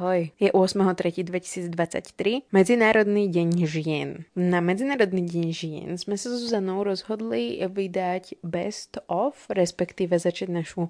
[0.00, 0.32] ahoj.
[0.40, 4.24] Je 8.3.2023, Medzinárodný deň žien.
[4.32, 10.88] Na Medzinárodný deň žien sme sa s Zuzanou rozhodli vydať best of, respektíve začať našu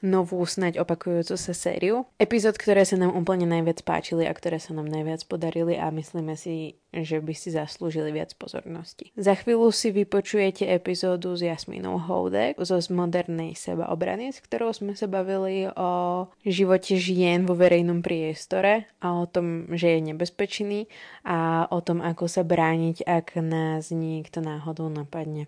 [0.00, 2.08] novú, snaď opakujúcu sa sériu.
[2.16, 6.34] Epizód, ktoré sa nám úplne najviac páčili a ktoré sa nám najviac podarili a myslíme
[6.36, 9.12] si, že by si zaslúžili viac pozornosti.
[9.14, 14.96] Za chvíľu si vypočujete epizódu s Jasminou Houdek zo z modernej sebaobrany, s ktorou sme
[14.96, 20.80] sa bavili o živote žien vo verejnom priestore a o tom, že je nebezpečný
[21.22, 25.46] a o tom, ako sa brániť, ak nás niekto náhodou napadne.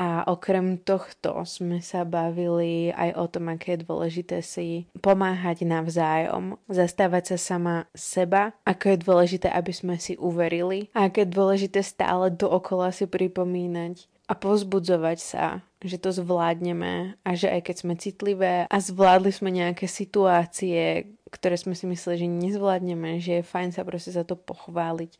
[0.00, 6.56] A okrem tohto sme sa bavili aj o tom, aké je dôležité si pomáhať navzájom,
[6.72, 11.84] zastávať sa sama seba, ako je dôležité, aby sme si uverili a aké je dôležité
[11.84, 17.94] stále dookola si pripomínať a pozbudzovať sa, že to zvládneme a že aj keď sme
[18.00, 23.76] citlivé a zvládli sme nejaké situácie, ktoré sme si mysleli, že nezvládneme, že je fajn
[23.76, 25.12] sa proste za to pochváliť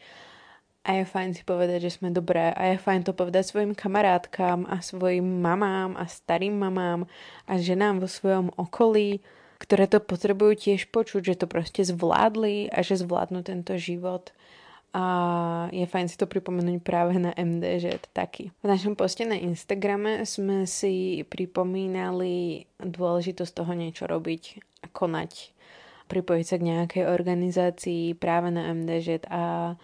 [0.81, 4.65] a je fajn si povedať, že sme dobré a je fajn to povedať svojim kamarátkám
[4.65, 7.05] a svojim mamám a starým mamám
[7.45, 9.21] a ženám vo svojom okolí,
[9.61, 14.33] ktoré to potrebujú tiež počuť, že to proste zvládli a že zvládnu tento život.
[14.91, 18.51] A je fajn si to pripomenúť práve na MD, že je to taký.
[18.65, 24.43] V našom poste na Instagrame sme si pripomínali dôležitosť toho niečo robiť
[24.83, 25.55] a konať.
[26.11, 29.77] Pripojiť sa k nejakej organizácii práve na MDŽ a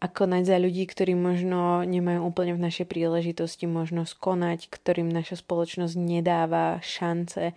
[0.00, 5.40] a konať za ľudí, ktorí možno nemajú úplne v našej príležitosti možnosť konať, ktorým naša
[5.40, 7.54] spoločnosť nedáva šance,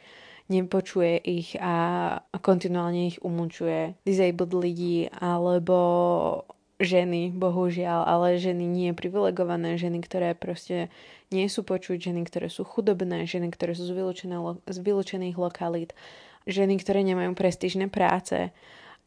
[0.48, 1.76] nepočuje ich a
[2.40, 4.00] kontinuálne ich umúčuje.
[4.08, 5.78] Disabled ľudí alebo
[6.78, 10.94] ženy, bohužiaľ, ale ženy nie privilegované, ženy, ktoré proste
[11.34, 13.94] nie sú počuť, ženy, ktoré sú chudobné, ženy, ktoré sú z,
[14.70, 15.98] z vylúčených lokalít,
[16.46, 18.54] ženy, ktoré nemajú prestížne práce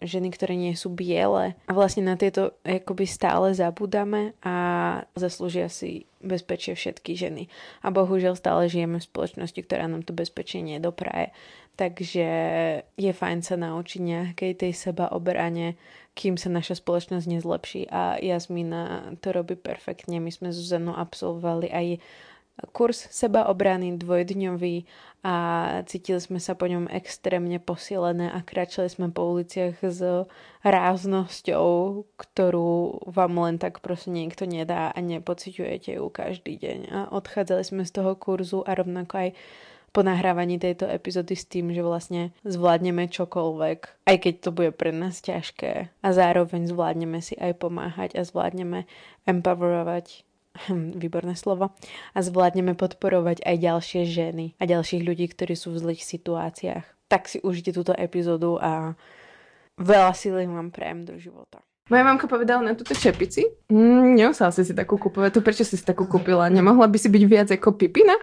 [0.00, 1.54] ženy, ktoré nie sú biele.
[1.68, 4.54] A vlastne na tieto akoby stále zabúdame a
[5.16, 7.48] zaslúžia si bezpečie všetky ženy.
[7.84, 11.32] A bohužiaľ stále žijeme v spoločnosti, ktorá nám to bezpečie nedopraje.
[11.80, 12.28] Takže
[12.84, 15.80] je fajn sa naučiť nejakej tej seba obrane,
[16.12, 17.82] kým sa naša spoločnosť nezlepší.
[17.88, 20.20] A Jasmina to robí perfektne.
[20.20, 21.86] My sme Zuzanu absolvovali aj
[22.70, 24.76] kurz sebaobrany dvojdňový
[25.20, 25.34] a
[25.84, 30.00] cítili sme sa po ňom extrémne posilené a kráčali sme po uliciach s
[30.64, 31.68] ráznosťou,
[32.16, 36.78] ktorú vám len tak proste niekto nedá a nepociťujete ju každý deň.
[36.88, 39.30] A odchádzali sme z toho kurzu a rovnako aj
[39.90, 44.94] po nahrávaní tejto epizódy s tým, že vlastne zvládneme čokoľvek, aj keď to bude pre
[44.94, 45.90] nás ťažké.
[46.00, 48.86] A zároveň zvládneme si aj pomáhať a zvládneme
[49.26, 50.29] empowerovať
[51.02, 51.72] výborné slovo,
[52.12, 56.86] a zvládneme podporovať aj ďalšie ženy a ďalších ľudí, ktorí sú v zlých situáciách.
[57.06, 58.94] Tak si užite túto epizódu a
[59.78, 61.62] veľa síly vám prajem do života.
[61.90, 65.74] Moja mamka povedala na túto čepici, mm, nemusela si si takú kúpovať, to prečo si
[65.74, 66.46] si takú kúpila?
[66.46, 68.14] Nemohla by si byť viac ako Pipina?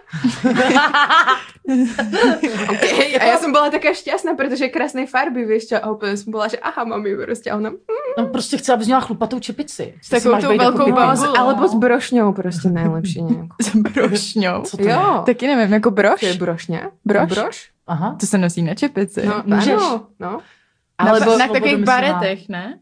[2.72, 3.20] okay.
[3.20, 6.32] A ja som bola taká šťastná, pretože je krásnej farby, vieš čo, a úplne som
[6.32, 7.76] bola, že aha, mami, proste, a ona...
[7.76, 7.98] Mm.
[8.18, 9.94] No prostě chce, abys měla chlupatou čepici.
[10.02, 13.54] S takovou tou velkou balz, alebo s brošňou prostě nejlepší nějakou.
[13.62, 14.62] s brošňou?
[14.62, 14.88] Co to jo.
[14.88, 15.22] Je?
[15.26, 16.20] Taky nevím, jako broš?
[16.20, 16.90] To je brošňa.
[17.04, 17.28] Broš?
[17.28, 17.70] Broš?
[17.86, 18.16] Aha.
[18.20, 19.26] To se nosí na čepici.
[19.26, 19.72] No, Můžeš.
[19.72, 20.40] ano, no.
[20.98, 22.78] Alebo na, na takových baretech, ne?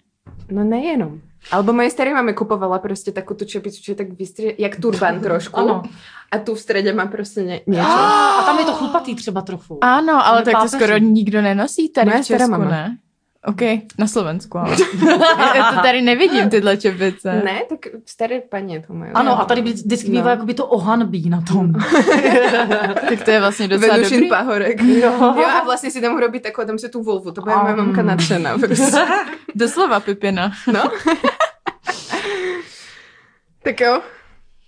[0.51, 1.21] No nejenom.
[1.51, 5.21] Alebo moje staré máme kupovala prostě takovou tu čepicu, čo je tak vystrie, jak turban
[5.27, 5.59] trošku.
[5.59, 5.83] ano.
[6.31, 7.89] A tu v středě má prostě ně, něco.
[7.89, 9.79] A, a tam je to chlupatý třeba trochu.
[9.85, 12.99] Ano, ale tak to skoro nikdo nenosí tady Moje v Česku, ne?
[13.45, 13.61] OK,
[13.99, 14.77] na Slovensku, ale.
[15.57, 17.43] Já to tady nevidím, tyhle čepice.
[17.45, 19.13] Ne, tak staré paní to mají.
[19.13, 20.31] Ano, a tady vždycky bývá no.
[20.31, 21.73] jakoby to ohanbí na tom.
[23.09, 24.29] tak to je vlastně docela Venušin dobrý.
[24.29, 24.83] pahorek.
[24.83, 25.13] Jo.
[25.21, 25.47] jo.
[25.47, 28.59] a vlastně si tam robí takovou, tam se tu volvu, to bude moje mamka nadšená.
[28.59, 29.07] Prostě.
[29.55, 30.53] Doslova Pipina.
[30.73, 30.91] No.
[33.63, 34.03] tak jo,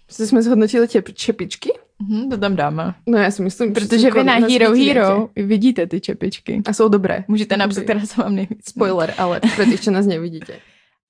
[0.08, 1.72] jsme zhodnotili tě čepičky.
[2.02, 2.94] Mm, to tam dáme.
[3.06, 6.62] No já si myslím, Protože vy na Hero Hero vidíte ty čepičky.
[6.66, 7.24] A jsou dobré.
[7.28, 8.68] Můžete napsat, která se vám nejvíc.
[8.68, 10.52] Spoiler, ale pro ty, co nás nevidíte.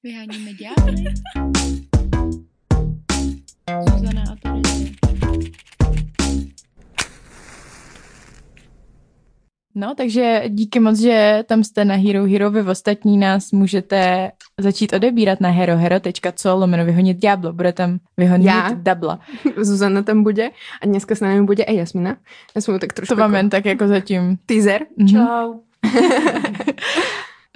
[0.03, 1.05] Vyháníme ďábly.
[3.91, 5.08] Zuzana a to
[9.81, 12.51] No, takže díky moc, že tam jste na Hero Hero.
[12.51, 14.31] Vy v ostatní nás můžete
[14.61, 17.53] začít odebírat na herohero.co lomeno vyhonit Diablo.
[17.53, 18.71] Bude tam vyhonit Já.
[18.75, 19.21] Dabla.
[19.57, 20.51] Zuzana tam bude
[20.83, 22.17] a dneska s námi bude i Jasmina.
[22.55, 23.15] Já jsem tak trošku...
[23.15, 24.39] To vám jen tak jako zatím.
[24.47, 24.87] Teaser.
[25.11, 25.55] Čau.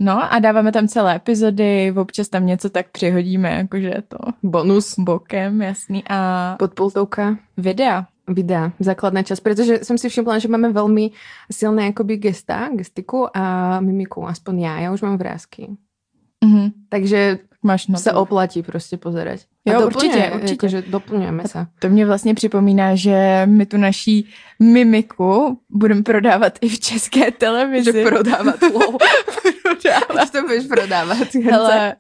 [0.00, 5.62] No a dáváme tam celé epizody, občas tam něco tak přihodíme, jakože to bonus bokem,
[5.62, 6.04] jasný.
[6.08, 8.06] A podpultovka videa.
[8.28, 11.10] Videa, základná časť, pretože som si všimla, že máme veľmi
[11.50, 15.76] silné akoby gesta, gestiku a mimiku, aspoň já, já už mám vrázky.
[16.44, 16.70] Mhm.
[16.88, 18.20] Takže Máš na se to.
[18.20, 19.40] oplatí prostě pozerať.
[19.64, 20.52] Jo, A určitě, doplňuje, určitě.
[20.52, 21.66] Jakože doplňujeme se.
[21.78, 24.28] To mě vlastně připomíná, že my tu naší
[24.60, 27.92] mimiku budeme prodávat i v české televizi.
[27.92, 28.80] Že prodávat, lol.
[29.62, 30.30] prodávat.
[30.32, 31.34] to budeš prodávat.
[31.34, 31.96] Hele,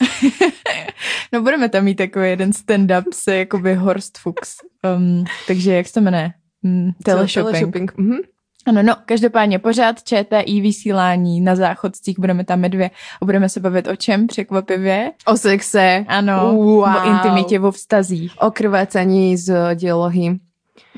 [1.32, 4.56] no budeme tam mít takový jeden stand-up se jakoby Horst Fuchs.
[4.96, 6.32] Um, takže jak se to jmenuje?
[6.62, 7.52] Mm, teleshopping.
[7.52, 7.96] teleshopping.
[7.98, 8.18] Mhm.
[8.66, 12.90] Ano, no, každopádně pořád ČTI vysílání na záchodcích, budeme tam dvě
[13.22, 15.12] a budeme se bavit o čem překvapivě?
[15.26, 16.78] O sexe, Ano, Wow.
[16.78, 18.32] o intimitě, o vztazích.
[18.40, 20.38] o krvácaní z dielohy,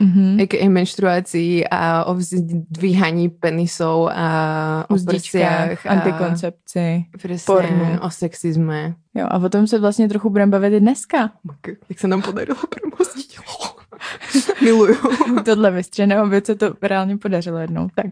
[0.00, 0.40] Mhm.
[0.40, 0.68] a.k.a.
[0.68, 2.16] menštruácii a o
[2.70, 7.04] dvíhaní penisov a o prsiach antikoncepci.
[7.22, 7.98] presne, pornu.
[8.02, 8.94] o sexizme.
[9.14, 11.30] Jo, a o tom se vlastně trochu budeme bavit i dneska.
[11.88, 13.38] Jak se nám podarilo premostiť.
[14.62, 14.96] Miluju.
[15.44, 17.88] Tohle vystřené, aby se to reálně podařilo jednou.
[17.94, 18.06] Tak.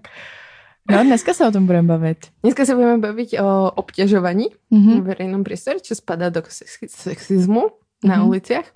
[0.90, 2.18] No, dneska se o tom budeme bavit.
[2.42, 5.00] Dneska sa budeme baviť o obťažovaní Mhm.
[5.00, 7.70] v verejnom priestore, čo spadá do sexi- sexizmu
[8.02, 8.26] na Mhm.
[8.26, 8.66] uliciach.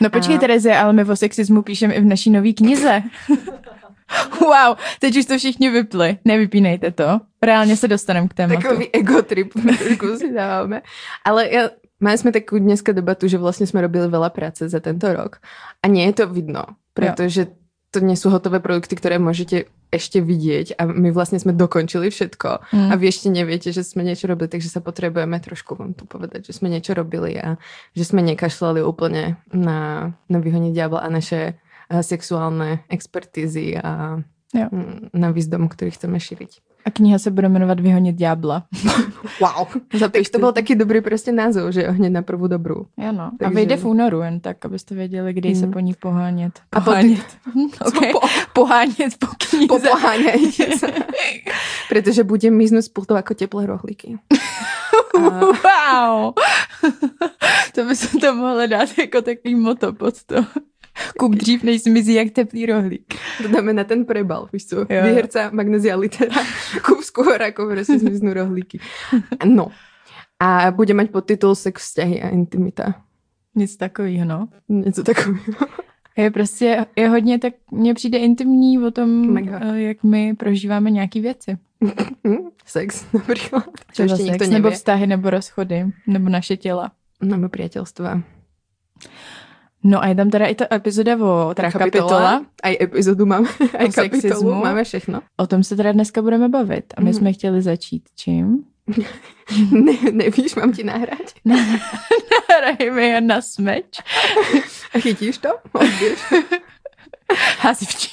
[0.00, 3.02] No počkej, A- Tereze, ale my o sexismu píšeme i v naší nový knize.
[4.40, 6.18] wow, teď už to všichni vypli.
[6.24, 7.20] Nevypínejte to.
[7.42, 8.62] Reálně se dostaneme k tématu.
[8.62, 9.52] Takový ego trip
[10.18, 10.82] si dávame.
[11.24, 11.62] Ale ja,
[12.02, 15.38] mali sme takú dneska debatu, že vlastne sme robili veľa práce za tento rok
[15.80, 17.54] a nie je to vidno, pretože
[17.92, 22.72] to nie sú hotové produkty, ktoré môžete ešte vidieť a my vlastne sme dokončili všetko
[22.72, 22.88] Mm.
[22.88, 26.48] a vy ešte neviete, že sme niečo robili, takže sa potrebujeme trošku vám tu povedať,
[26.48, 27.60] že sme niečo robili a
[27.92, 31.60] že sme nekašľali úplne na, na vyhoniť diabla a naše
[31.92, 34.68] sexuálne expertízy a Jo.
[35.16, 36.60] na výzdom, ktorý chceme šíriť.
[36.84, 38.62] A kniha se bude jmenovat Vyhonit ďábla.
[39.40, 39.66] Wow.
[40.00, 42.86] Tak to byl taky dobrý prostě název, že jo, hned na prvú dobrou.
[43.08, 43.22] Ano.
[43.22, 45.72] A Takže- vyjde v únoru, jen tak, abyste věděli, kdy se Mm.
[45.72, 46.52] po ní pohánět.
[46.72, 47.26] A po- Pohánět.
[47.86, 48.12] okay.
[48.12, 48.20] Po,
[48.52, 49.66] Pohánět po knize.
[49.68, 50.86] popoháňajte sa.
[51.92, 54.16] Pretože budem miznúť spolu ako teplé rohlíky.
[55.12, 55.20] A
[55.52, 56.32] Wow!
[57.74, 60.36] to by se to mohlo dát jako takový moto pod to.
[61.18, 63.14] Kup dřív, než zmizí jak teplý rohlík.
[63.42, 64.76] to dáme na ten prebal, víš co?
[64.76, 65.48] jo.
[65.52, 66.34] Magnezia Litera,
[66.82, 68.80] kúp skôr ako prostě zmiznú rohlíky.
[69.44, 69.68] No.
[70.40, 72.94] A bude mať podtitul Sex, vzťahy a intimita.
[73.54, 74.48] Nic takového, no.
[74.68, 75.66] Něco takového.
[76.16, 79.60] Je prostě, je hodně tak, mně přijde intimní o tom, Mega.
[79.62, 81.56] eh, jak my prožíváme nějaký věci.
[82.66, 83.06] Sex
[83.92, 86.92] ešte nikto sex, nebo vztahy, nebo rozchody, nebo naše těla.
[87.22, 88.22] Nebo priateľstva.
[89.84, 92.46] No a je tam teda i ta epizoda o, teda kapitola.
[92.62, 94.54] Aj epizodu máme, O kapitolu sexismu.
[94.62, 95.22] máme všechno.
[95.36, 96.94] O tom se teda dneska budeme bavit.
[96.96, 97.18] A my Mhm.
[97.18, 98.64] jsme chtěli začít čím?
[99.72, 101.34] Ne, nevíš, mám ti nahrať?
[102.48, 103.98] Hrajeme je na smeč.
[104.94, 105.48] A chytíš to?
[107.58, 108.08] Házím ti,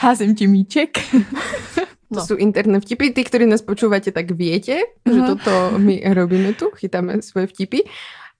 [0.00, 0.90] házím ti míček.
[2.14, 2.26] To No.
[2.30, 3.10] sú interné vtipy.
[3.10, 5.34] Tí, ktorí nás počúvate, tak viete, že Aha.
[5.34, 5.50] toto
[5.82, 7.82] my robíme tu, chytáme svoje vtipy.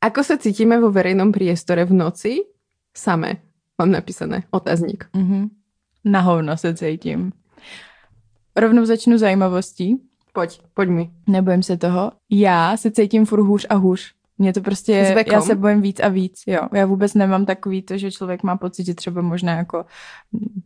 [0.04, 2.44] Ako sa cítime vo verejnom priestore v noci?
[2.92, 3.40] Samé.
[3.80, 4.44] Mám napísané.
[4.52, 5.08] Otazník.
[5.16, 5.48] Mhm.
[6.04, 7.32] Na hovno se cítím.
[8.56, 9.96] Rovnou začnu zajímavostí.
[10.32, 11.10] Poď, poď mi.
[11.26, 12.12] Nebojím se toho.
[12.30, 14.14] Já se cítím furt hůř a hůř.
[14.38, 16.60] Mně to prostě, já se bojím víc a víc, jo.
[16.74, 19.84] Já vůbec nemám takový to, že člověk má pocit, že třeba možná jako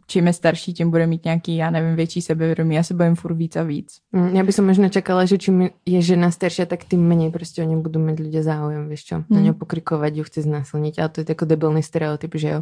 [0.06, 2.74] čím je starší, tím bude mít nějaký, já nevím, větší sebevědomí.
[2.74, 4.00] Já se bojím furt víc a víc.
[4.12, 7.60] Mm, Ja by som možno čakala, že čím je žena staršia, tak tým menej proste
[7.60, 9.16] o ňu budú mať ľudia záujem, vieš čo?
[9.28, 9.44] Na Hmm.
[9.44, 10.94] ňu pokrikovať, ju chce znásilniť.
[10.98, 12.60] Ale to je ako debilný stereotyp, že jo?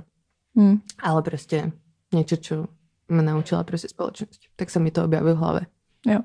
[0.58, 0.82] Hm.
[1.06, 1.70] Ale proste
[2.10, 2.54] niečo, čo
[3.14, 4.58] ma naučila proste spoločnosť.
[4.58, 5.62] Tak sa mi to objaví v hlave.
[6.06, 6.18] Jo.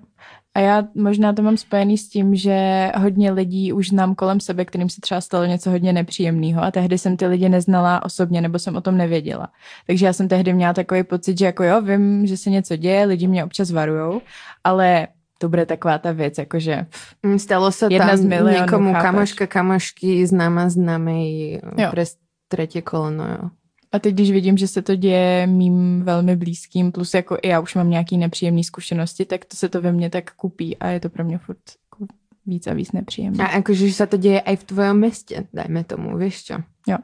[0.54, 4.66] A já možná to mám spojený s tím, že hodně lidí už znám kolem sebe,
[4.66, 8.60] kterým se třeba stalo něco hodně nepříjemného a tehdy jsem ty lidi neznala osobně nebo
[8.60, 9.48] jsem o tom nevěděla.
[9.88, 13.06] Takže já jsem tehdy měla takový pocit, že jako jo, vím, že se něco děje,
[13.06, 14.22] lidi mě občas varujou,
[14.64, 15.08] ale
[15.38, 16.86] to bude taková ta věc, jakože
[17.24, 19.04] Mm, Stalo sa Jedna tam z milionů, niekomu chápeš?
[19.04, 21.88] kamoška, kamošky, známa známej Jo.
[21.92, 22.04] pre
[22.48, 23.50] tretie koleno, jo.
[23.92, 27.60] A teď, když vidím, že se to děje mým velmi blízkým, plus jako i já
[27.60, 31.00] už mám nějaký nepříjemné zkušenosti, tak to se to ve mně tak kupí a je
[31.00, 31.58] to pro mě furt
[31.92, 32.14] jako
[32.46, 33.44] víc a víc nepříjemné.
[33.44, 36.56] A akože že sa to deje aj v tvojom meste, dajme tomu, vieš čo?
[36.88, 36.98] Jo.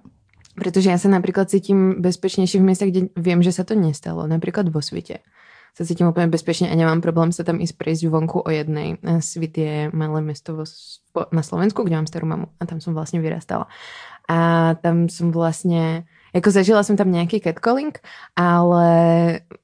[0.58, 4.26] Pretože ja sa napríklad cítim bezpečnejšie v miestach, kde viem, že sa to nestalo.
[4.26, 5.22] Napríklad vo svite.
[5.78, 8.98] Sa cítim úplne bezpečne a nemám problém sa tam ísť prejsť vonku o jednej.
[9.06, 13.22] A Svit je malé Spo- na Slovensku, kde mám starú mamu a tam som vlastne
[13.22, 13.70] vyrastala.
[14.26, 17.98] A tam som vlastne, ako zažila som tam nejaký catcalling,
[18.38, 18.88] ale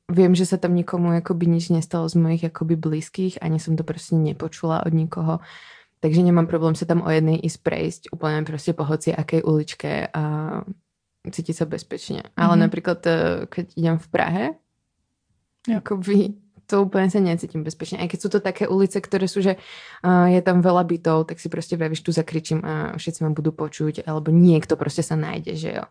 [0.09, 3.85] viem, že sa tam nikomu akoby nič nestalo z mojich akoby blízkych, ani som to
[3.85, 5.39] proste nepočula od nikoho.
[6.01, 10.11] Takže nemám problém sa tam o jednej ísť prejsť úplne proste po hoci akej uličke
[10.11, 10.23] a
[11.23, 12.27] cítiť sa bezpečne.
[12.35, 12.61] Ale Mhm.
[12.67, 13.15] napríklad, eh,
[13.47, 14.45] keď idem v Prahe,
[15.63, 15.79] Jo.
[15.79, 16.35] akoby
[16.67, 17.99] to úplne sa necítim bezpečne.
[17.99, 19.59] Aj keď sú to také ulice, ktoré sú, že
[20.03, 23.51] uh, je tam veľa bytov, tak si proste vravíš, tu zakričím a všetci ma budú
[23.51, 25.85] počuť, alebo niekto proste sa nájde, že jo.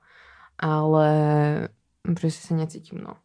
[0.63, 1.07] Ale
[2.07, 3.19] proste sa necítim, no.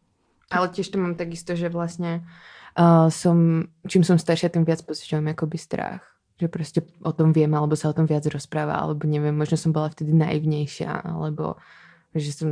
[0.50, 2.26] Ale tiež to mám takisto, že vlastne
[2.74, 6.02] uh, som, čím som staršia, tým viac pociťujem akoby strach.
[6.42, 9.70] Že proste o tom viem, alebo sa o tom viac rozpráva, alebo neviem, možno som
[9.70, 11.58] bola vtedy naivnejšia, alebo
[12.10, 12.48] že som,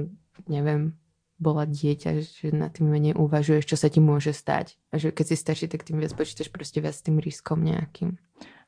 [0.46, 0.94] neviem,
[1.38, 4.78] bola dieťa, že nad tým menej uvažuješ, čo sa ti môže stať.
[4.92, 8.16] A že keď si starší, tak tým viac počítaš prostě viac s tým riskom nějakým.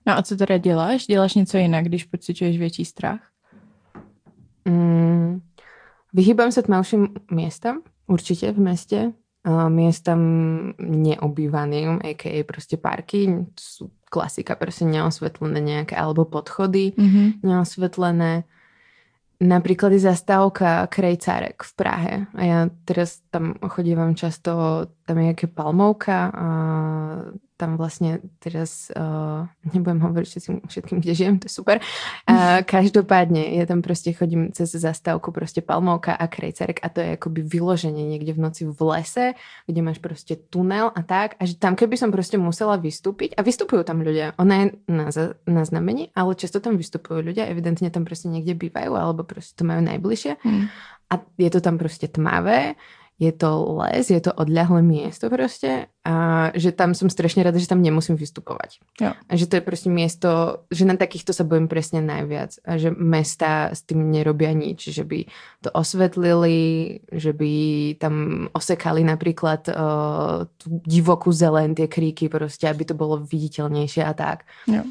[0.07, 1.07] No a co teda děláš?
[1.07, 3.21] Děláš něco jinak, když pociťuješ větší strach?
[4.65, 5.41] Mm,
[6.13, 9.01] vyhýbam sa tmavším miestam, určite v meste.
[9.47, 10.21] Uh, miestam
[10.83, 12.43] neobývaným, a.k.a.
[12.43, 17.47] proste parky, sú klasika, proste neosvetlené nejaké, alebo podchody Mm-hmm.
[17.47, 18.45] neosvetlené.
[19.39, 25.47] Napríklad je zastávka Krejcárek v Prahe a ja teraz tam chodívam často, tam je jaké
[25.47, 26.47] palmovka a
[27.59, 31.83] tam vlastne teraz, uh, nebudem hovoriť všetkým, všetkým, kde žijem, to je super.
[32.31, 37.19] A každopádne, ja tam proste chodím cez zastávku proste palmovka a Krejcárek a to je
[37.19, 39.27] akoby vyloženie niekde v noci v lese,
[39.67, 43.43] kde máš proste tunel a tak a že tam keby som proste musela vystúpiť a
[43.43, 45.07] vystupujú tam ľudia, ona je na,
[45.45, 49.67] na znamení, ale často tam vystupujú ľudia, evidentne tam proste niekde bývajú alebo proste to
[49.67, 50.71] majú najbližšie Mm.
[51.11, 52.77] a je to tam proste tmavé,
[53.19, 53.51] je to
[53.83, 58.15] les, je to odľahlé miesto proste a že tam som strašne rada, že tam nemusím
[58.15, 58.79] vystupovať.
[58.95, 59.11] Jo.
[59.19, 62.95] A že to je proste miesto, že na takýchto sa bojím presne najviac a že
[62.95, 65.27] mesta s tým nerobia nič, že by
[65.67, 67.53] to osvetlili, že by
[67.99, 74.15] tam osekali napríklad uh, tú divokú zelen, tie kríky proste, aby to bolo viditeľnejšie a
[74.15, 74.47] tak.
[74.71, 74.87] Jo.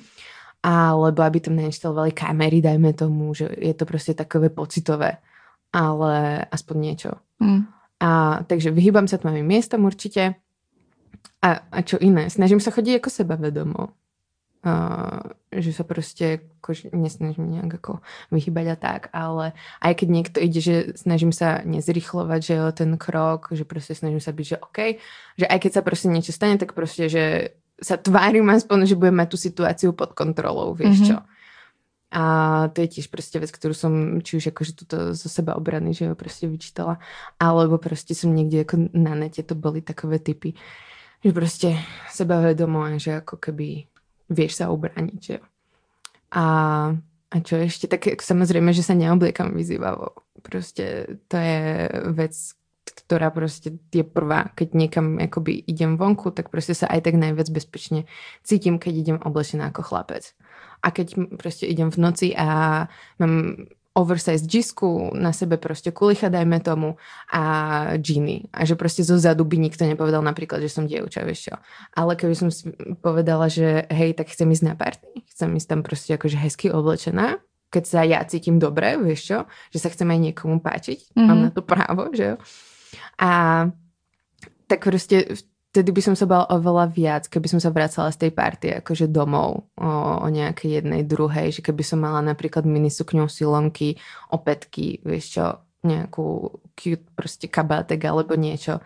[0.68, 5.24] Alebo aby tam nainštalovali kamery, dajme tomu, že je to proste takové pocitové.
[5.72, 7.12] Ale aspoň niečo.
[7.40, 7.77] Mm.
[7.98, 10.38] A takže vyhýbam sa tmavým miestom určite.
[11.42, 12.30] A, a čo iné?
[12.30, 13.84] Snažím sa chodiť ako sebavedomo.
[14.68, 15.22] Uh,
[15.54, 18.02] že sa proste ako, nesnažím nejak ako
[18.34, 22.92] vyhýbať a tak, ale aj keď niekto ide, že snažím sa nezrychlovať, že jo, ten
[23.00, 24.80] krok, že proste snažím sa byť, že OK,
[25.40, 29.16] že aj keď sa proste niečo stane, tak proste, že sa tvárim aspoň, že budem
[29.22, 31.08] mať tú situáciu pod kontrolou, vieš Mhm.
[31.14, 31.18] čo.
[32.08, 32.24] A
[32.72, 36.08] to je tiež proste vec, ktorú som či už akože tuto zo seba obrany, že
[36.08, 37.04] ho proste vyčítala,
[37.36, 40.56] alebo proste som niekde ako na nete, to boli takové typy,
[41.20, 41.76] že proste
[42.08, 43.92] sebavedomo že ako keby
[44.32, 45.38] vieš sa obraniť, že.
[46.32, 46.46] A,
[47.32, 50.16] a čo ešte, tak samozrejme, že sa neobliekam vyzývavo.
[50.44, 52.36] Proste to je vec,
[52.92, 54.52] ktorá proste je prvá.
[54.56, 58.08] Keď niekam akoby idem vonku, tak proste sa aj tak najviac bezpečne
[58.44, 60.32] cítim, keď idem oblečená ako chlapec.
[60.86, 62.86] A keď proste idem v noci a
[63.18, 63.66] mám
[63.98, 67.02] oversize džisku na sebe proste kulicha, dajme tomu,
[67.34, 67.42] a
[67.98, 68.54] džiny.
[68.54, 71.56] A že proste zo zadu by nikto nepovedal napríklad, že som dievča, vieš čo.
[71.98, 72.70] Ale keby som si
[73.02, 77.42] povedala, že hej, tak chcem ísť na party, chcem ísť tam proste akože hezky oblečená,
[77.74, 79.38] keď sa ja cítim dobre, vieš čo,
[79.74, 81.26] že sa chcem aj niekomu páčiť, mm-hmm.
[81.26, 81.44] mám Mhm.
[81.44, 82.36] na to právo, že jo.
[83.18, 83.32] A
[84.68, 85.38] tak proste
[85.72, 89.14] vtedy by som sa bala oveľa viac, keby som sa vracala z tej party akože
[89.14, 89.92] domov o,
[90.24, 94.02] o nejakej jednej druhej, že keby som mala napríklad mini sukňu, silonky,
[94.34, 95.46] opätky, vieš čo,
[95.86, 98.82] nejakú cute proste kabátek alebo niečo,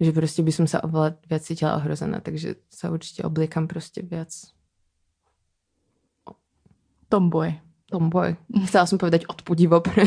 [0.00, 4.32] že proste by som sa oveľa viac cítila ohrozená, takže sa určite obliekam proste viac
[7.10, 7.58] Tomboy.
[7.90, 8.38] tomboy.
[8.70, 10.06] Chcela som povedať odpudivo pre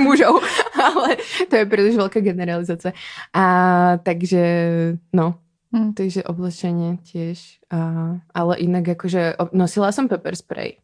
[0.06, 0.42] mužov,
[0.74, 2.92] ale to je príliš veľká generalizácia.
[3.34, 3.44] A
[4.02, 4.44] takže,
[5.12, 5.38] no,
[5.74, 5.98] Hm.
[5.98, 7.58] takže oblečenie tiež.
[7.66, 10.78] A, ale inak akože nosila som pepper spray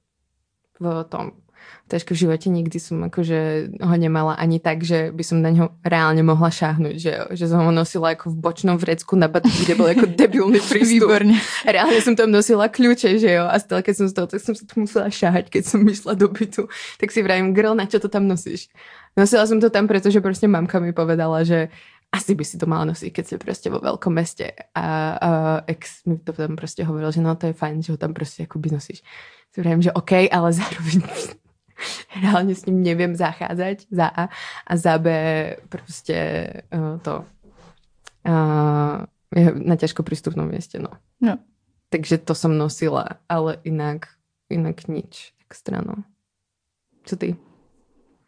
[0.83, 1.39] v tom.
[1.87, 5.75] Takže v živote nikdy som akože ho nemala ani tak, že by som na ňo
[5.83, 9.75] reálne mohla šáhnuť, že, že som ho nosila ako v bočnom vrecku na batu, kde
[9.75, 11.11] bol ako debilný prístup.
[11.11, 11.37] Výborně.
[11.67, 14.55] Reálne som tam nosila kľúče, že jo, a stále keď som z toho, tak som
[14.55, 16.71] sa to musela šáhať, keď som išla do bytu.
[16.99, 18.71] Tak si vravím, girl, na čo to tam nosíš?
[19.19, 21.71] Nosila som to tam, pretože proste mamka mi povedala, že
[22.11, 24.51] asi by si to mala nosiť, keď si proste vo veľkom meste.
[24.75, 25.31] A, a
[25.71, 28.51] ex mi to tam proste hovoril, že no to je fajn, že ho tam proste
[28.51, 29.07] akoby nosíš.
[29.55, 30.99] Si vravím, že OK, ale zároveň
[32.19, 34.25] reálne s ním neviem zachádzať za A
[34.67, 35.07] a za B
[35.71, 36.19] proste
[36.75, 37.25] uh, to
[38.27, 40.99] uh, je na ťažko prístupnom mieste, no.
[41.23, 41.39] No.
[41.91, 44.15] Takže to som nosila, ale inak,
[44.51, 46.03] inak nič extra, no.
[47.07, 47.39] Co ty?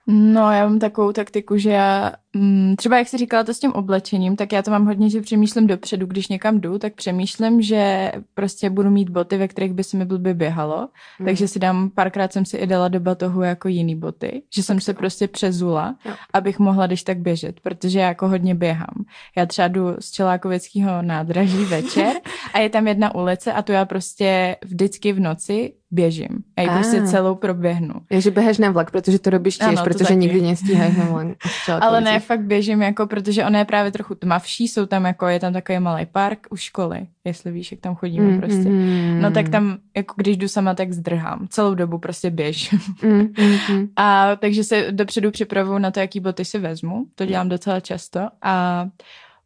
[0.06, 3.72] No, já mám takovou taktiku, že já Mm, třeba jak jsi říkala to s tím
[3.72, 8.12] oblečením, tak já to mám hodně, že přemýšlím dopředu, když někam jdu, tak přemýšlím, že
[8.34, 10.88] prostě budu mít boty, ve kterých by se mi blbě běhalo,
[11.20, 11.26] mm.
[11.26, 14.80] takže si dám, párkrát jsem si i dala do batohu jako jiný boty, že jsem
[14.80, 16.12] se prostě přezula, Jo.
[16.32, 19.04] abych mohla když tak běžet, protože já jako hodně běhám.
[19.36, 22.12] Já třeba jdu z Čelákovického nádraží večer
[22.54, 26.28] a je tam jedna ulice a tu já prostě vždycky v noci běžím.
[26.58, 26.74] Já ji Ah.
[26.74, 27.94] prostě celou proběhnu.
[28.10, 30.16] Je, že běháš na vlak, protože to robíš tiež, Ano, to protože taky.
[30.16, 31.26] nikdy nestíháš na vlak.
[31.80, 35.40] Ale ne, fakt běžím, jako, protože ona je právě trochu tmavší, jsou tam jako, je
[35.40, 38.68] tam takový malý park u školy, jestli víš, jak tam chodíme Mm, prostě.
[38.68, 41.46] mm, No tak tam, jako když jdu sama, tak zdrhám.
[41.50, 42.72] Celou dobu prostě běž.
[43.02, 43.88] Mm, mm, mm.
[43.96, 47.04] A takže se dopředu připravuju na to, jaký boty si vezmu.
[47.14, 48.20] To dělám docela často.
[48.42, 48.86] A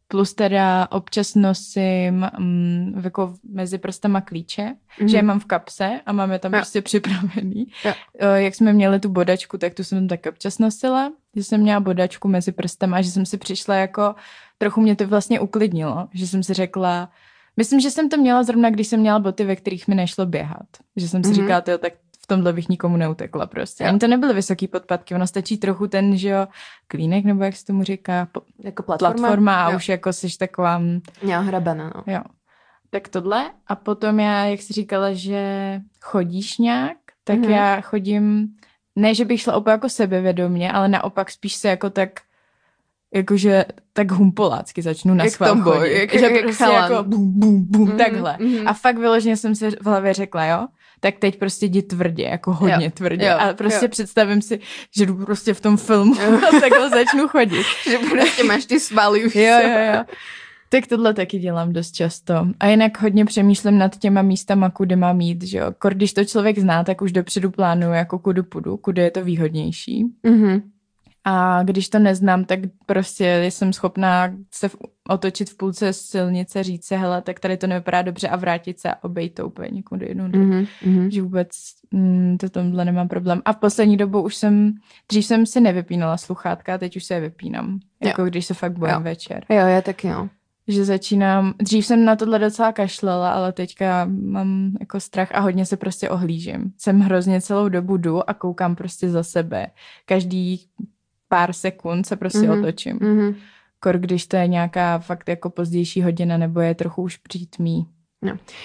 [0.07, 4.61] plus teda občas nosím um, jako mezi prstama klíče,
[4.99, 5.05] mm-hmm.
[5.07, 6.57] že je mám v kapse a mám je tam Jo.
[6.59, 7.65] prostě připravený.
[7.85, 7.93] Jo.
[8.19, 11.79] Eh, Jak jsme měli tu bodačku, tak tu jsem tak občas nosila, že jsem měla
[11.79, 14.15] bodačku mezi prstama a že jsem si přišla jako,
[14.57, 17.09] trochu mě to vlastně uklidnilo, že jsem si řekla,
[17.57, 20.67] myslím, že jsem to měla zrovna, když jsem měla boty, ve kterých mi nešlo běhat.
[20.95, 21.37] Že jsem si Mhm.
[21.37, 21.41] mm-hmm.
[21.43, 21.93] říkala, tyjo, tak
[22.27, 23.83] v tomhle bych nikomu neutekla prostě.
[23.83, 26.47] Ani to nebyly vysoký podpatky, ono stačí trochu ten, že jo,
[26.87, 29.13] klínek, nebo jak se tomu říká, po- Jako platforma.
[29.13, 29.77] platforma a jo.
[29.77, 32.13] už jako jsi taková, mm, Neohrabaná, no.
[32.13, 32.21] jo.
[32.89, 35.41] Tak tohle a potom já, jak jsi říkala, že
[36.01, 37.45] chodíš nějak, tak Mhm.
[37.45, 37.55] mm-hmm.
[37.55, 38.47] já chodím,
[38.95, 42.09] ne, že bych šla úplně jako sebevědomě, ale naopak spíš se jako tak
[43.13, 45.93] jakože tak humpolácky začnu na Jak schvál tomboy, chodit.
[45.99, 46.91] jak- že jak prostě chalan.
[46.91, 48.37] jako bum, bum, bum, Mhm, takhle.
[48.39, 48.67] mhm.
[48.67, 50.67] A fakt vyloženě jsem si v hlavě řekla, jo,
[50.99, 53.25] tak teď prostě jdi tvrdě, jako hodně Jo, tvrdě.
[53.25, 53.89] jo, a prostě jo.
[53.89, 54.59] představím si,
[54.97, 56.13] že jdu prostě v tom filmu
[56.47, 57.65] a takhle začnu chodit.
[57.89, 59.35] Že prostě máš ty svaly už.
[59.35, 60.03] Jo, jo, jo.
[60.69, 62.47] Tak tohle taky dělám dost často.
[62.59, 65.71] A jinak hodně přemýšlím nad těma místama, kudy mám jít, že jo.
[65.89, 70.05] Když to člověk zná, tak už dopředu plánuju, jako kudy půjdu, kudy je to výhodnější.
[70.23, 70.61] Mhm.
[71.29, 74.75] A když to neznám, tak prostě jsem schopná se v,
[75.09, 78.89] otočit v půlce silnice, říct se, hele, tak tady to nevypadá dobře a vrátit se
[78.91, 80.37] a obejít to úplně někudy jinudy.
[80.37, 80.65] Mm.
[80.85, 81.11] Mhm.
[81.11, 81.49] Že vůbec
[81.91, 83.41] mm, to tomhle nemám problém.
[83.45, 84.73] A v poslední dobou už jsem,
[85.09, 87.79] dřív jsem si nevypínala sluchátka, a teď už se je vypínám.
[88.03, 89.01] Jako když se fakt bojím Jo.
[89.01, 90.29] večer Jo, já taky, no.
[90.67, 95.65] že začínám, dřív jsem na tohle docela kašlala, ale teďka mám jako strach a hodně
[95.65, 96.73] se prostě ohlížím.
[96.77, 99.67] Jsem hrozně celou dobu jdu a koukám prostě za sebe.
[100.05, 100.61] Každý
[101.27, 102.49] pár sekund se prostě Mhm.
[102.49, 102.59] mm-hmm.
[102.59, 102.97] otočím.
[103.01, 103.09] Mm.
[103.17, 103.35] Mhm.
[103.79, 107.87] Kor, když to je nějaká fakt jako pozdější hodina nebo je trochu už přítmí.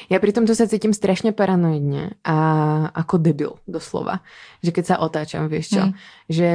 [0.08, 2.36] Ja pri tomto sa cítim strašne paranoidne a
[2.88, 4.24] ako debil, doslova.
[4.64, 5.82] Že keď sa otáčam, vieš čo?
[5.84, 5.92] Mm.
[6.32, 6.48] Že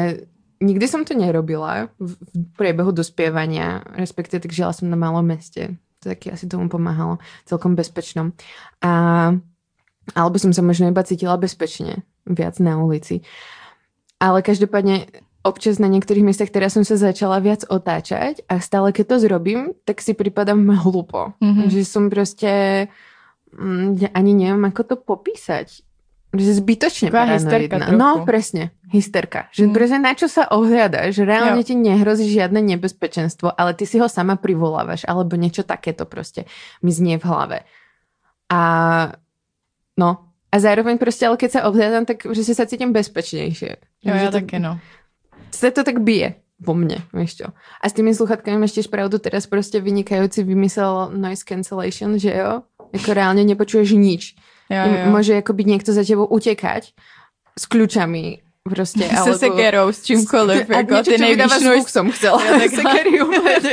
[0.65, 5.77] nikdy som to nerobila v v priebehu dospievania, respektíve tak žila som na malom meste.
[6.01, 8.33] To taky asi tomu pomáhalo, celkom bezpečnom.
[8.81, 9.29] A,
[10.17, 13.21] alebo som sa možno iba cítila bezpečne viac na ulici.
[14.17, 15.05] Ale každopádne
[15.47, 19.59] občas na niektorých miestach teraz som sa začala viac otáčať a stále keď to zrobím,
[19.81, 21.33] tak si pripadám hlupo.
[21.39, 21.71] Mhm.
[21.71, 22.51] Že som proste
[23.49, 25.87] mm, ja ani neviem, ako to popísať.
[26.27, 27.87] Že zbytočne Taková hysterka paranoidná.
[27.87, 28.19] trochu.
[28.19, 28.63] No, presne.
[28.87, 29.47] Hysterka.
[29.49, 29.73] Že Mm.
[29.73, 31.15] proste na čo sa ohľadaš?
[31.15, 31.67] Že reálne Jo.
[31.71, 36.43] ti nehrozí žiadne nebezpečenstvo, ale ty si ho sama privolávaš, alebo niečo takéto proste
[36.83, 37.57] mi znie v hlave.
[38.47, 38.59] A
[39.97, 40.09] no,
[40.47, 43.71] a zároveň proste, ale keď sa ohľadám, tak proste sa cítim bezpečnejšie.
[44.03, 44.79] Jo, já to, taky no.
[45.51, 47.47] Sa to tak bije vo mne, vieš čo.
[47.53, 52.65] A s tými sluchatkami máš tiež pravdu, teraz proste vynikajúci vymyslel noise cancellation, že jo?
[52.93, 54.33] Jako reálne nepočuješ nič.
[54.69, 55.11] Jo, jo.
[55.13, 56.91] Môže jako byť niekto za tebou utekať
[57.57, 59.37] s kľúčami proste, Se alebo...
[59.37, 61.87] sekerou, s čímkoliv, jako niečo, ty nejvíš noise.
[61.87, 62.39] som chcela.
[62.75, 63.31] Sekeriu,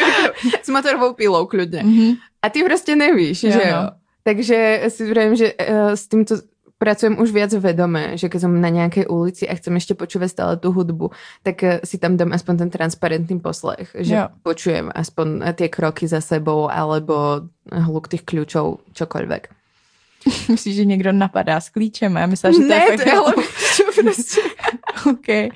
[0.64, 1.82] s motorovou pilou kľudne.
[1.82, 2.10] Mhm.
[2.42, 3.70] A ty prostě nevíš, Jo, že no.
[3.70, 3.82] jo.
[4.24, 6.37] Takže si vravím, že uh, s týmto
[6.85, 10.55] pracujem už viac vedome, že keď som na nejakej ulici a chcem ešte počúvať stále
[10.61, 14.29] tú hudbu, tak uh, si tam dám aspoň ten transparentný poslech, že Jo.
[14.44, 19.64] počujem aspoň eh, tie kroky za sebou alebo hluk tých kľúčov, čokoľvek.
[20.53, 22.16] Myslíš, že někdo napadá s klíčem?
[22.16, 23.05] A já myslela, že to ne, je fakt...
[23.05, 24.40] to je prostě.
[25.11, 25.49] okay.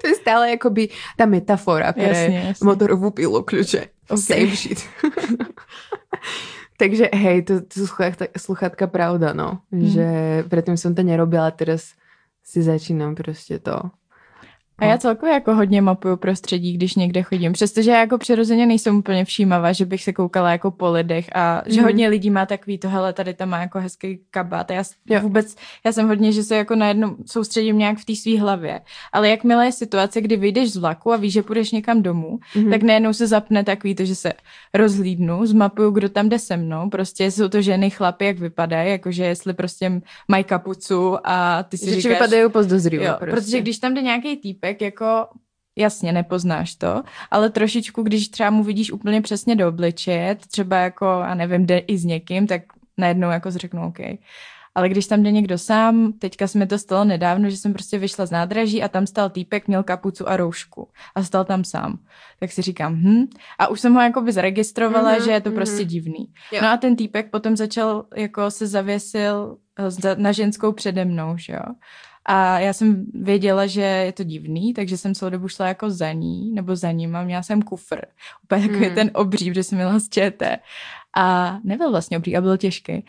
[0.00, 2.64] To je stále akoby tá metafora Jasně, jasně.
[2.66, 3.86] motorovú pilu kľúče.
[4.08, 4.18] Ok.
[4.18, 4.78] Same shit.
[6.76, 9.58] Takže hej, to, to sluchatka, sluchatka pravda, no.
[9.72, 9.86] Hmm.
[9.86, 10.06] Že
[10.48, 11.94] predtým som to nerobila, teraz
[12.44, 13.90] si začínám prostě to.
[14.78, 17.52] A já celkově jako hodně mapuju prostředí, když někde chodím.
[17.52, 21.62] Přestože já jako přirozeně nejsem úplně všímavá, že bych se koukala jako po lidech a
[21.66, 21.84] že Mhm.
[21.84, 24.70] hodně lidí má takový to, hele, tady tam má jako hezký kabát.
[24.70, 25.20] A já Jo.
[25.20, 28.80] vůbec, já jsem hodně, že se jako najednou soustředím nějak v té své hlavě.
[29.12, 32.70] Ale jakmile je situace, kdy vyjdeš z vlaku a víš, že půjdeš někam domů, Mhm.
[32.70, 34.32] tak najednou se zapne takový to, že se
[34.74, 36.88] rozhlídnu, zmapuju, kdo tam jde se mnou.
[36.90, 41.84] Prostě jsou to ženy, chlapy, jak vypadají, jakože jestli prostě mají kapucu a ty si
[41.84, 42.18] že říkáš...
[43.04, 43.36] Jo, prostě.
[43.40, 44.36] protože když tam jde nějaký
[44.66, 45.26] týpek, jako
[45.78, 51.04] jasně, nepoznáš to, ale trošičku, když třeba mu vidíš úplně přesně do obličeje, třeba jako,
[51.04, 52.62] já nevím, jde i s někým, tak
[52.98, 53.98] najednou jako řeknu OK.
[54.74, 57.98] Ale když tam jde někdo sám, teďka se mi to stalo nedávno, že jsem prostě
[57.98, 61.98] vyšla z nádraží a tam stál týpek, měl kapucu a roušku a stal tam sám.
[62.40, 63.26] Tak si říkám, hm.
[63.58, 65.56] A už jsem ho jakoby zaregistrovala, Mhm, mm-hmm, že je to mhm.
[65.56, 66.26] prostě divný.
[66.52, 66.60] Jo.
[66.62, 69.56] No a ten týpek potom začal, jako se zavěsil
[70.04, 71.74] eh, na ženskou přede mnou, že jo.
[72.28, 76.12] A já jsem věděla, že je to divný, takže jsem celou dobu šla jako za
[76.12, 78.00] ní, nebo za ním a měla jsem kufr.
[78.44, 78.94] Úplně takový Mhm.
[78.94, 80.58] ten obří, protože jsem měla z ČT.
[81.16, 83.04] A nebyl vlastně obří a byl těžký.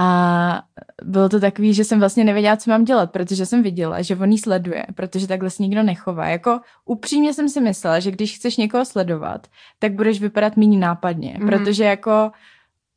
[0.00, 0.62] A
[1.04, 4.32] bylo to takový, že jsem vlastně nevěděla, co mám dělat, protože jsem viděla, že on
[4.32, 6.28] jí sleduje, protože takhle se nikdo nechová.
[6.28, 9.46] Jako upřímně jsem si myslela, že když chceš někoho sledovat,
[9.78, 11.48] tak budeš vypadat méně nápadně, Mhm.
[11.48, 11.58] mm-hmm.
[11.58, 12.30] protože jako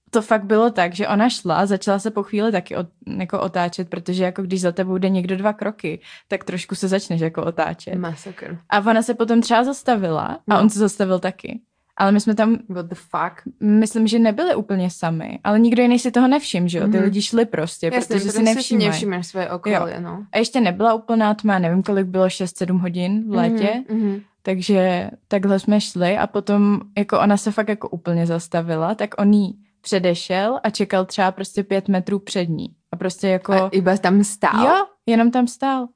[0.09, 3.39] to fakt bylo tak, že ona šla a začala se po chvíli taky od, jako
[3.41, 7.43] otáčet, protože jako když za tebou jde někdo dva kroky, tak trošku se začneš jako
[7.45, 7.95] otáčet.
[7.95, 8.57] Masakr.
[8.69, 10.59] A ona se potom třeba zastavila a No.
[10.61, 11.59] on se zastavil taky.
[11.97, 13.53] Ale my jsme tam, What the fuck?
[13.59, 16.83] myslím, že nebyli úplně sami, ale nikdo jiný si toho nevšiml, že jo?
[16.87, 17.03] Ty Mhm.
[17.03, 18.87] lidi šli prostě, Jasne, protože si prostě si nevšímají.
[18.87, 20.25] nevšímaš svoje okolie, no.
[20.31, 24.19] A ještě nebyla úplná tma, nevím, kolik bylo, 6-7 hodin v létě, Mhm, mhm.
[24.43, 29.33] takže takhle jsme šli a potom jako ona se fakt jako úplně zastavila, tak on
[29.33, 32.75] jí předešel a čekal třeba prostě pět metrů před ní.
[32.91, 33.53] A prostě jako...
[33.53, 34.65] A iba tam stál?
[34.65, 35.87] Jo, jenom tam stál.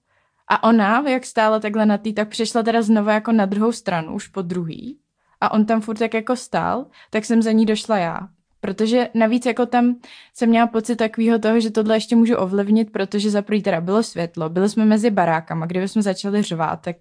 [0.48, 4.13] A ona, jak stála takhle na tý, tak přišla teda znovu jako na druhou stranu,
[4.13, 5.00] už po druhý.
[5.41, 8.19] A on tam furt tak jako stál, tak jsem za ní došla já.
[8.63, 9.95] Protože navíc jako tam
[10.34, 14.04] jsem měla pocit takového toho, že tohle ještě můžu ovlivnit, protože za prvý teda bylo
[14.04, 16.95] světlo, byli jsme mezi barákama, kdyby jsme začali řvát, tak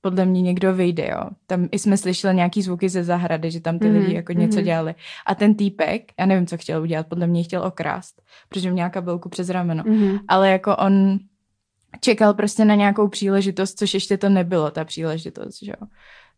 [0.00, 1.22] podle mě někdo vyjde, jo.
[1.46, 4.56] Tam i jsme slyšeli nějaký zvuky ze zahrady, že tam ty Mhm, lidi jako něco
[4.56, 4.64] mhm.
[4.64, 4.94] dělali.
[5.26, 9.28] A ten týpek, já nevím, co chtěl udělat, podle mě chtěl okrást, protože měl kabelku
[9.28, 10.18] přes rameno Mhm.
[10.28, 11.18] ale jako on
[12.00, 15.86] čekal prostě na nějakou příležitost, což ještě to nebylo, ta příležitost, že jo.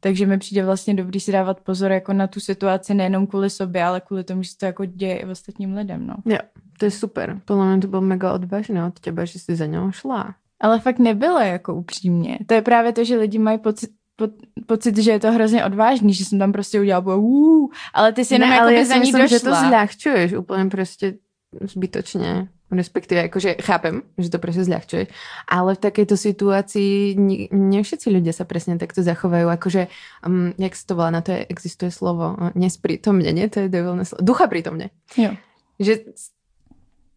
[0.00, 3.84] Takže mi přijde vlastně dobrý si dávat pozor jako na tu situaci nejenom kvůli sobě,
[3.84, 6.14] ale kvůli tomu, že se to jako děje i ostatním lidem, no.
[6.26, 6.38] Jo,
[6.78, 7.40] to je super.
[7.44, 10.34] Podle mě to bylo mega odvážné od těba, že jsi za ňou šla.
[10.60, 12.38] Ale fakt nebylo jako upřímně.
[12.46, 14.28] To je právě to, že lidi mají pocit, po,
[14.66, 18.24] pocit, že je to hrozně odvážný, že jsem tam prostě udělala bylo, uh, ale ty
[18.24, 19.38] si jenom Ne, jako ale já za si ní myslím, došla.
[19.38, 21.14] že to zľahčuješ úplně prostě
[21.62, 22.48] zbytočně.
[22.70, 25.08] Respektíve, akože chápem, že to prostě zľahčuješ,
[25.48, 27.18] ale v takejto situácii
[27.50, 29.90] ne, všetci ľudia sa presne takto zachovajú, akože,
[30.26, 34.06] um, jak sa to volá, na to je, existuje slovo, uh, nesprítomnenie, to je devilné
[34.06, 34.94] slovo, ducha prítomne.
[35.18, 35.34] Jo.
[35.82, 36.14] Že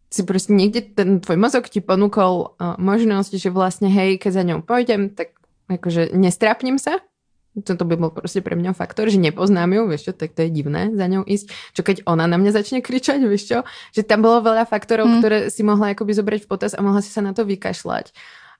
[0.10, 4.44] si prostě niekde ten tvoj mozog ti ponúkol uh, možnosť, že vlastne hej, keď za
[4.44, 5.38] ňou pôjdem, tak
[5.70, 6.98] akože nestrapním sa,
[7.64, 10.42] to, to by bol prostě pre mňa faktor, že nepoznám ju, vieš čo, tak to
[10.42, 11.54] je divné za ňou ísť.
[11.74, 13.58] Čo keď ona na mňa začne kričať, vieš čo,
[13.94, 15.14] že tam bolo veľa faktorov, Hmm.
[15.18, 15.22] mm.
[15.22, 18.10] ktoré si mohla akoby zobrať v potaz a mohla si sa na to vykašľať.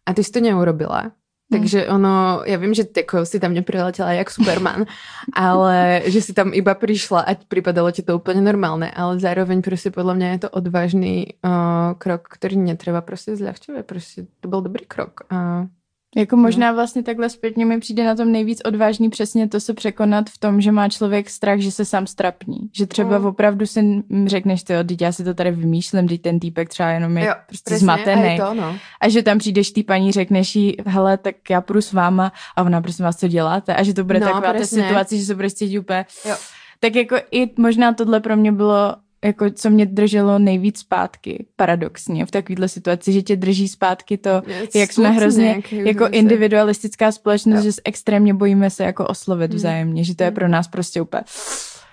[0.06, 1.16] A ty si to neurobila.
[1.54, 4.90] Takže ono, ja viem, že tako si tam nepriletela jak Superman,
[5.38, 9.92] ale že si tam iba prišla a pripadalo ti to úplne normálne, ale zároveň prostě
[9.92, 13.86] podľa mňa je to odvážný uh, krok, ktorý netreba prostě zľahčovať.
[13.86, 15.22] Prostě to byl dobrý krok.
[15.32, 15.68] Uh,
[16.16, 20.30] Jako možná vlastně takhle zpětně mi přijde na tom nejvíc odvážný přesně to se překonat
[20.30, 22.58] v tom, že má člověk strach, že se sám strapní.
[22.76, 23.26] Že třeba Mm.
[23.26, 27.18] opravdu si řekneš, ty, teď já si to tady vymýšlím, teď ten týpek třeba jenom
[27.18, 28.24] je jo, prostě presne, zmatený.
[28.24, 28.76] aj to, no.
[29.02, 32.64] A že tam přijdeš té paní, řekneš jí, hele, tak já půjdu s váma a
[32.64, 33.76] ona, prosím vás, co děláte?
[33.76, 34.82] A že to bude No, taková ta přesně.
[34.84, 36.06] situace, že se cítit úplně...
[36.30, 36.36] Jo.
[36.80, 42.26] Tak jako i možná tohle pro mě bylo jako co mě drželo nejvíc zpátky, paradoxně,
[42.26, 44.42] v takovéhle situaci, že tě drží zpátky to,
[44.76, 47.64] jak jsme hrozně jako individualistická společnost, Jo.
[47.64, 49.58] že se extrémně bojíme se jako oslovit Mhm.
[49.58, 50.36] vzájemně, že to je Mhm.
[50.36, 51.24] pro nás prostě úplně...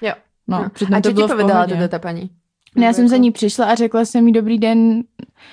[0.00, 0.12] Jo.
[0.48, 0.96] No, No.
[0.96, 2.30] A to čo ti povedala teda ta paní?
[2.76, 5.02] No, já jsem za Jako- ní přišla a řekla jsem jí dobrý den,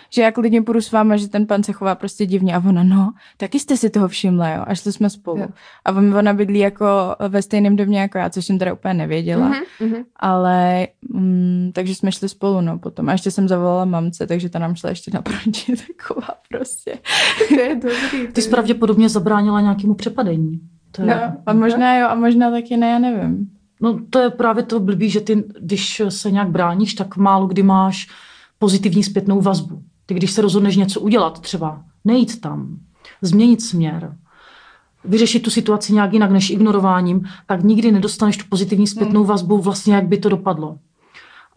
[0.09, 2.55] že jak klidně půjdu s váma, že ten pan se chová prostě divně.
[2.55, 4.63] A ona, no, taky jste si toho všimla, jo.
[4.67, 5.37] A šli jsme spolu.
[5.39, 5.47] Jo.
[5.85, 6.85] A on- ona bydlí jako
[7.29, 9.47] ve stejném domě jako já, což jsem teda úplně nevěděla.
[9.47, 10.03] Mhm, mhm.
[10.15, 13.09] Ale, mm, takže jsme šli spolu, no, potom.
[13.09, 16.97] A ještě jsem zavolala mamce, takže ta nám šla ještě naproti, taková prostě.
[17.49, 18.27] To je dobrý.
[18.33, 20.59] Ty jsi pravděpodobně zabránila nějakému přepadení.
[20.91, 23.49] To je, No, a možná jo, a možná taky ne, já nevím.
[23.81, 27.63] No to je právě to blbý, že ty, když se nějak bráníš, tak málo kdy
[27.63, 28.07] máš
[28.59, 29.81] pozitivní zpětnou vazbu.
[30.05, 32.77] Ty když se rozhodneš něco udělat, třeba nejít tam,
[33.21, 34.15] změnit směr,
[35.05, 39.95] vyřešit tu situaci nějak jinak než ignorováním, tak nikdy nedostaneš tu pozitivní zpětnou vazbu vlastně,
[39.95, 40.77] jak by to dopadlo.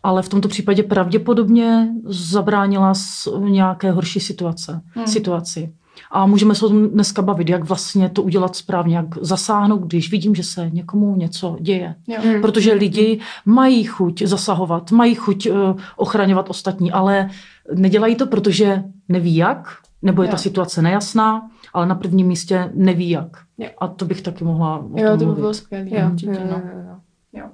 [0.03, 2.93] Ale v tomto případě pravděpodobně zabránila
[3.39, 5.07] nějaké horší situace, Hmm.
[5.07, 5.73] situaci.
[6.11, 10.11] A můžeme se o tom dneska bavit, jak vlastně to udělat správně, jak zasáhnout, když
[10.11, 11.95] vidím, že se někomu něco děje.
[12.09, 12.19] Jo.
[12.25, 12.41] Mm.
[12.41, 15.53] Protože lidi mají chuť zasahovat, mají chuť eh,
[15.97, 17.31] ochraňovat ostatní, ale
[17.75, 20.31] nedělají to, protože neví jak, nebo je Jo.
[20.31, 23.37] ta situace nejasná, ale na prvním místě neví jak.
[23.59, 23.69] Jo.
[23.79, 25.41] A to bych taky mohla o Jo, tom to by mluvit.
[25.41, 25.87] bylo skvělé.
[25.91, 26.63] Jo, určitě, jo, no.
[26.65, 26.97] jo, jo.
[27.33, 27.47] Jo.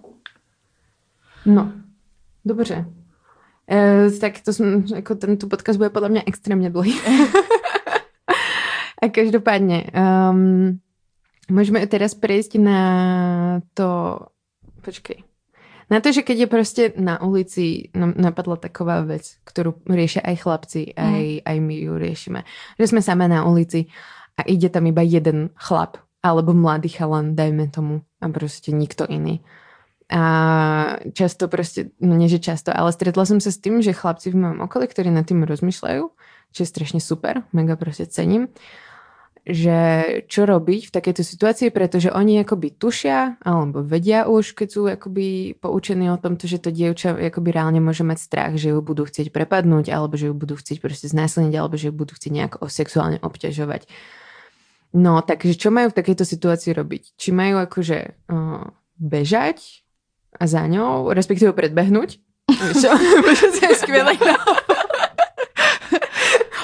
[1.46, 1.72] No,
[2.44, 2.84] dobře.
[3.70, 6.94] E, tak to jsem, jako tento podcast bude podle mě extrémně dlouhý.
[9.02, 9.84] A každopádně,
[10.30, 10.78] um,
[11.50, 12.80] můžeme teraz prejsť na
[13.74, 14.18] to,
[14.82, 15.22] počkej,
[15.90, 20.36] na to, že keď je prostě na ulici nám napadla taková vec, ktorú riešia aj
[20.42, 22.40] chlapci, aj, aj my ju riešime.
[22.78, 23.86] Že sme samé na ulici
[24.34, 29.40] a ide tam iba jeden chlap, alebo mladý chalan, dajme tomu, a prostě nikto iný.
[30.10, 30.22] A
[31.12, 34.38] často prostě, no nie že často, ale stretla som sa s tým, že chlapci v
[34.38, 36.02] mojom okolí, ktorí nad tým rozmýšľajú,
[36.52, 38.48] čo je strašne super, mega prostě cením,
[39.46, 39.78] že
[40.26, 45.54] čo robiť v takejto situácii, pretože oni akoby tušia alebo vedia už, keď sú akoby
[45.62, 49.30] poučení o tom, že to dievča akoby reálne môže mať strach, že ju budú chcieť
[49.30, 53.22] prepadnúť alebo že ju budú chcieť proste znásilniť alebo že ju budú chcieť nejak sexuálne
[53.22, 53.86] obťažovať.
[54.98, 57.14] No, takže čo majú v takejto situácii robiť?
[57.14, 58.66] Či majú akože uh,
[58.98, 59.86] bežať
[60.34, 62.18] a za ňou, respektíve predbehnúť?
[62.82, 62.90] Čo?
[63.24, 63.62] Protože to
[63.94, 64.02] je.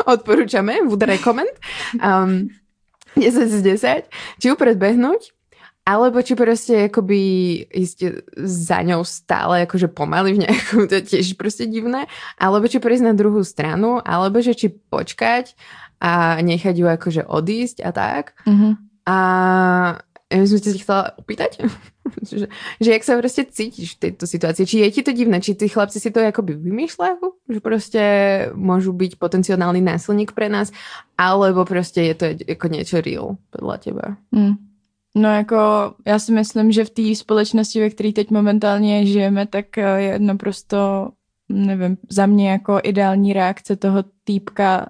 [0.03, 1.55] Odporúčame, would recommend.
[2.03, 2.51] Um,
[3.17, 4.41] 10 z 10.
[4.41, 5.33] Či ju predbehnúť,
[5.83, 7.21] alebo či proste akoby
[7.67, 12.07] ísť za ňou stále akože pomaly v nejakom, to je tiež proste divné,
[12.39, 15.59] alebo či prejsť na druhú stranu, alebo že či počkať
[15.99, 18.39] a nechať ju akože odísť a tak.
[18.47, 18.71] Mhm.
[19.03, 19.19] A
[20.41, 21.51] by som ťa chcela opýtať,
[22.29, 22.47] že,
[22.81, 24.65] že jak sa proste cítiš v tejto situácii?
[24.65, 25.43] Či je ti to divné?
[25.45, 27.53] Či tí chlapci si to akoby vymýšľajú?
[27.53, 28.03] Že proste
[28.57, 30.73] môžu byť potenciálny násilník pre nás?
[31.21, 34.07] Alebo proste je to ako niečo real podľa teba?
[34.33, 34.73] Hmm.
[35.15, 35.57] No jako
[36.07, 40.19] já si myslím, že v té společnosti, ve které teď momentálně žijeme, tak eh, je
[40.19, 41.11] naprosto,
[41.49, 44.89] nevím, za mě jako ideální reakce toho týpka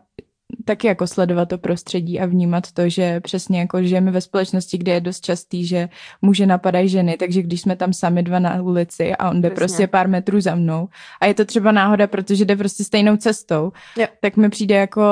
[0.64, 4.92] taky jako sledovat to prostředí a vnímat to, že přesně jako žijeme ve společnosti, kde
[4.92, 5.88] je dost častý, že
[6.22, 9.58] muže napadají ženy, takže když jsme tam sami dva na ulici a on jde Přesně.
[9.58, 10.88] prostě pár metrů za mnou
[11.20, 14.06] a je to třeba náhoda, protože jde prostě stejnou cestou, Jo.
[14.20, 15.02] tak mi přijde jako,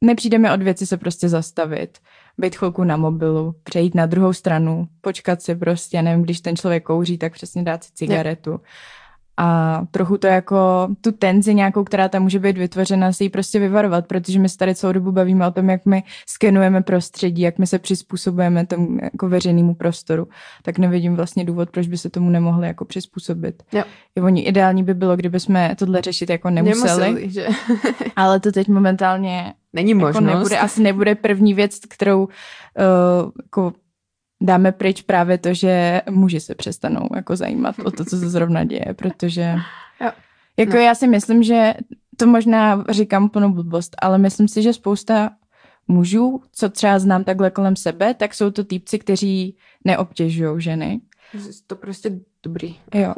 [0.00, 1.98] nepřijde mi od věci se prostě zastavit,
[2.38, 6.84] být chvilku na mobilu, přejít na druhou stranu, počkat si prostě, nevím, když ten člověk
[6.84, 8.60] kouří, tak přesně dát si cigaretu.
[9.42, 13.58] A trochu to jako tu tenzi nějakou, která tam může být vytvořena, si ji prostě
[13.58, 17.58] vyvarovat, protože my se tady celou dobu bavíme o tom, jak my skenujeme prostředí, jak
[17.58, 20.28] my se přizpůsobujeme tomu jako veřejnému prostoru,
[20.62, 23.62] tak nevidím vlastně důvod, proč by se tomu nemohli jako přizpůsobit.
[23.72, 23.82] Jo.
[24.16, 27.48] I oni ideální by bylo, kdyby jsme tohle řešit jako nemuseli, Nemuseli, že?
[28.16, 30.34] ale to teď momentálně Není jako možnost.
[30.34, 32.28] nebude, asi nebude první věc, kterou uh,
[33.42, 33.72] jako
[34.40, 38.64] dáme pryč právě to, že muži se přestanou jako zajímat o to, co se zrovna
[38.64, 39.54] děje, protože
[40.00, 40.10] Jo.
[40.56, 40.78] jako No.
[40.80, 41.74] já si myslím, že
[42.16, 45.30] to možná říkám plnou blbost, ale myslím si, že spousta
[45.88, 51.00] mužů, co třeba znám takhle kolem sebe, tak jsou to týpci, kteří neobtěžují ženy.
[51.34, 52.76] Že To prostě dobrý.
[52.94, 53.14] Jo.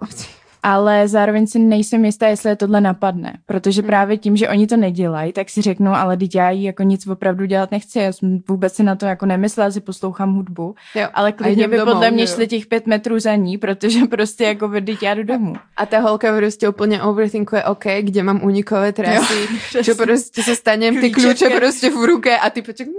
[0.63, 3.87] Ale zároveň si nejsem jistá, jestli je tohle napadne, protože Hmm.
[3.87, 7.07] právě tím, že oni to nedělají, tak si řeknou, ale teď já jí jako nic
[7.07, 11.09] opravdu dělat nechci, já jsem vůbec si na to jako nemyslela, si poslouchám hudbu, Jo.
[11.15, 12.37] ale klidně by domů, podle mě že jo.
[12.37, 15.55] šli těch pět metrů za ní, protože prostě jako teď já jdu domů.
[15.77, 19.49] A ta holka prostě úplně overthinkuje, OK, kde mám unikové trasy,
[19.85, 22.89] čo prostě se stanem, ty kluče prostě v ruke a ty poček.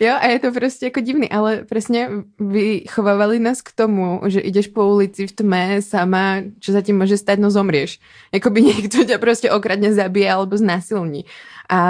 [0.00, 2.08] Jo, a je to prostě jako divný, ale přesně
[2.40, 7.16] vychovávali nás k tomu, že ideš po ulici v tme sama, čo sa ti môže
[7.16, 7.98] stať, no zomrieš.
[8.32, 11.24] Jakoby niekto ťa prostě okradne zabije alebo znásilní.
[11.68, 11.80] A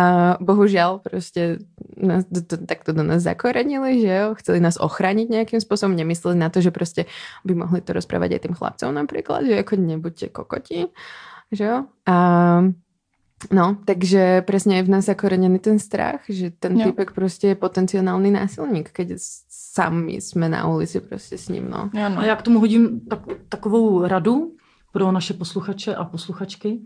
[0.40, 1.58] bohužiaľ prostě
[1.96, 6.38] nás to, to, takto do nás zakorenili, že jo, chceli nás ochraniť nejakým spôsobom, nemysleli
[6.38, 7.04] na to, že prostě
[7.44, 10.86] by mohli to rozprávať aj tým chlapcom napríklad, že ako nebuďte kokoti,
[11.52, 11.78] že jo.
[12.06, 12.16] A
[13.52, 16.84] No, takže presne je v nás zakorenený ten strach, že ten Jo.
[16.86, 19.20] typek prostě je potenciálny násilník, keď
[19.74, 21.90] sami jsme na ulici prostě s ním, no.
[21.94, 22.18] Jo, no.
[22.18, 24.52] A já k tomu hodím tak, takovou radu
[24.92, 26.80] pro naše posluchače a posluchačky,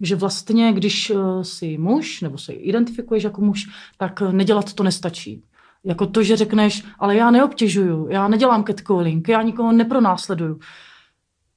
[0.00, 3.66] že vlastně, když eh, si muž, nebo se identifikuješ jako muž,
[3.98, 5.42] tak eh, nedělat to nestačí.
[5.84, 10.58] Jako to, že řekneš, ale já neobtěžuju, já nedělám catcalling, já nikoho nepronásleduju.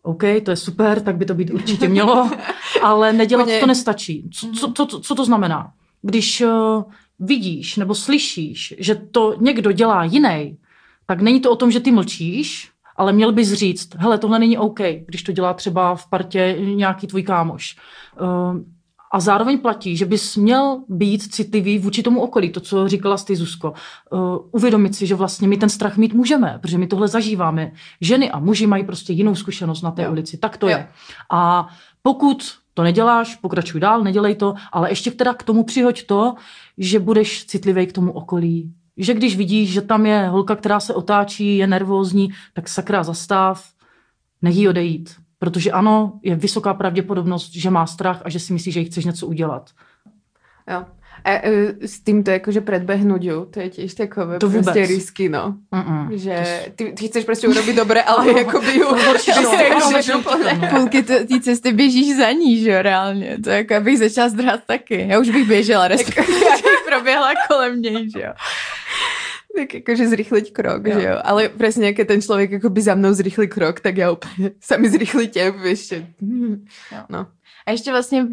[0.04, 2.32] OK, to je super, tak by to být určitě mělo,
[2.84, 4.30] ale nedělat to nestačí.
[4.34, 5.72] Co, co, co, co to znamená?
[6.02, 6.84] Když uh,
[7.20, 10.58] vidíš nebo slyšíš, že to někdo dělá jiný,
[11.10, 14.58] tak není to o tom, že ty mlčíš, ale měl bys říct, hele, tohle není
[14.58, 17.76] OK, když to dělá třeba v partě nějaký tvůj kámoš.
[18.22, 18.58] Uh,
[19.12, 23.36] a zároveň platí, že bys měl být citlivý vůči tomu okolí, to, co říkala ty,
[23.36, 23.74] Zuzko.
[24.12, 27.72] Uh, uvědomit si, že vlastně my ten strach mít můžeme, protože my tohle zažíváme.
[28.02, 30.12] Ženy a muži mají prostě jinou zkušenost na té Jo.
[30.12, 30.78] ulici, tak to Jo.
[30.78, 30.88] je.
[31.32, 31.67] A
[32.02, 32.43] pokud
[32.74, 36.34] To neděláš, pokračuj dál, nedělej to, ale ještě teda k tomu přihoď to,
[36.78, 38.74] že budeš citlivý k tomu okolí.
[38.99, 43.65] Že když vidíš, že tam je holka, která se otáčí, je nervózní, tak sakra zastav,
[44.41, 45.15] nech jí odejít.
[45.39, 49.05] Protože ano, je vysoká pravděpodobnost, že má strach a že si myslí, že jí chceš
[49.05, 49.69] něco udělat.
[50.71, 50.85] Jo.
[51.25, 54.65] A e, s týmto akože predbehnúť ju, to je tiež takové To vůbec.
[54.65, 55.55] prostě risky, no.
[55.67, 56.15] Mm-mm.
[56.15, 58.35] Že ty, ty chceš prostě urobiť dobre, ale ju...
[59.25, 60.67] Ty jakože no, úplně- no.
[60.79, 63.38] Půlky t- té cesty běžíš za ní, že jo, reálně.
[63.43, 65.05] To jako, abych začala zdrhat taky.
[65.09, 68.33] Já už bych běžela, respektive já bych proběhla kolem něj, že jo.
[69.55, 70.93] Tak jakože zrychliť krok, Jo.
[70.99, 71.17] že jo.
[71.25, 75.41] Ale presne, keď ten človek akoby za mnou zrychlí krok, tak ja úplne sami zrychlíte,
[75.65, 76.05] ešte.
[76.21, 76.65] Hm.
[77.09, 77.27] No.
[77.65, 78.27] A ještě vlastně,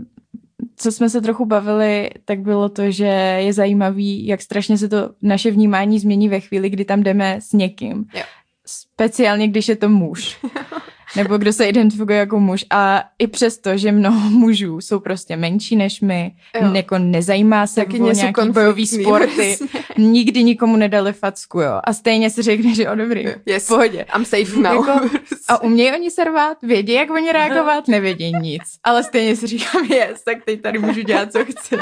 [0.76, 5.11] co jsme se trochu bavili, tak bylo to, že je zajímavý, jak strašně se to
[5.22, 8.05] naše vnímání změní ve chvíli, kdy tam jdeme s někým.
[8.14, 8.22] Jo.
[8.66, 10.38] Speciálně, když je to muž.
[11.16, 12.64] Nebo kdo se identifikuje jako muž.
[12.71, 16.75] A i přesto, že mnoho mužů jsou prostě menší než my, Jo.
[16.75, 19.81] jako nezajímá se Taky o nějaký bojový sporty, přesně.
[19.99, 21.81] nikdy nikomu nedali facku, jo.
[21.85, 23.64] A stejně si řekne, že o dobrý, Yes.
[23.64, 24.05] v pohodě.
[24.16, 24.75] I'm safe now.
[24.87, 25.01] Jako-
[25.49, 26.57] A umějí oni se rvát?
[26.62, 27.88] Vědí, jak oni reagovat?
[27.88, 28.62] Nevědí nic.
[28.85, 31.77] Ale stejně si říkám, yes, tak teď tady můžu dělat, co chci.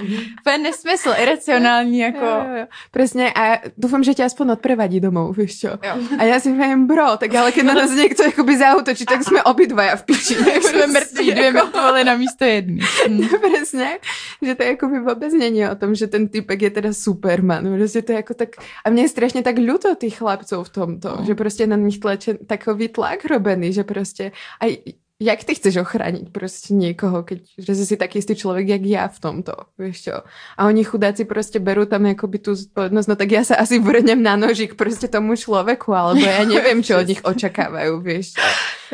[0.44, 2.24] To je nesmysl, iracionální, jako...
[2.24, 2.66] Jo, jo, jo.
[2.90, 5.70] Presne, a dúfam, že ťa aspoň odprevadí domov, vieš čo.
[5.82, 5.94] Jo.
[6.18, 9.38] A ja si viem, bro, tak ale keď na nás niekto akoby zautočí, tak sme
[9.46, 10.35] obidvaja v piči.
[10.42, 10.59] ne?
[10.59, 12.81] Jsme mrtví, dvě Jako- mrtvoly na místo jedný.
[13.09, 13.29] Hm.
[13.40, 13.98] Presne,
[14.42, 17.62] že to jakoby vôbec není o tom, že ten typek je teda superman.
[17.79, 18.48] Prostě to je jako tak...
[18.85, 21.24] A mne je strašne tak ľúto tých chlapcov v tomto, No.
[21.24, 24.33] že prostě na nich tlače takový tlak robený, že prostě...
[24.61, 24.77] Aj,
[25.20, 29.20] jak ty chceš ochraniť prostě niekoho, keď že si taký istý človek, jak ja v
[29.20, 30.12] tomto, vieš čo?
[30.59, 34.22] A oni chudáci prostě berú tam jakoby tú zodpovednosť, no tak ja sa asi vrnem
[34.22, 38.42] na nožík prostě tomu človeku, alebo ja neviem, čo od nich očakávajú, vieš čo?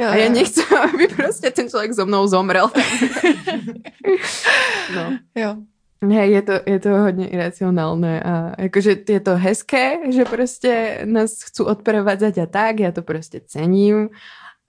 [0.04, 2.70] A ja nechcem, aby prostě ten človek so mnou zomrel.
[4.94, 5.18] no.
[5.34, 5.56] Jo.
[6.00, 11.42] Hej, je to, je to hodně iracionálne a jakože je to hezké, že prostě nás
[11.42, 14.08] chcú odprevádzať a tak, ja to prostě cením,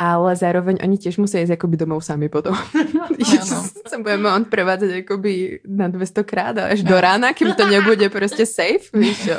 [0.01, 2.57] ale zároveň oni tiež musí ísť akoby domov sami potom.
[3.41, 3.57] Áno.
[3.85, 8.89] sa budeme odprevádzať akoby na 200 krát až do rána, kým to nebude prostě safe,
[8.97, 9.37] víš čo?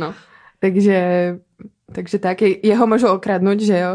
[0.00, 0.16] No,
[0.64, 0.96] takže,
[1.92, 3.92] takže tak, jeho môžu okradnúť, že jo?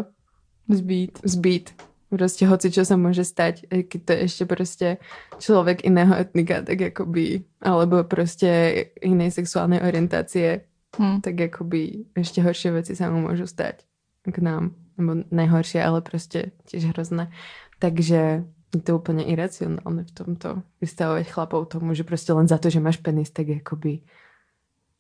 [0.69, 1.19] Zbít.
[1.25, 1.73] Zbít.
[2.09, 4.97] Prostě hoci, čo sa môže stať, keď to je ešte prostě
[5.39, 10.61] človek iného etnika, tak jakoby, alebo prostě inej sexuálnej orientácie,
[10.99, 11.23] Hm.
[11.23, 13.87] tak jakoby ešte horšie veci sa mu môžu stať
[14.27, 14.75] k nám.
[15.01, 17.31] Nebo nejhoršie, ale prostě tiež hrozné.
[17.79, 22.69] Takže je to úplně iracionálne v tomto vystavovať chlapov tomu, že prostě len za to,
[22.69, 23.99] že máš penis, tak jakoby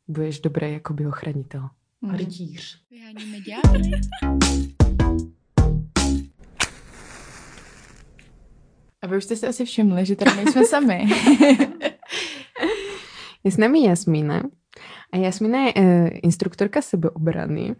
[0.07, 1.69] budeš dobrý jakoby ochranitel.
[2.09, 2.81] A rytíř.
[2.91, 3.91] Vyháníme ďábly.
[9.01, 11.09] A vy už jste si asi všimli, že tady nejsme sami.
[13.43, 14.43] Je s nami Jasmína.
[15.13, 17.75] A Jasmína je e, instruktorka sebeobrany.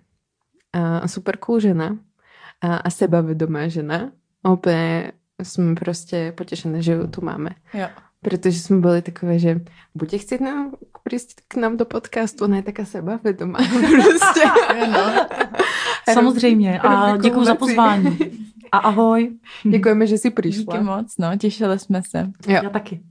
[0.73, 1.99] A super cool žena.
[2.61, 4.11] A, a sebavedomá žena.
[4.49, 5.11] Úplně
[5.43, 7.49] jsme prostě potěšené, že ju tu máme.
[7.73, 7.87] jo.
[8.21, 9.61] Protože jsme byli takové, že
[9.95, 10.71] bude chcít nám
[11.03, 13.59] přijít k nám do podcastu, ona je taká sebavedomá.
[13.81, 14.45] prostě.
[14.91, 15.27] No.
[16.13, 16.79] Samozřejmě.
[16.79, 18.17] A Robí děkuji za pozvání.
[18.71, 19.31] A ahoj.
[19.71, 20.81] Děkujeme, že jsi Díky přišla.
[20.81, 22.19] moc, no, těšili jsme se.
[22.47, 22.59] Jo.
[22.63, 23.01] Já taky.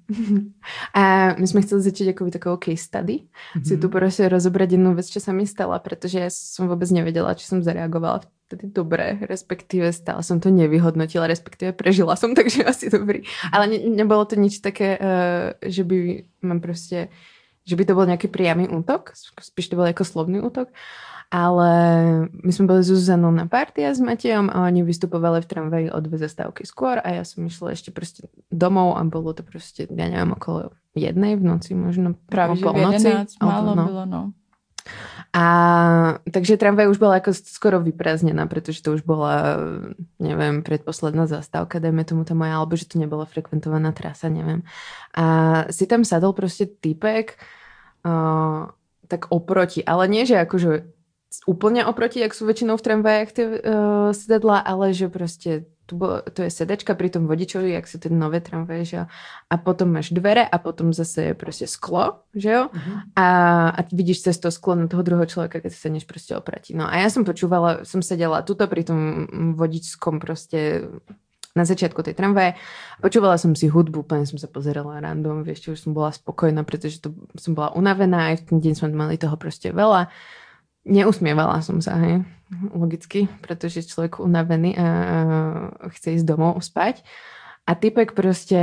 [0.95, 3.21] A my jsme chceli začít jako takovou case study.
[3.65, 7.35] si tu prostě rozobrať jednu vec, čo sa mi stala, pretože ja som vôbec nevedela,
[7.35, 12.91] či som zareagovala vtedy dobre, respektíve stále som to nevyhodnotila, respektíve prežila som, takže asi
[12.91, 13.23] dobrý.
[13.55, 17.07] Ale ne, nebolo to nič také, uh, že by mám prostě,
[17.63, 20.75] že by to bol nejaký priamy útok, spíš to bol jako slovný útok,
[21.31, 21.71] ale
[22.27, 25.87] my sme boli s Zuzanou na party a s Matejom a oni vystupovali v tramvaji
[25.95, 29.87] o dve zastávky skôr a ja som išla ešte prostě domov a bolo to prostě,
[29.87, 33.07] ja neviem, okolo jednej v noci, možno Právě, že v okolo noci.
[33.07, 33.85] 11 málo no.
[33.85, 34.33] bylo, no.
[35.31, 35.45] A
[36.27, 39.63] takže tramvaj už bola ako skoro vyprázdnená, pretože to už bola,
[40.19, 44.67] neviem, predposledná zastávka, dajme tomu tá moja, alebo že to nebola frekventovaná trasa, neviem.
[45.15, 47.39] A si tam sadol prostě typek,
[48.07, 48.75] uh,
[49.07, 50.83] tak oproti, ale nie, že akože
[51.47, 56.23] úplne oproti, jak sú väčšinou v tramvajách tie uh, sedadla, ale že prostě tu bolo,
[56.23, 59.05] to je sedačka pri tom vodičovi, jak sú tie nové tramvaje, že jo.
[59.51, 62.71] A potom máš dvere a potom zase je prostě sklo, že jo.
[63.19, 63.27] A,
[63.75, 66.79] a vidíš cez to sklo na toho druhého človeka, keď sa sedneš prostě opratí.
[66.79, 69.27] No a ja som počúvala, som sedela tuto pri tom
[69.59, 70.87] vodičskom prostě
[71.57, 72.55] na začiatku tej tramvaje.
[73.03, 76.63] Počúvala som si hudbu, úplne som sa pozerala random, vieš, čo už som bola spokojná,
[76.63, 80.07] pretože to som bola unavená, aj v ten deň sme mali toho prostě veľa.
[80.87, 82.25] Neusmievala som sa, hej,
[82.75, 84.87] logicky, pretože človek unavený a
[85.89, 87.03] chce ísť domov spať.
[87.67, 88.59] A typek prostě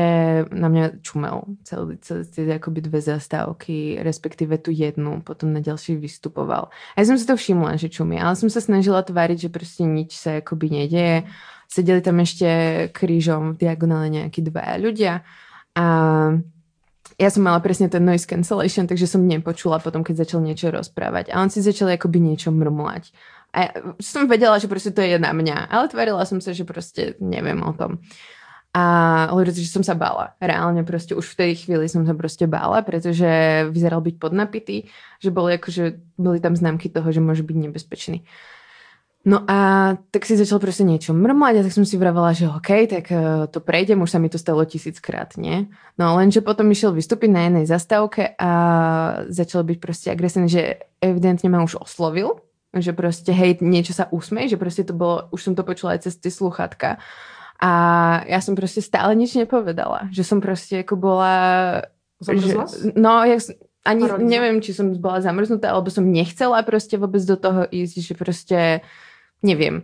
[0.51, 5.95] na mě čumel celé, celé ty jakoby dvě zastávky, respektive tu jednu, potom na další
[5.95, 6.67] vystupoval.
[6.95, 9.83] A já jsem si to všimla, že čumí, ale jsem se snažila tvářit, že prostě
[9.83, 11.23] nič se jakoby neděje.
[11.71, 15.21] Sedeli tam ještě krížom v diagonále nějaký dva ľudia
[15.75, 15.85] a
[17.17, 21.33] ja som mala presne ten noise cancellation, takže som nepočula potom, keď začal niečo rozprávať.
[21.33, 23.09] A on si začal akoby niečo mrmlať.
[23.57, 27.17] A som vedela, že proste to je na mňa, ale tvarila som sa, že proste
[27.17, 28.05] neviem o tom.
[28.77, 30.37] A že som sa bála.
[30.37, 33.25] Reálne proste už v tej chvíli som sa proste bála, pretože
[33.73, 34.85] vyzeral byť podnapitý,
[35.17, 38.21] že boli akože, boli tam známky toho, že môže byť nebezpečný.
[39.27, 42.87] No a tak si začal prostě niečo mrmlať a tak som si vravela, že OK,
[42.87, 45.67] tak uh, to prejdem, už sa mi to stalo tisíckrát, nie?
[45.99, 48.51] No lenže potom išiel vystúpiť na jednej zastávke a
[49.27, 52.39] začal byť prostě agresívny, že evidentne ma už oslovil,
[52.75, 55.99] že prostě hej, niečo sa usmej, že prostě to bolo, už som to počula aj
[55.99, 56.97] cez ty sluchatka.
[57.61, 57.71] A
[58.27, 61.81] ja som prostě stále nič nepovedala, že som prostě jako bola...
[62.21, 62.65] Zamrzla?
[62.65, 63.41] Že, no, jak,
[63.85, 64.29] ani Paralýza.
[64.29, 68.81] neviem, či som bola zamrznutá, alebo som nechcela prostě vôbec do toho ísť, že prostě
[69.43, 69.83] neviem.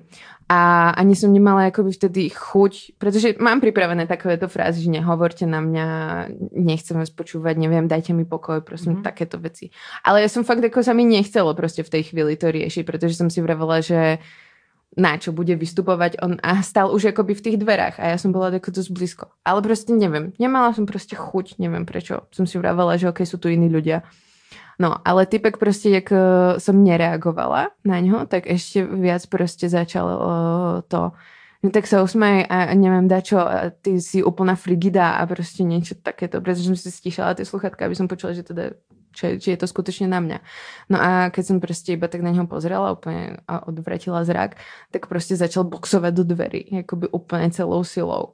[0.51, 5.63] A ani som nemala akoby vtedy chuť, pretože mám pripravené takovéto frázy, že nehovorte na
[5.63, 5.87] mňa,
[6.51, 9.07] nechcem vás počúvať, neviem, dajte mi pokoj, prosím, mm-hmm.
[9.07, 9.71] takéto veci.
[10.03, 13.15] Ale ja som fakt, ako sa mi nechcelo prostě v tej chvíli to riešiť, pretože
[13.15, 14.19] som si vravela, že
[14.97, 18.29] na čo bude vystupovať on a stal už akoby v tých dverách a ja som
[18.29, 19.25] bola tako dosť blízko.
[19.45, 22.29] Ale prostě neviem, nemala som prostě chuť, neviem prečo.
[22.31, 24.03] Som si vravela, že ok, sú tu iní ľudia.
[24.79, 26.17] No, ale typek prostě, jak uh,
[26.57, 31.11] som nereagovala na ňo, tak ešte viac prostě začal uh, to,
[31.63, 35.95] no tak sa usmej a neviem dačo, a ty si úplná frigida a prostě niečo
[35.95, 38.75] takéto, pretože som si stíšala ty sluchatka, aby som počula, že teda
[39.13, 40.39] či, či je to skutečne na mňa.
[40.89, 44.55] No a keď som prostě iba tak na něho pozrela úplně a odvratila zrak,
[44.91, 48.33] tak prostě začal boxovat do dverí, jakoby úplně celou silou.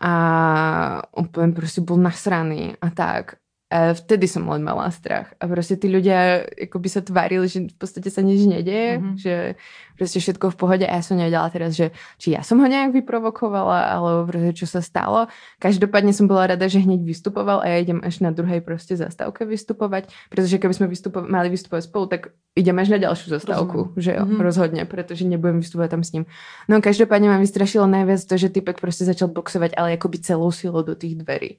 [0.00, 3.34] A úplně prostě byl nasraný a tak.
[3.70, 5.34] A vtedy som len mala strach.
[5.40, 6.46] A prostě ty ľudia
[6.78, 9.02] by sa tvárili, že v podstate sa nič nedeje, Mhm.
[9.02, 9.16] mm-hmm.
[9.18, 9.54] že
[9.98, 10.86] prostě všetko v pohode.
[10.86, 14.66] A ja som nevedela teraz, že či ja som ho nejak vyprovokovala, alebo prostě čo
[14.70, 15.26] sa stalo.
[15.58, 19.42] Každopádne som bola rada, že hneď vystupoval a ja idem až na druhej prostě zastávke
[19.44, 22.20] vystupovať, pretože keby sme vystupo- mali vystupovať spolu, tak
[22.56, 23.98] idem až na ďalšiu zastávku, Rozumiem.
[23.98, 24.30] že jo, Mhm.
[24.30, 24.40] mm-hmm.
[24.46, 26.24] rozhodne, pretože nebudem vystupovať tam s ním.
[26.68, 30.82] No každopádne ma vystrašilo najviac to, že typek prostě začal boxovať, ale akoby celou silou
[30.82, 31.56] do tých dverí.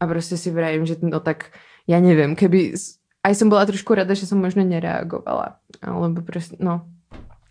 [0.00, 1.52] A prostě si vravím, že no tak,
[1.86, 2.74] ja neviem, keby...
[3.20, 5.60] Aj som bola trošku rada, že som možno nereagovala.
[5.82, 6.88] Alebo prostě, no.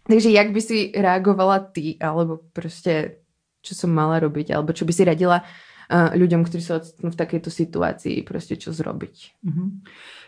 [0.08, 3.16] Takže jak by si reagovala ty, alebo prostě,
[3.62, 7.16] čo som mala robiť, alebo čo by si radila uh, ľuďom, ktorí sa ocitnú v
[7.16, 9.32] takejto situácii, prostě čo zrobiť.
[9.44, 9.82] Mhm.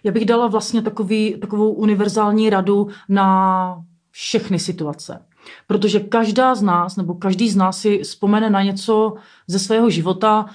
[0.04, 3.78] Já bych dala vlastně takový, takovou univerzální radu na
[4.12, 5.26] všechny situace.
[5.68, 9.14] Protože každá z nás, nebo každý z nás si vzpomene na něco
[9.48, 10.46] ze svého života,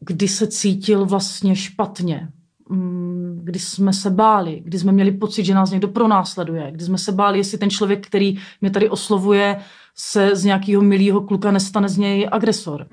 [0.00, 2.28] kdy se cítil vlastně špatně,
[2.70, 6.98] Mm, kdy jsme se báli, kdy jsme měli pocit, že nás někdo pronásleduje, kdy jsme
[6.98, 9.56] se báli, jestli ten člověk, který mě tady oslovuje,
[9.94, 12.86] se z nějakého milého kluka nestane z něj agresor.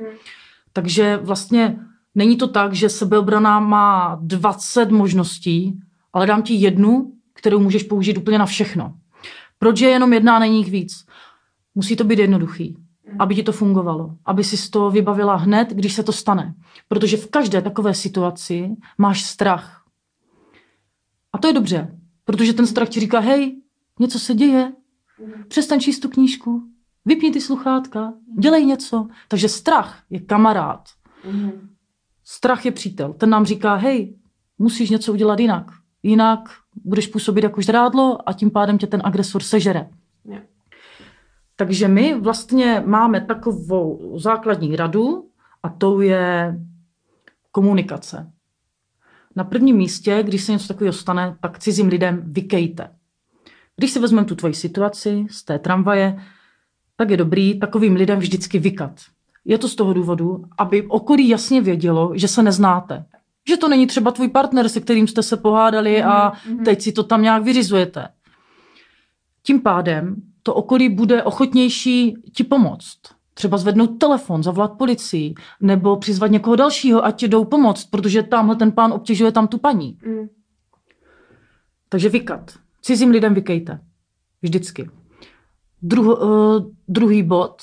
[0.73, 1.79] Takže vlastně
[2.15, 5.79] není to tak, že sebeobrana má 20 možností,
[6.13, 8.93] ale dám ti jednu, kterou můžeš použít úplně na všechno.
[9.59, 11.05] Proč je jenom jedna a není jich víc?
[11.75, 12.77] Musí to být jednoduchý,
[13.19, 16.55] aby ti to fungovalo, aby si to vybavila hned, když se to stane.
[16.87, 19.83] Protože v každé takové situaci máš strach.
[21.33, 23.61] A to je dobře, protože ten strach ti říká, hej,
[23.99, 24.73] něco se děje,
[25.47, 26.63] přestaň číst tu knížku,
[27.05, 29.07] vypni ty sluchátka, dělej něco.
[29.27, 30.89] Takže strach je kamarád.
[32.23, 33.13] Strach je přítel.
[33.13, 34.17] Ten nám říká, hej,
[34.57, 35.71] musíš něco udělat jinak.
[36.03, 36.39] Jinak
[36.83, 39.89] budeš působit jako žrádlo a tím pádem tě ten agresor sežere.
[40.25, 40.37] Jo.
[41.59, 45.29] Takže my vlastně máme takovou základní radu
[45.63, 46.55] a to je
[47.51, 48.31] komunikace.
[49.35, 52.89] Na prvním místě, když se něco takového stane, tak cizím lidem vykejte.
[53.75, 56.23] Když si vezmeme tu tvoji situaci z té tramvaje,
[56.95, 58.91] tak je dobrý takovým lidem vždycky vykat.
[59.45, 63.05] Je to z toho důvodu, aby okolí jasně vědělo, že se neznáte.
[63.49, 66.31] Že to není třeba tvůj partner, se kterým jste se pohádali a
[66.65, 68.07] teď si to tam nějak vyřizujete.
[69.43, 70.15] Tím pádem
[70.47, 72.97] to okolí bude ochotnější ti pomoct.
[73.33, 78.55] Třeba zvednout telefon, zavolat policii, nebo přizvat někoho dalšího, ať ti jdou pomoct, protože tamhle
[78.55, 79.97] ten pán obtěžuje tam tu paní.
[80.05, 80.27] Mm.
[81.89, 82.53] Takže vykat.
[82.81, 83.79] Cizím lidem vykejte.
[84.41, 84.89] Vždycky.
[85.81, 87.55] Druh, uh, druhý bod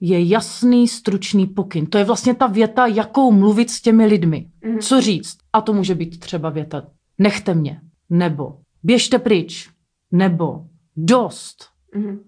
[0.00, 1.86] je jasný, stručný pokyn.
[1.86, 4.50] To je vlastně ta věta, jakou mluvit s těmi lidmi.
[4.64, 4.78] Mhm.
[4.78, 5.38] Co říct?
[5.52, 6.86] A to může být třeba věta.
[7.18, 7.80] Nechte mě.
[8.10, 9.70] Nebo běžte pryč.
[10.12, 10.64] Nebo
[10.96, 11.73] dost.
[11.94, 12.24] Mhm.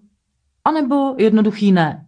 [0.65, 2.05] A nebo jednoduchý ne.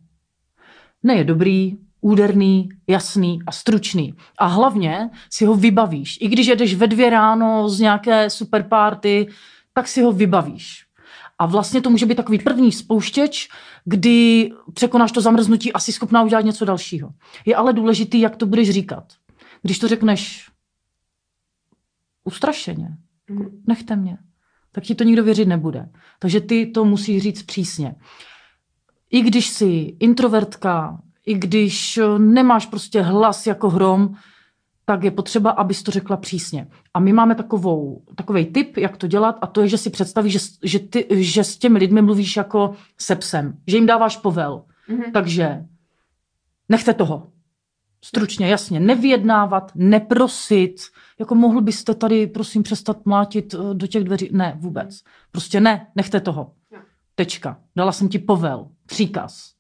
[1.03, 4.13] Ne je dobrý, úderný, jasný a stručný.
[4.37, 6.17] A hlavně si ho vybavíš.
[6.21, 9.27] I když jedeš ve dvě ráno z nějaké super party,
[9.73, 10.85] tak si ho vybavíš.
[11.39, 13.47] A vlastně to může být takový první spouštěč,
[13.85, 17.09] kdy překonáš to zamrznutí a jsi schopná udělat něco dalšího.
[17.45, 19.13] Je ale důležitý, jak to budeš říkat.
[19.61, 20.49] Když to řekneš
[22.23, 22.97] ustrašeně,
[23.67, 24.17] nechte mě,
[24.71, 25.89] tak ti to nikdo věřit nebude.
[26.19, 27.95] Takže ty to musíš říct přísně.
[29.11, 34.15] I když jsi introvertka, i když eh, nemáš prostě hlas jako hrom,
[34.85, 36.67] tak je potřeba, abys to řekla přísně.
[36.93, 40.33] A my máme takovou, takový tip, jak to dělat, a to je, že si představíš,
[40.33, 44.63] že, že, ty, že s těmi lidmi mluvíš jako se psem, že jim dáváš povel.
[44.89, 45.11] Mm-hmm.
[45.11, 45.65] Takže
[46.69, 47.27] nechte toho.
[48.03, 50.75] Stručně, jasně, nevyjednávat, neprosit,
[51.19, 54.29] jako mohl byste tady, prosím, přestat mlátit eh, do těch dveří.
[54.31, 55.01] Ne, vůbec.
[55.31, 56.53] Prostě ne, nechte toho.
[57.15, 57.59] Tečka.
[57.75, 59.53] Dala jsem ti povel, příkaz.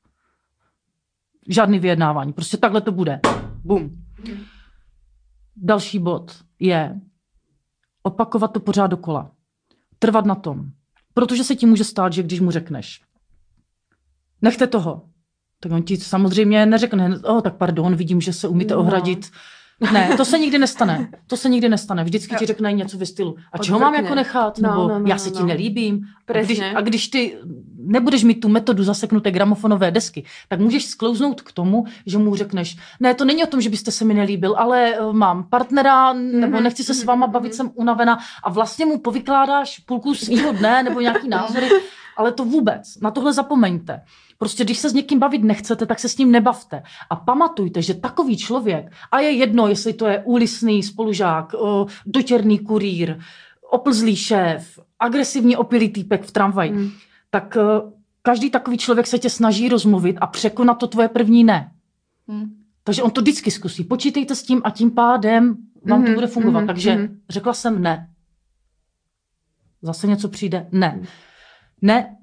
[1.49, 2.33] Žádný vyjednávání.
[2.33, 3.19] Prostě takhle to bude.
[3.63, 4.05] Bum.
[5.55, 6.99] Další bod je
[8.03, 9.31] opakovat to pořád dokola.
[9.99, 10.65] Trvat na tom.
[11.13, 13.01] Protože se ti může stát, že když mu řekneš,
[14.41, 15.09] nechte toho,
[15.59, 18.79] tak on ti samozřejmě neřekne, oh, tak pardon, vidím, že se umíte No.
[18.79, 19.31] ohradit.
[19.93, 21.09] Ne, to se nikdy nestane.
[21.27, 22.03] To se nikdy nestane.
[22.03, 23.35] Vždycky ti řekne něco ve stylu.
[23.51, 24.57] A čeho mám jako nechat?
[24.59, 25.47] No, Nebo no, no, já se no, ti no.
[25.47, 26.01] nelíbím.
[26.27, 27.37] A když, a když ty
[27.77, 32.77] nebudeš mít tu metodu zaseknuté gramofonové desky, tak můžeš sklouznout k tomu, že mu řekneš,
[32.99, 36.55] ne, to není o tom, že byste se mi nelíbil, ale eh, mám partnera, nebo
[36.55, 37.33] Mhm, nechci se s mhm, váma mhm.
[37.33, 41.69] bavit, jsem unavená a vlastně mu povykládáš půlku svého dne nebo nějaký názory,
[42.19, 42.99] ale to vůbec.
[43.01, 44.01] Na tohle zapomeňte.
[44.37, 46.83] Prostě když se s někým bavit nechcete, tak se s ním nebavte.
[47.09, 51.55] A pamatujte, že takový člověk, a je jedno, jestli to je úlisný spolužák,
[52.05, 53.19] dotěrný kurýr,
[53.71, 56.89] oplzlý šéf, agresivní opilý týpek v tramvaji, Mm.
[57.29, 57.57] tak
[58.21, 61.71] každý takový člověk se tě snaží rozmluvit a překonat to tvoje první ne.
[62.31, 62.55] Hm.
[62.83, 63.83] Takže on to vždycky zkusí.
[63.83, 66.59] Počítejte s tím a tím pádem vám to Mhm, bude fungovat.
[66.59, 67.19] mhm, Takže mhm.
[67.29, 68.09] řekla jsem ne.
[69.81, 70.67] Zase něco přijde?
[70.71, 70.99] Ne.
[71.81, 72.17] Ne.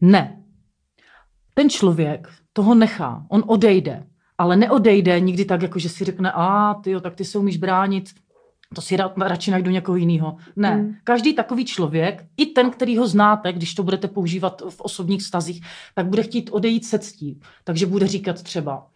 [0.00, 0.42] Ne.
[1.54, 3.26] Ten člověk toho nechá.
[3.28, 4.06] On odejde.
[4.38, 7.56] Ale neodejde nikdy tak, jako že si řekne, a ty jo, tak ty se umíš
[7.56, 8.10] bránit,
[8.74, 10.36] to si ra- radši najdu někoho jiného.
[10.56, 10.76] Ne.
[10.76, 10.94] Mm.
[11.04, 15.66] Každý takový člověk, i ten, který ho znáte, když to budete používat v osobních stazích,
[15.94, 17.40] tak bude chtít odejít se ctí.
[17.64, 18.86] Takže bude říkat třeba,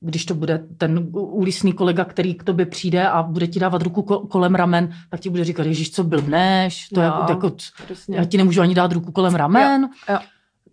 [0.00, 4.00] když to bude ten úlisný kolega, který k tobě přijde a bude ti dávat ruku
[4.02, 7.50] ko- kolem ramen, tak ti bude říkat, ježiš, co blbneš, to je Jo, jako, jako,
[7.86, 8.16] Presne.
[8.16, 10.18] já ti nemůžu ani dát ruku kolem ramen, jo.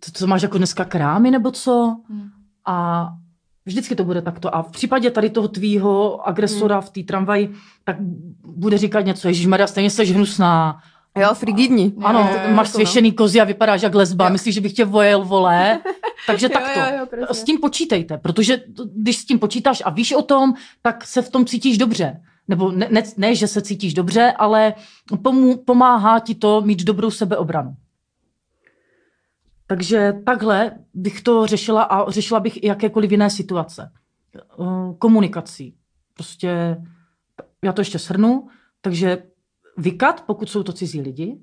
[0.04, 1.96] To, co máš jako dneska krámy nebo co?
[2.08, 2.28] Hm.
[2.66, 3.08] A
[3.66, 4.54] vždycky to bude takto.
[4.56, 7.54] A v případě tady toho tvýho agresora v té tramvaji,
[7.84, 7.96] tak
[8.46, 10.80] bude říkat něco, Ježíš Maria, stejně jsi hnusná.
[11.16, 11.92] Jo, frigidni.
[12.02, 12.72] Ano, to tam máš no.
[12.72, 14.24] svěšený kozy a vypadáš jak lesba.
[14.24, 14.32] Jo.
[14.32, 15.80] Myslíš, že bych tě vojel, vole?
[16.26, 16.80] Takže Jo, takto.
[16.80, 17.34] jo, jo, presne.
[17.34, 21.22] S tím počítejte, protože to- když s tím počítáš a víš o tom, tak se
[21.22, 22.22] v tom cítíš dobře.
[22.48, 24.74] Nebo ne, ne, ne že se cítíš dobře, ale
[25.22, 27.74] pomů, pomáhá ti to mít dobrou sebeobranu.
[29.66, 33.92] Takže takhle bych to řešila a řešila bych i jakékoliv jiné situace.
[34.36, 35.74] Eh, Komunikací.
[36.14, 36.76] Prostě,
[37.64, 38.48] já to ještě shrnu,
[38.80, 39.22] takže
[39.76, 41.38] vykat, pokud jsou to cizí lidi,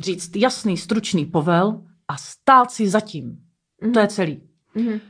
[0.00, 3.38] říct jasný, stručný povel a stát si zatím.
[3.94, 4.40] To je celý.
[4.74, 5.00] Mhm.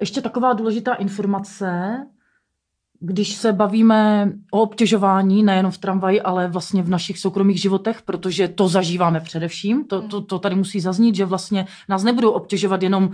[0.00, 1.96] Ještě taková důležitá informace,
[3.00, 8.48] když se bavíme o obtěžování, nejenom v tramvaji, ale vlastně v našich soukromých životech, protože
[8.48, 13.04] to zažíváme především, to, to, to tady musí zaznít, že vlastně nás nebudou obtěžovat jenom
[13.04, 13.12] uh,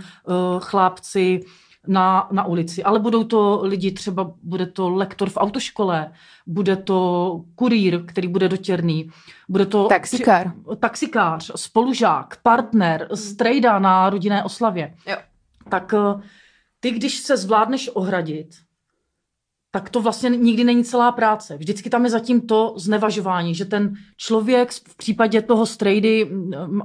[0.59, 1.39] chlápci
[1.87, 6.11] na, na ulici, ale budou to lidi, třeba bude to lektor v autoškole,
[6.47, 9.09] bude to kurýr, který bude dotěrný,
[9.49, 10.51] bude to Taxikár.
[10.79, 14.93] taxikář, spolužák, partner, strejda na rodinné oslavě.
[15.07, 15.17] Jo.
[15.69, 16.21] Tak eh,
[16.79, 18.47] ty, když se zvládneš ohradit,
[19.75, 21.57] tak to vlastně nikdy není celá práce.
[21.57, 26.31] Vždycky tam je zatím to znevažování, že ten člověk v případě toho strejdy,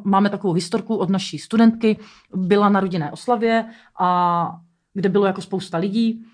[0.05, 1.99] máme takovou historku od naší studentky,
[2.35, 3.65] byla na rodinné oslavě,
[4.01, 4.51] a
[4.95, 6.25] kde bylo jako spousta lidí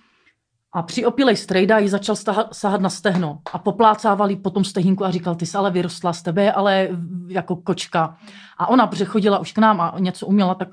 [0.73, 4.65] a při opilej strejda jí začal staha, sahat na stehno a poplácával jí po tom
[4.65, 6.89] stehínku a říkal, ty jsi ale vyrostla z tebe, ale
[7.29, 8.17] jako kočka.
[8.59, 10.69] A ona, protože chodila už k nám a něco uměla, tak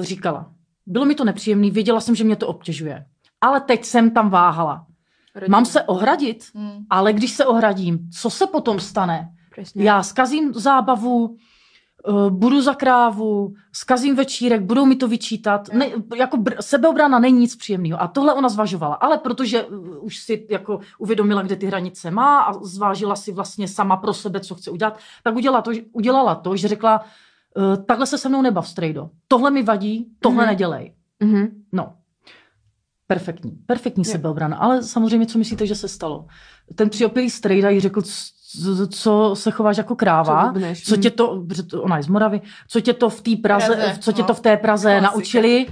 [0.00, 0.50] eh, říkala,
[0.86, 3.06] bylo mi to nepříjemné, věděla jsem, že mě to obtěžuje.
[3.40, 4.86] Ale teď jsem tam váhala.
[5.48, 6.84] Mám se ohradit, Hm.
[6.90, 9.30] ale když se ohradím, co se potom stane?
[9.54, 9.84] Presne.
[9.84, 11.36] Já skazím zábavu,
[12.30, 15.68] budu za krávu, skazím večírek, budou mi to vyčítat.
[15.72, 18.02] Ne, jako br- sebeobrana není nic příjemného.
[18.02, 18.94] A tohle ona zvažovala.
[18.94, 19.66] Ale protože eh,
[20.00, 24.40] už si jako uvědomila, kde ty hranice má a zvážila si vlastně sama pro sebe,
[24.40, 27.04] co chce udělat, tak udělala to, udělala to že řekla,
[27.56, 29.10] eh, takhle se se mnou nebav, strejdo.
[29.28, 30.46] Tohle mi vadí, tohle Mhm.
[30.52, 30.94] nedělej.
[31.20, 31.46] Mhm.
[31.72, 31.92] No,
[33.06, 34.56] perfektní, perfektní sebeobrana.
[34.56, 36.26] Ale samozřejmě, co myslíte, že se stalo?
[36.74, 38.02] Ten přiopilý strejda jí řekl,
[38.62, 41.00] co, co se chováš jako Co kráva, co hm.
[41.00, 43.98] tě to, protože to- ona je z Moravy, co tě to v té Praze, Praze,
[44.00, 44.28] co tě no.
[44.28, 45.12] to v té Praze Klasika.
[45.14, 45.66] naučili,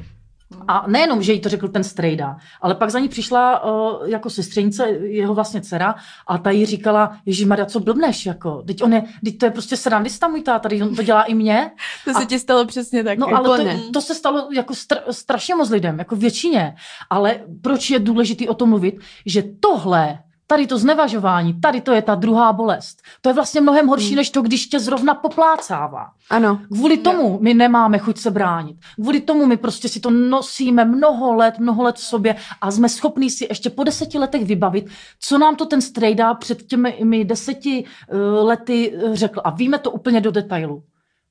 [0.69, 4.31] a nejenom, že jí to řekl ten strejda, ale pak za ní přišla uh, jako
[4.31, 5.95] sestřenice, jeho vlastně dcera,
[6.27, 9.51] a ta jí říkala, Ježíš Maria, co blbneš, jako, teď, on je, teď to je
[9.51, 11.71] prostě srandista můj táta, teď on to dělá i mě.
[12.05, 13.19] To se A- ti stalo přesně tak.
[13.19, 13.77] No ale Úplně.
[13.87, 16.75] to, to se stalo jako str- strašně moc lidem, jako většině.
[17.11, 18.95] Ale proč je důležité o tom mluvit,
[19.27, 20.19] že tohle,
[20.53, 23.03] tady to znevažování, tady to je ta druhá bolest.
[23.21, 26.07] To je vlastně mnohem horší, než to, když tě zrovna poplácává.
[26.31, 26.61] Ano.
[26.73, 28.77] Kvůli tomu my nemáme chuť se bránit.
[28.95, 32.89] Kvůli tomu my prostě si to nosíme mnoho let, mnoho let v sobě a jsme
[32.89, 34.87] schopní si ještě po deseti letech vybavit,
[35.21, 39.41] co nám to ten strejda před těmi deseti uh, lety eh, řekl.
[39.45, 40.83] A víme to úplně do detailu.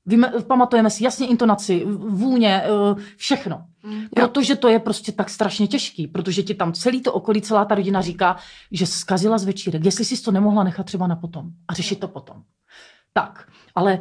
[0.06, 3.64] Víme, pamatujeme si jasně intonaci, vůně, eh, všechno.
[4.14, 7.74] Protože to je prostě tak strašně těžký, protože ti tam celý to okolí, celá ta
[7.74, 8.36] rodina říká,
[8.70, 12.08] že zkazila z večírek, jestli jsi to nemohla nechat třeba na potom a řešit to
[12.08, 12.42] potom.
[13.12, 14.00] Tak, ale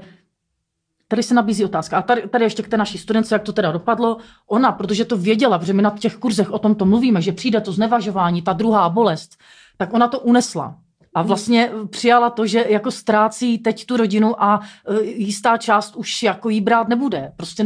[1.07, 1.97] tady se nabízí otázka.
[1.97, 4.17] A tady, tady ještě k té naší studence, jak to teda dopadlo.
[4.47, 7.61] Ona, protože to věděla, protože my na těch kurzech o tom to mluvíme, že přijde
[7.61, 9.37] to znevažování, ta druhá bolest,
[9.77, 10.77] tak ona to unesla.
[11.15, 16.23] A vlastně přijala to, že jako ztrácí teď tu rodinu a e, jistá část už
[16.23, 17.31] jako jí brát nebude.
[17.37, 17.63] Prostě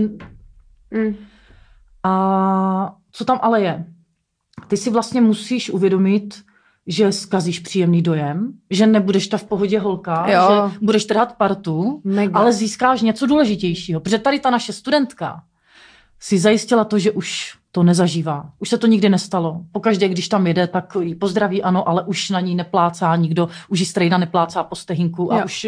[0.92, 1.16] Mm.
[2.04, 3.86] a co tam ale je?
[4.68, 6.44] Ty si vlastně musíš uvědomit,
[6.88, 10.70] že zkazíš příjemný dojem, že nebudeš ta v pohodě holka, Jo.
[10.72, 12.40] že budeš trhat partu, Mega.
[12.40, 14.00] ale získáš něco důležitějšího.
[14.00, 15.44] Protože tady ta naše studentka
[16.20, 18.50] si zajistila to, že už to nezažívá.
[18.60, 19.62] Už se to nikdy nestalo.
[19.72, 23.80] Pokaždé, když tam jede, tak jí pozdraví, ano, ale už na ní neplácá nikdo, už
[23.80, 25.46] jí strejda neplácá po stehinku a Jo.
[25.46, 25.68] už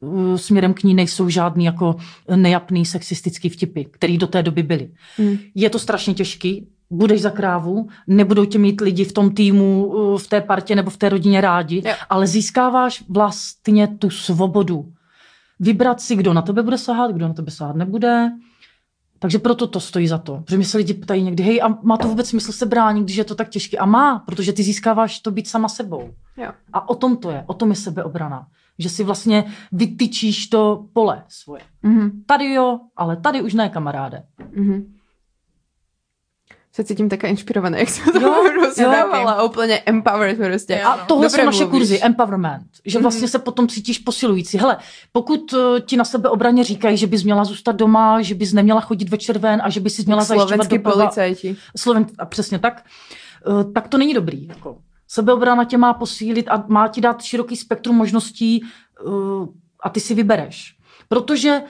[0.00, 1.96] uh, směrem k ní nejsou žádný jako
[2.36, 4.90] nejapný sexistický vtipy, který do té doby byly.
[5.18, 5.36] Mm.
[5.54, 10.18] Je to strašně těžký, budeš za krávu, nebudou tě mít lidi v tom týmu, uh,
[10.18, 11.94] v té partě nebo v té rodině rádi, Jo.
[12.10, 14.92] ale získáváš vlastně tu svobodu.
[15.60, 18.30] Vybrat si, kdo na tebe bude sahat, kdo na tebe sahat nebude.
[19.18, 20.42] Takže proto to stojí za to.
[20.44, 23.16] Protože mi se lidi ptají někdy, hej, a má to vůbec smysl se bránit, když
[23.16, 23.78] je to tak těžké?
[23.78, 26.10] A má, protože ty získáváš to být sama sebou.
[26.36, 26.52] Jo.
[26.72, 28.46] A o tom to je, o tom je sebeobrana.
[28.78, 31.62] Že si vlastně vytyčíš to pole svoje.
[31.82, 32.22] Mhm.
[32.26, 34.22] Tady jo, ale tady už ne, kamaráde.
[34.54, 34.95] Mhm.
[36.76, 39.42] Se cítím taká inšpirovaná, jak jsem to Jo, rozdávala.
[39.42, 40.82] Úplně empowered prostě.
[40.82, 41.78] A tohle Dobré jsou naše mluvíš.
[41.80, 42.66] kurzy, empowerment.
[42.84, 43.28] Že vlastně Mhm.
[43.28, 44.58] se potom cítíš posilující.
[44.58, 44.76] Hele,
[45.12, 48.80] pokud eh, ti na sebe obraně říkají, že bys měla zůstat doma, že bys neměla
[48.80, 51.56] chodit večer ven a že bys si měla zajišťovat Slovenský doprava- policajti.
[51.76, 52.84] Sloven, a přesně tak,
[53.60, 54.46] eh, tak to není dobrý.
[54.46, 54.78] Jako.
[55.08, 59.10] Sebeobrana tě má posílit a má ti dát široký spektrum možností eh,
[59.82, 60.76] a ty si vybereš.
[61.08, 61.62] Protože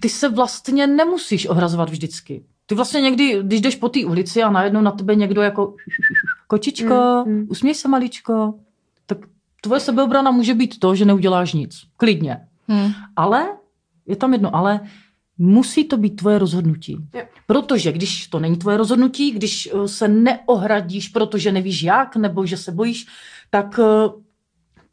[0.00, 2.44] ty se vlastně nemusíš ohrazovat vždycky.
[2.66, 5.74] Ty vlastně někdy, když jdeš po té ulici a najednou na tebe někdo jako
[6.46, 7.46] kočičko, Mm, mm.
[7.50, 8.54] usměj se maličko,
[9.06, 9.18] tak
[9.60, 11.80] tvoje sebeobrana může být to, že neuděláš nic.
[11.96, 12.38] Klidně.
[12.68, 12.92] Hmm.
[13.16, 13.48] Ale,
[14.06, 14.80] je tam jedno ale,
[15.38, 16.96] musí to být tvoje rozhodnutí.
[17.14, 17.22] Jo.
[17.46, 22.56] Protože když to není tvoje rozhodnutí, když eh, se neohradíš, protože nevíš jak, nebo že
[22.56, 23.06] se bojíš,
[23.50, 24.08] tak eh,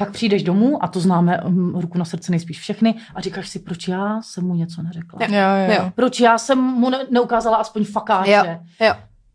[0.05, 3.59] pak přijdeš domů, a to známe hm, ruku na srdce nejspíš všechny, a říkáš si,
[3.59, 5.19] proč já jsem mu něco neřekla.
[5.27, 5.75] Jo.
[5.75, 5.91] Jo.
[5.95, 8.31] Proč já jsem mu ne- neukázala aspoň fakáče.
[8.31, 8.93] Jo, jo.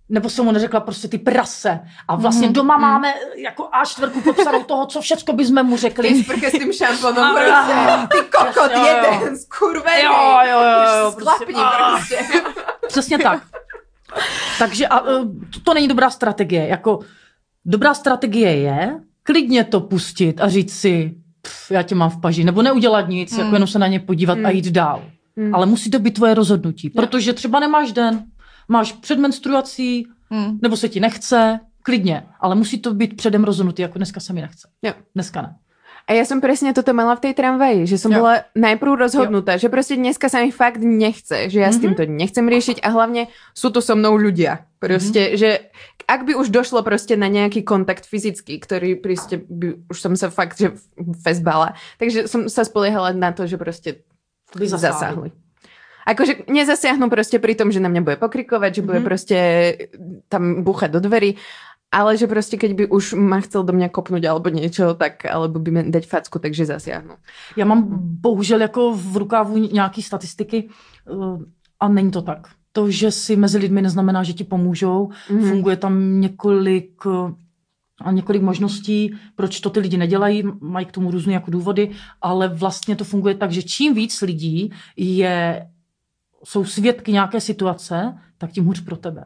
[0.09, 1.81] Nebo jsem mu neřekla prostě ty prase.
[2.09, 2.83] A vlastně Mhm, doma mhm.
[2.83, 6.09] máme jako a čtvrtku popsanou toho, co všecko bychom mu řekli.
[6.09, 7.35] Ty sprche s tím šamponom A-
[8.07, 8.07] prostě.
[8.19, 8.87] Ty kokot Jo, jo.
[9.21, 10.05] jeden, skurvený.
[10.05, 11.45] Jo, jo, jo, jo, prostě.
[11.55, 11.71] A.
[11.97, 12.19] prostě.
[12.89, 13.43] Přesně tak.
[14.59, 15.03] Takže a, e,
[15.55, 16.67] to, to není dobrá strategie.
[16.69, 16.99] Jako,
[17.65, 22.45] dobrá strategie je klidně to pustit a říct si, pff, já tě mám v paži,
[22.45, 23.41] nebo neudělat nic, Hmm.
[23.41, 24.47] jako jenom se na ně podívat Hmm.
[24.47, 25.05] a jít dál.
[25.37, 25.55] Hmm.
[25.55, 28.25] Ale musí to být tvoje rozhodnutí, protože třeba nemáš den,
[28.69, 30.59] máš před menstruací, Hmm.
[30.63, 34.41] nebo se ti nechce, klidně, ale musí to být předem rozhodnutý, jako dneska se mi
[34.41, 34.69] nechce.
[34.83, 34.93] Jo.
[35.15, 35.57] Dneska ne.
[36.07, 38.23] A ja som presne toto mala v tej tramvaji, že som Jo.
[38.23, 41.83] bola najprv rozhodnutá, že proste dneska sa mi fakt nechce, že ja s Mhm.
[41.83, 44.63] týmto nechcem riešiť a hlavne sú tu so mnou ľudia.
[44.79, 45.67] Proste, že
[46.07, 50.31] ak by už došlo proste na nejaký kontakt fyzický, ktorý proste by, už som sa
[50.31, 50.79] fakt, že
[51.27, 54.07] festbala, takže som sa spoliehala na to, že proste
[54.55, 55.35] By zasáhli.
[56.07, 59.07] Akože nezasiahnu proste pri tom, že na mňa bude pokrikovať, že bude Mhm.
[59.11, 59.39] proste
[60.31, 61.35] tam búchať do dverí,
[61.93, 65.59] ale že proste keď by už ma chcel do mňa kopnúť alebo niečo, tak alebo
[65.63, 67.15] by mi dať facku, takže zasiahnu.
[67.57, 67.87] Já mám
[68.21, 71.13] bohužel jako v rukávu nějaký statistiky eh,
[71.81, 72.49] a není to tak.
[72.73, 75.11] To, že si mezi lidmi neznamená, že ti pomůžou.
[75.31, 75.49] Mhm.
[75.49, 77.33] Funguje tam několik eh,
[78.01, 81.91] a několik možností, proč to ty lidi nedělají, mají k tomu různé jako důvody,
[82.23, 85.67] ale vlastně to funguje tak, že čím víc lidí je
[86.45, 89.25] jsou svědky nějaké situace, tak tím hůř pro tebe.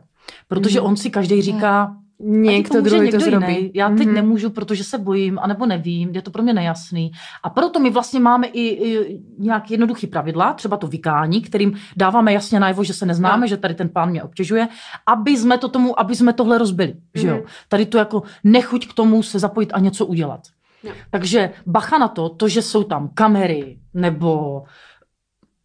[0.49, 3.55] Protože on si každý říká, Někdo druhý to někdo zrobí.
[3.55, 3.71] jiný.
[3.75, 4.15] Já teď Mhm.
[4.15, 7.11] nemůžu, protože se bojím, anebo nevím, je to pro mě nejasný.
[7.43, 12.33] A proto my vlastně máme i, i nějaké jednoduché pravidla, třeba to vykání, kterým dáváme
[12.33, 13.47] jasně najevo, že se neznáme, No.
[13.47, 14.69] že tady ten pán mě obtěžuje,
[15.07, 16.95] aby jsme to tomu, aby jsme tohle rozbili.
[17.15, 17.35] Že jo?
[17.35, 17.45] Mhm.
[17.69, 20.41] Tady to jako nechuť k tomu se zapojit a něco udělat.
[20.83, 20.93] Jo.
[21.11, 24.63] Takže bacha na to, to, že jsou tam kamery nebo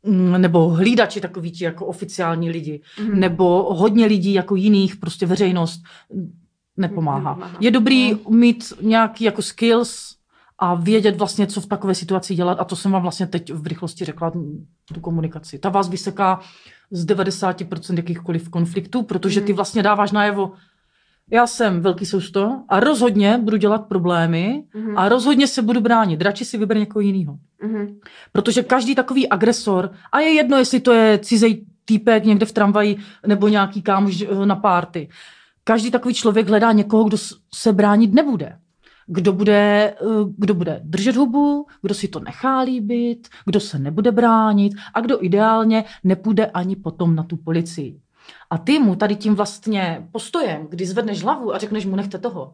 [0.04, 3.20] mm, nebo hlídači takoví ti jako oficiální lidi, Mhm.
[3.20, 5.82] nebo hodně lidí jako jiných, prostě veřejnost
[6.78, 7.30] nepomáhá.
[7.36, 7.58] Nepomáhá.
[7.60, 10.16] Je dobrý mít nějaký jako skills
[10.60, 13.68] a vědět vlastně, co v takové situaci dělat a to jsem vám vlastně teď v
[13.68, 14.32] rychlosti řekla,
[14.94, 15.60] tu komunikaci.
[15.60, 16.40] Ta vás vyseká
[16.92, 20.52] z 90% jakýchkoliv konfliktů, protože ty vlastně dáváš najevo,
[21.32, 24.98] já jsem velký sousto a rozhodně budu dělat problémy Mhm.
[24.98, 26.22] a rozhodně se budu bránit.
[26.22, 27.38] Radši si vyber někoho jiného.
[27.64, 28.00] Mhm.
[28.32, 32.98] Protože každý takový agresor, a je jedno, jestli to je cizej týpek někde v tramvaji
[33.28, 35.10] nebo nějaký kámoš eh, na párty,
[35.68, 37.18] každý takový člověk hledá někoho, kdo
[37.54, 38.60] se bránit nebude.
[39.08, 40.06] Kdo bude, eh,
[40.38, 45.24] kdo bude držet hubu, kdo si to nechá líbit, kdo se nebude bránit a kdo
[45.24, 48.02] ideálně nepůjde ani potom na tu policii.
[48.50, 52.54] A ty mu tady tím vlastně postojem, kdy zvedneš hlavu a řekneš mu nechte toho,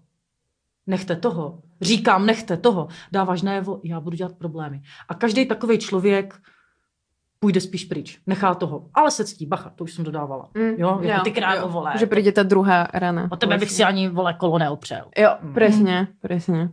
[0.87, 4.81] nechte toho, říkám nechte toho, dáváš najevo, já budu dělat problémy.
[5.09, 6.41] A každý takový člověk
[7.43, 8.83] půjde spíš pryč, nechá toho.
[8.93, 10.49] Ale se ctí, bacha, to už jsem dodávala.
[10.53, 11.67] Mm, Jo, jako jo, ty králo, jo.
[11.69, 11.93] vole.
[11.99, 13.27] Že přijde ta druhá rana.
[13.31, 15.05] O tebe bych si ani, vole, kolo neopřel.
[15.17, 15.53] Jo, Mm.
[15.53, 16.69] presne, presne.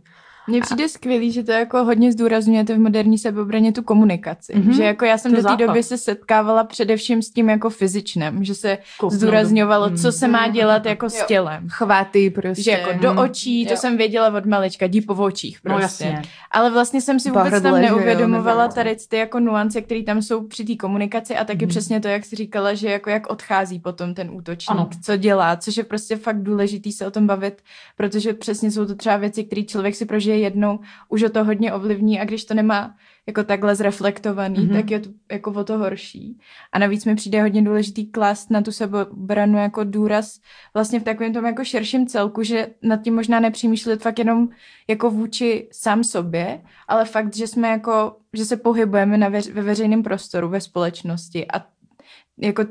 [0.49, 4.53] Mně přijde skvělý, že to jako hodně zdůrazňujete v moderní sebeobraně tu komunikaci.
[4.55, 4.69] Mhm.
[4.69, 4.75] Mm-hmm.
[4.75, 5.65] Že jako já jsem To do té základ.
[5.67, 10.27] doby se setkávala především s tím jako fyzičnem, že se Kouknout zdůrazňovalo, do- co se
[10.27, 10.51] má Mhm.
[10.53, 11.09] dělat jako Jo.
[11.09, 11.67] s tělem.
[11.69, 12.63] Chváty prostě.
[12.63, 13.77] Že jako do očí, to Jo.
[13.77, 16.03] jsem věděla od malička, jdi po očích No prostě.
[16.03, 16.21] jasně.
[16.51, 20.03] Ale vlastně jsem si vůbec Pohrdle, tam jo, neuvědomovala nebo- tady ty jako nuance, které
[20.03, 21.69] tam jsou při té komunikaci a taky Mhm.
[21.69, 24.89] přesně to, jak jsi říkala, že jako jak odchází potom ten útočník, Ano.
[25.03, 27.61] co dělá, což je prostě fakt důležitý se o tom bavit,
[27.97, 30.79] protože přesně jsou to třeba věci, které člověk si prožije jednou,
[31.09, 32.95] už o to hodně ovlivní a když to nemá
[33.27, 34.69] jako takhle zreflektovaný, Mhm.
[34.69, 34.75] mm-hmm.
[34.75, 36.39] tak je to jako o to horší.
[36.71, 40.39] A navíc mi přijde hodně důležitý klást na tu sebeobranu jako důraz
[40.73, 44.49] vlastně v takovém tom jako širším celku, že nad tím možná nepřemýšlet fakt jenom
[44.87, 49.61] jako vůči sám sobě, ale fakt, že jsme jako, že se pohybujeme na veř, ve
[49.61, 51.65] veřejném prostoru, ve společnosti a
[52.37, 52.63] jako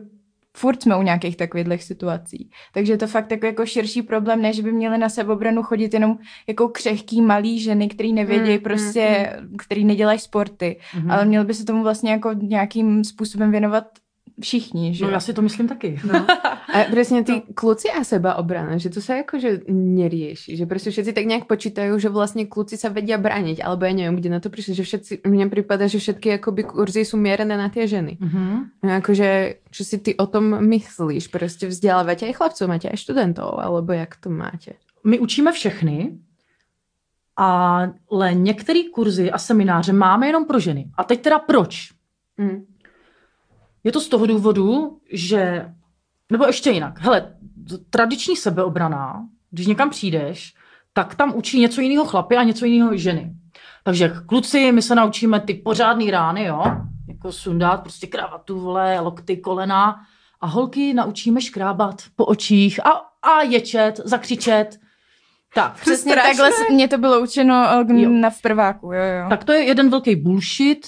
[0.59, 2.51] furt jsme u nějakých takových situací.
[2.75, 5.95] Takže je to fakt jako, jako širší problém, ne, že by měly na sebeobranu chodit
[5.95, 11.11] jenom jako křehký malý ženy, který nevědějí Mm, prostě, který nedělají sporty, Mhm.
[11.11, 13.85] ale měl by se tomu vlastně jako nějakým způsobem věnovat
[14.41, 16.01] všichni, že No já si to myslím taky.
[16.05, 16.27] No.
[16.75, 21.17] A presne tí kluci a seba obrana, že to sa akože nerieši, že proste všetci
[21.17, 24.53] tak nejak počítajú, že vlastne kluci sa vedia brániť, alebo ja neviem, kde na to
[24.53, 28.21] prišli, že všetci, mne prípada, že všetky akoby kurzy sú mierené na tie ženy.
[28.21, 28.45] Mhm.
[28.85, 29.29] No, akože,
[29.73, 31.33] čo si ty o tom myslíš?
[31.33, 34.77] Proste vzdelávate aj chlapcov, máte aj študentov, alebo jak to máte?
[35.09, 36.21] My učíme všechny,
[37.39, 40.91] ale některé kurzy a semináře máme jenom pro ženy.
[40.95, 41.93] A teď teda proč?
[42.37, 42.65] Mm.
[43.89, 45.73] Je to z toho důvodu, že,
[46.33, 47.37] nebo ještě jinak, hele,
[47.91, 50.55] tradiční sebeobrana, když někam přijdeš,
[50.93, 53.33] tak tam učí něco jiného chlapy a něco jiného ženy.
[53.85, 56.63] Takže kluci, my se naučíme ty pořádný rány, jo,
[57.09, 59.97] jako sundat prostě kravatu, vole, lokty, kolena
[60.41, 62.91] a holky naučíme škrábat po očích a,
[63.23, 64.79] a ječet, zakřičet.
[65.55, 66.37] Tak, Přesně Strašné.
[66.37, 69.29] takhle mě to bylo učeno eh, na v prváku, jo, jo.
[69.29, 70.87] Tak to je jeden velký bullshit.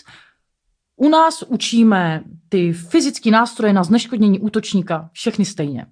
[1.01, 5.87] U nás učíme ty fyzické nástroje na zneškodnění útočníka všechny stejně.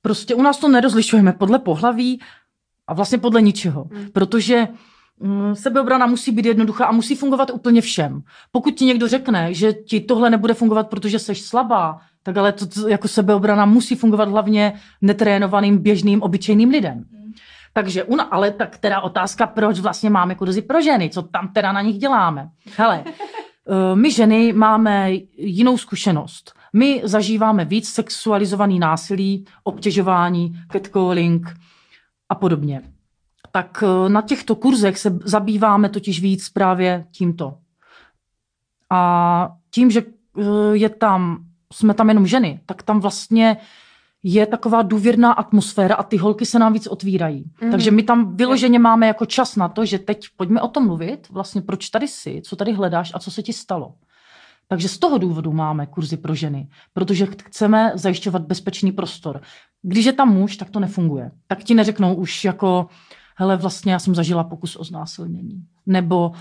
[0.00, 2.20] Prostě u nás to nerozlišujeme podle pohlaví
[2.86, 3.88] a vlastně podle ničeho.
[3.92, 4.08] Hmm.
[4.12, 4.68] Protože
[5.20, 8.22] mm, sebeobrana musí být jednoduchá a musí fungovat úplně všem.
[8.52, 12.88] Pokud ti někdo řekne, že ti tohle nebude fungovat, protože jsi slabá, tak ale to,
[12.88, 14.72] jako sebeobrana musí fungovat hlavně
[15.02, 17.04] netrénovaným, běžným, obyčejným lidem.
[17.72, 21.72] Takže, una, ale tak teda otázka, proč vlastně máme kurzy pro ženy, co tam teda
[21.72, 22.48] na nich děláme.
[22.76, 23.04] Hele,
[23.94, 26.54] my ženy máme jinou zkušenost.
[26.72, 31.54] My zažíváme víc sexualizovaný násilí, obtěžování, catcalling
[32.28, 32.82] a podobně.
[33.52, 37.58] Tak eh, na těchto kurzech se zabýváme totiž víc právě tímto.
[38.90, 40.42] A tím, že eh,
[40.72, 43.56] je tam, jsme tam jenom ženy, tak tam vlastně
[44.22, 47.44] je taková důvěrná atmosféra a ty holky se nám víc otvírají.
[47.62, 47.70] Mm.
[47.70, 51.28] Takže my tam vyloženě máme jako čas na to, že teď pojďme o tom mluvit,
[51.30, 53.94] vlastně proč tady jsi, co tady hledáš a co se ti stalo.
[54.68, 59.40] Takže z toho důvodu máme kurzy pro ženy, protože ch- chceme zajišťovat bezpečný prostor.
[59.82, 61.30] Když je tam muž, tak to nefunguje.
[61.46, 62.86] Tak ti neřeknou už jako,
[63.36, 65.64] hele, vlastně já jsem zažila pokus o znásilnění.
[65.86, 66.32] Nebo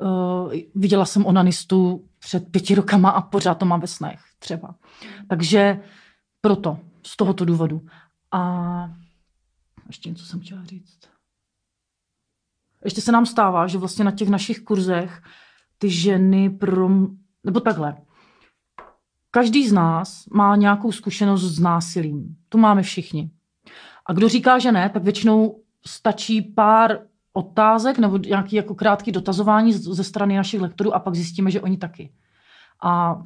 [0.00, 4.74] Uh, viděla jsem onanistu před pěti rokama a pořád to mám ve snech třeba.
[5.28, 5.80] Takže
[6.40, 7.86] proto, z tohoto důvodu.
[8.30, 8.90] A
[9.86, 10.98] ještě něco jsem chtěla říct.
[12.84, 15.22] Ještě se nám stává, že vlastně na těch našich kurzech
[15.78, 16.88] ty ženy pro...
[17.44, 17.96] Nebo takhle.
[19.30, 22.36] Každý z nás má nějakou zkušenost s násilím.
[22.48, 23.30] To máme všichni.
[24.06, 26.98] A kdo říká, že ne, tak většinou stačí pár
[27.32, 31.76] otázek nebo nějaký jako krátký dotazování ze strany našich lektorů a pak zjistíme, že oni
[31.76, 32.12] taky.
[32.82, 33.22] A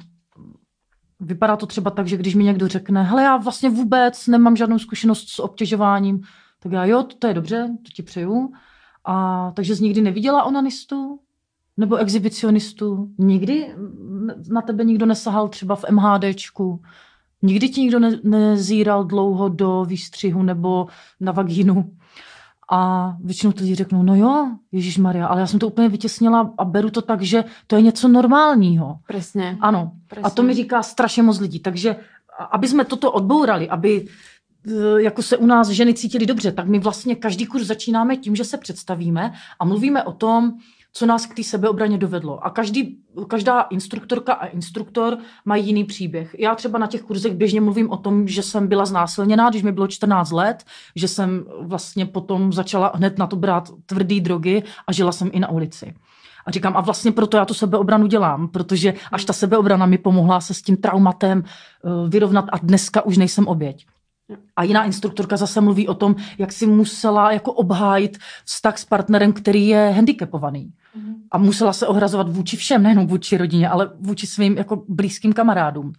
[1.19, 4.79] vypadá to třeba tak, že když mi někdo řekne, hele, já vlastně vůbec nemám žádnou
[4.79, 6.21] zkušenost s obtěžováním,
[6.59, 8.53] tak já jo, to je dobře, to ti přeju.
[9.05, 11.19] A takže jsi nikdy neviděla onanistu?
[11.77, 13.09] Nebo exhibicionistu?
[13.17, 13.75] Nikdy
[14.49, 16.81] na tebe nikdo nesahal třeba v MHDčku?
[17.41, 20.87] Nikdy ti nikdo ne- nezíral dlouho do výstřihu nebo
[21.19, 21.91] na vagínu?
[22.71, 26.65] A většinou lidi řeknou, no jo, Ježíš Maria, ale já jsem to úplně vytěsnila a
[26.65, 28.99] beru to tak, že to je něco normálního.
[29.07, 29.57] Presne.
[29.61, 29.91] Ano.
[30.07, 30.23] Presne.
[30.23, 31.59] A to mi říká strašně moc lidí.
[31.59, 31.95] Takže
[32.51, 34.07] aby jsme toto odbourali, aby
[34.97, 38.35] e, jako se u nás ženy cítily dobře, tak my vlastně každý kurz začínáme tím,
[38.35, 40.53] že se představíme a mluvíme o tom,
[40.93, 42.45] co nás k té sebeobraně dovedlo.
[42.45, 46.35] A každý, každá instruktorka a instruktor mají jiný příběh.
[46.39, 49.71] Já třeba na těch kurzech běžně mluvím o tom, že jsem byla znásilněná, když mi
[49.71, 50.63] bylo 14 let,
[50.95, 55.39] že jsem vlastně potom začala hned na to brát tvrdý drogy a žila jsem i
[55.39, 55.93] na ulici.
[56.45, 60.41] A říkám, a vlastně proto já tu sebeobranu dělám, protože až ta sebeobrana mi pomohla
[60.41, 63.85] se s tím traumatem eh, vyrovnat a dneska už nejsem oběť.
[64.55, 69.33] A jiná instruktorka zase mluví o tom, jak si musela jako obhájit vztah s partnerem,
[69.33, 70.73] který je handicapovaný.
[71.31, 75.93] A musela se ohrazovat vůči všem, nejenom vůči rodině, ale vůči svým jako blízkým kamarádům.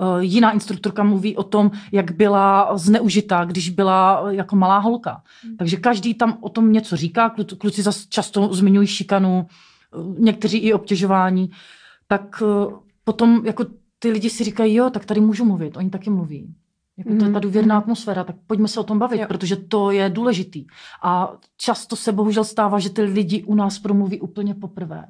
[0.00, 5.22] Eh, Jiná instruktorka mluví o tom, jak byla zneužitá, když byla jako malá holka.
[5.58, 10.58] Takže každý tam o tom něco říká, Klu- kluci zase často zmiňují šikanu, eh, někteří
[10.58, 11.50] i obtěžování.
[12.08, 12.74] Tak eh,
[13.04, 13.64] potom jako
[13.98, 16.54] ty lidi si říkají, jo, tak tady můžu mluvit, oni taky mluví.
[16.96, 19.26] Jako to je ta Mhm, důvěrná atmosféra, tak pojďme se o tom bavit, Jo.
[19.28, 20.66] protože to je důležitý.
[21.02, 25.04] A často se bohužel stává, že ty lidi u nás promluví úplně poprvé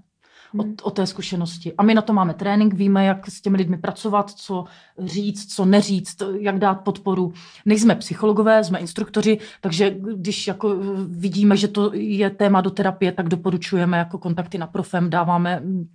[0.59, 0.75] o, Mhm.
[0.83, 1.73] o té zkušenosti.
[1.79, 4.65] A my na to máme trénink, víme, jak s těmi lidmi pracovat, co
[4.99, 7.33] říct, co neříct, jak dát podporu.
[7.67, 10.77] Nejsme psychologové, jsme instruktoři, takže když jako
[11.09, 15.89] vidíme, že to je téma do terapie, tak doporučujeme jako kontakty na profem, dáváme mm,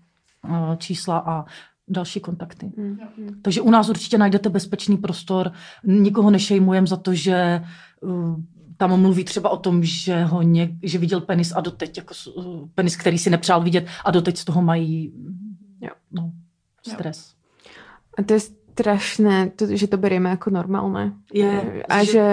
[0.50, 1.46] eh, čísla a
[1.88, 2.72] další kontakty.
[2.78, 2.98] Mm.
[3.42, 5.52] Takže u nás určitě najdete bezpečný prostor,
[5.84, 7.62] nikoho nešejmujem za to, že
[8.02, 8.36] uh,
[8.78, 12.68] tam mluví třeba o tom, že ho něk, že viděl penis a doteď, jako uh,
[12.76, 15.14] penis, který si nepřál vidět a doteď z toho mají
[15.82, 15.92] Jo.
[16.12, 16.32] no,
[16.88, 17.34] stres.
[18.18, 18.40] A to je
[18.76, 21.16] strašné, to, že to berieme ako normálne.
[21.32, 22.24] Je, a že- že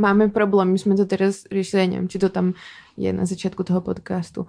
[0.00, 2.56] máme problém, my sme to teraz riešili, ja neviem, či to tam
[2.96, 4.48] je na začiatku toho podcastu,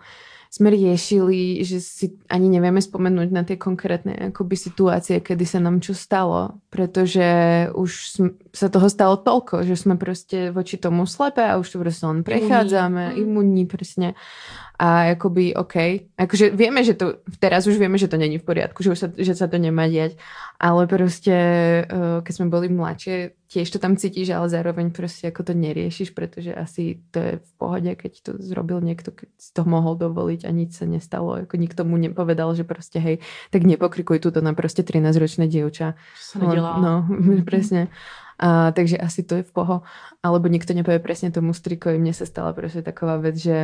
[0.52, 5.80] sme riešili, že si ani nevieme spomenúť na tie konkrétne akoby situácie, kedy sa nám
[5.80, 7.24] čo stalo, pretože
[7.72, 11.80] už sm- sa toho stalo toľko, že sme proste voči tomu slepé a už to
[11.80, 14.20] proste len prechádzame, imunní presne.
[14.82, 18.82] A akoby, OK, akože vieme, že to, teraz už vieme, že to není v poriadku,
[18.82, 20.18] že, už sa, že sa to nemá diať,
[20.58, 21.38] ale proste,
[21.86, 26.18] uh, keď sme boli mladšie, tiež to tam cítiš, ale zároveň proste ako to neriešiš,
[26.18, 30.48] pretože asi to je v pohode, keď to zrobil niekto, keď si to mohol dovoliť
[30.48, 33.16] a nič sa nestalo, ako nikto mu nepovedal, že proste hej,
[33.54, 35.94] tak nepokrikuj túto na proste 13-ročné dievča.
[36.16, 36.80] Se nedělá.
[36.82, 37.06] No,
[37.46, 37.92] presne.
[38.42, 39.86] A, takže asi to je v poho.
[40.26, 42.02] Alebo nikto nepovie presne tomu strikovi.
[42.02, 43.58] Mne sa stala proste taková vec, že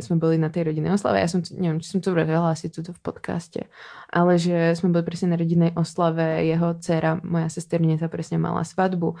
[0.00, 1.20] sme boli na tej rodinnej oslave.
[1.20, 3.68] Ja som, neviem, či som to vravela asi tuto v podcaste,
[4.08, 6.48] ale že sme boli presne na rodinnej oslave.
[6.48, 9.20] Jeho dcera, moja sesternica, presne mala svadbu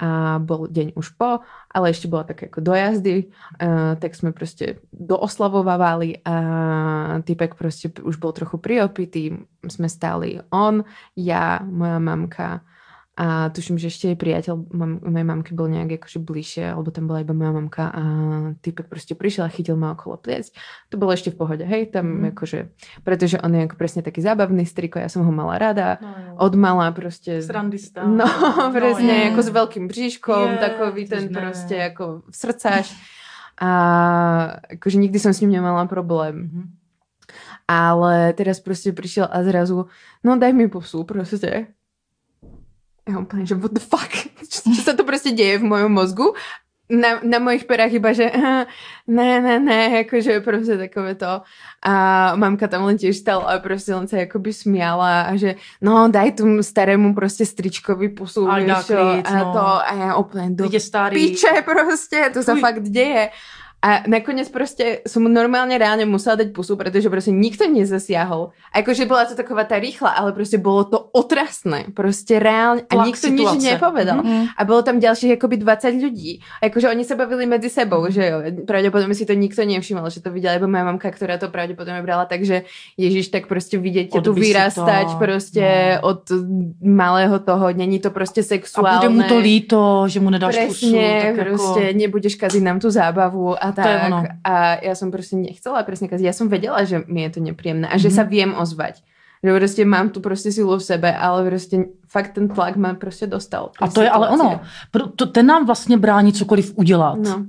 [0.00, 3.28] a bol deň už po, ale ešte bola tak ako dojazdy,
[3.60, 6.36] uh, tak sme proste dooslavovávali a
[7.26, 10.86] typek proste už bol trochu priopitý, sme stáli on,
[11.18, 12.64] ja, moja mamka
[13.12, 17.04] a tuším, že ešte jej priateľ mam, mojej mamky bol nejak akože bližšie, alebo tam
[17.04, 18.02] bola iba moja mamka a
[18.56, 20.48] typek proste prišiel a chytil ma okolo pliec.
[20.88, 22.32] To bolo ešte v pohode, hej, tam Mhm.
[22.32, 22.58] akože,
[23.00, 26.54] pretože on je ako presne taký zábavný striko, ja som ho mala rada, No, od
[26.54, 27.38] mala proste...
[27.38, 28.02] Srandista.
[28.02, 28.24] No,
[28.72, 29.28] presne, je.
[29.28, 31.34] ako s veľkým bříškom, Je, takový ten ne.
[31.34, 32.88] proste ako srdcaš.
[33.58, 33.70] A
[34.70, 36.48] akože nikdy som s ním nemala problém.
[36.48, 36.62] Mhm.
[37.66, 39.86] Ale teraz proste prišiel a zrazu,
[40.18, 41.70] no daj mi pusu proste.
[43.08, 44.10] Ja úplne, že what the fuck?
[44.50, 46.28] Čo sa to proste deje v mojom mozgu?
[46.90, 48.66] Na, na mojich perách iba, že "Aha,
[49.06, 51.46] ne, ne, ne, akože proste takové to.
[51.86, 51.92] A
[52.34, 56.42] mamka tam len tiež stala a proste len sa akoby smiala a že no daj
[56.42, 59.54] tomu starému proste stričkovi pusu, klid, a no.
[59.54, 61.14] to a ja úplne do starý.
[61.14, 62.58] piče proste, to Fuj.
[62.58, 63.30] fakt deje.
[63.82, 68.52] A nakonec prostě som mu normálne reálne musela dať pusu, pretože prostě nikto nezasiahol.
[68.72, 71.84] A akože bola to taková tá rýchla, ale prostě bolo to otrasné.
[71.94, 72.82] Prostě reálne.
[72.90, 73.56] A nikto situace.
[73.56, 74.20] nič nepovedal.
[74.22, 74.46] Mhm.
[74.56, 76.40] A bylo tam ďalších akoby 20 ľudí.
[76.62, 78.36] A akože oni sa bavili medzi sebou, že jo.
[78.66, 82.24] Pravdepodobne si to nikto nevšiml, že to videla iba moja mamka, ktorá to pravdepodobne brala
[82.28, 82.68] tak, že
[83.00, 86.08] Ježiš, tak prostě vidět tu vyrastať to, prostě no.
[86.08, 86.22] od
[86.84, 89.08] malého toho, není to prostě A sexuálne.
[89.08, 90.92] bude mu to líto, že mu nedáš Presne, pusu.
[90.92, 91.98] Tak prostě jako...
[91.98, 94.06] nebudeš kaziť nám tu zábavu a To je tak.
[94.06, 94.18] ono.
[94.44, 96.26] A ja som prostě nechcela presne kaziť.
[96.26, 98.14] Ja som vedela, že mi je to nepríjemné a že Mhm.
[98.16, 99.02] sa viem ozvať.
[99.44, 103.26] Že prostě mám tu prostě silu v sebe, ale prostě fakt ten tlak ma prostě
[103.26, 103.70] dostal.
[103.80, 104.60] A to je ale ono.
[104.90, 107.18] Proto ten nám vlastně brání cokoliv udělat.
[107.24, 107.46] No.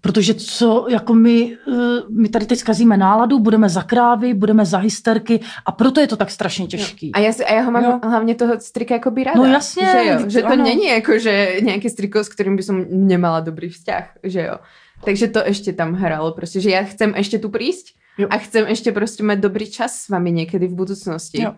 [0.00, 4.78] Protože co, jako my, eh, my tady teď zkazíme náladu, budeme za krávy, budeme za
[4.78, 7.12] hysterky a proto je to tak strašně těžký.
[7.12, 8.00] A já, si, a já ho mám Jo.
[8.02, 9.38] hlavně toho strika jakoby ráda.
[9.40, 10.64] No jasně, Že, jo, že to ano.
[10.64, 14.56] není jako, že nějaký striko, s kterým by som nemala dobrý vzťah, že jo.
[15.04, 18.28] Takže to ještě tam hralo, prostě, že já chcem ještě tu prísť Jo.
[18.30, 21.42] a chcem ještě prostě mít dobrý čas s vami někdy v budoucnosti.
[21.42, 21.54] Jo.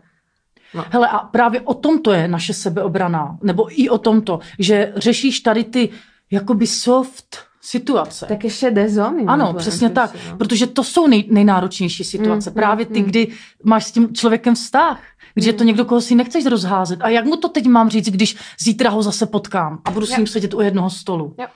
[0.91, 5.41] Hele, a právě o tom to je naše sebeobrana, nebo i o tomto, že řešíš
[5.41, 5.89] tady ty
[6.31, 8.27] jakoby soft situace.
[8.27, 9.25] Také šedé zóny.
[9.27, 10.37] Ano, přesně tak, prostě, no.
[10.37, 12.51] protože to jsou nej, nejnáročnější situace.
[12.51, 13.29] Mm, Právě ty, mm, kdy
[13.65, 15.01] máš s tím člověkem vztah,
[15.35, 16.99] když je to někdo, koho si nechceš rozházet.
[17.03, 20.17] A jak mu to teď mám říct, když zítra ho zase potkám a budu s
[20.17, 21.35] ním sedět u jednoho stolu?
[21.39, 21.47] Jo.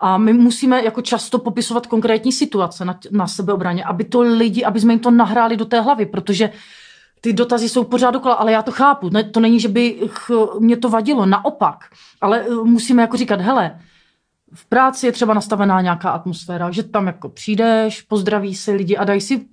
[0.00, 4.80] A my musíme jako často popisovat konkrétní situace na, na sebeobraně, aby to lidi, aby
[4.80, 6.50] jsme jim to nahráli do té hlavy, protože
[7.20, 9.08] ty dotazy jsou pořád dokola, ale já to chápu.
[9.08, 11.76] Ne, to není, že by ch- mě to vadilo, naopak.
[12.20, 13.80] Ale eh, musíme jako říkat, hele,
[14.54, 19.04] v práci je třeba nastavená nějaká atmosféra, že tam jako přijdeš, pozdraví se lidi a
[19.04, 19.46] dají si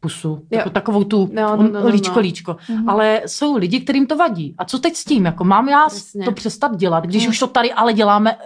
[0.00, 2.20] pusu, jako takovou tu No, no, no, no, líčko, no.
[2.20, 2.56] líčko.
[2.86, 4.54] Ale jsou lidi, kterým to vadí.
[4.58, 5.24] A co teď s tím?
[5.24, 6.24] Jako mám já Přesně.
[6.24, 7.30] to přestat dělat, když Mm.
[7.30, 8.36] už to tady ale děláme,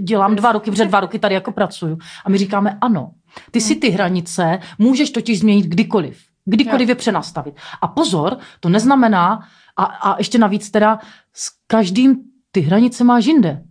[0.00, 1.98] dělám dva roky, před dva roky tady jako pracuju.
[2.24, 3.10] A my říkáme ano.
[3.50, 6.18] Ty si ty hranice můžeš totiž změnit kdykoliv.
[6.44, 7.54] Kdykoliv je přenastavit.
[7.82, 9.40] A pozor, to neznamená,
[9.76, 10.98] a, a ještě navíc teda
[11.34, 12.16] s každým
[12.52, 13.62] ty hranice máš jinde.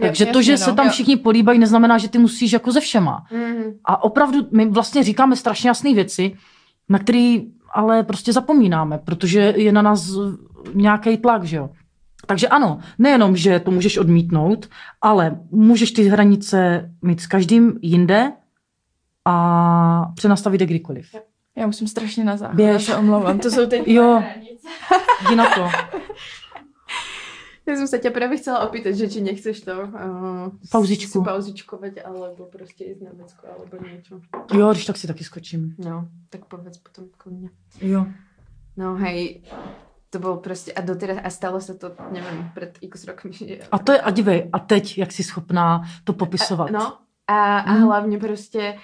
[0.00, 0.76] Takže to, jasně, že se no.
[0.76, 0.92] tam Jo.
[0.92, 3.24] všichni políbají, neznamená, že ty musíš jako ze všema.
[3.32, 3.62] Mhm.
[3.84, 6.36] A opravdu my vlastně říkáme strašně jasné věci,
[6.88, 7.38] na které
[7.74, 10.10] ale prostě zapomínáme, protože je na nás
[10.74, 11.70] nějaký tlak, že jo.
[12.26, 14.68] Takže ano, nejenom, že to můžeš odmítnout,
[15.00, 18.32] ale můžeš ty hranice mít s každým jinde
[19.24, 21.06] a přenastavit je kdykoliv.
[21.56, 24.22] Já musím strašně na záchod, já se omlouvám, to jsou teď Jo,
[25.28, 25.68] jdi na to.
[27.66, 31.18] Ja som sa ťa práve chcela opýtať, že či nechceš to uh, Pauzičku.
[31.18, 34.20] si pauzičkovať, alebo prostě ísť na vecko, alebo niečo.
[34.54, 35.74] Jo, když tak si taky skočím.
[35.78, 37.50] No, tak povedz potom kľudne.
[37.82, 38.06] Jo.
[38.76, 39.42] No hej,
[40.10, 43.58] to bolo prostě, a doteraz, a stalo sa to, neviem, pred x rokmi.
[43.72, 46.70] A to je, a dívej, a teď, jak jsi schopná to popisovat?
[46.70, 47.82] No, a, a Mhm.
[47.82, 48.78] hlavne prostě,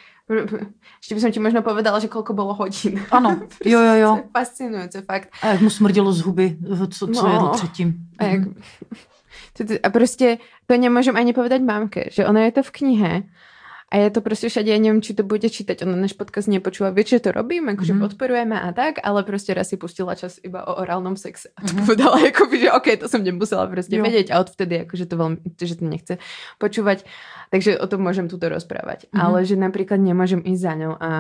[0.99, 3.01] ešte by som ti možno povedala, že koľko bolo hodín.
[3.11, 4.11] Ano, jo, jo, jo.
[4.17, 5.29] Je fascinujúce, fakt.
[5.43, 6.47] A jak mu smrdilo z huby,
[6.89, 7.33] co, co No.
[7.33, 7.89] jedl předtím.
[8.19, 8.55] A, jak, Mhm.
[9.83, 13.13] a prostě to nemôžem ani povedať mamke, že ona je to v knihe
[13.93, 16.89] a je to prostě všade, ja neviem, či to bude čítať, ona náš podcast nepočúva,
[16.97, 18.01] vie, že to robím, akože Mhm.
[18.01, 18.09] mm-hmm.
[18.09, 21.77] podporujeme a tak, ale prostě raz si pustila čas iba o orálnom sexe a to
[21.77, 21.85] Mhm.
[21.87, 24.03] povedala, akoby, že OK, to som nemusela prostě Jo.
[24.05, 26.15] vedieť a odvtedy, akože to veľmi, že to nechce
[26.59, 27.05] počúvať,
[27.53, 29.21] takže o tom môžem tuto rozprávať, Mhm.
[29.21, 31.11] ale že napríklad nemôžem ísť za ňou a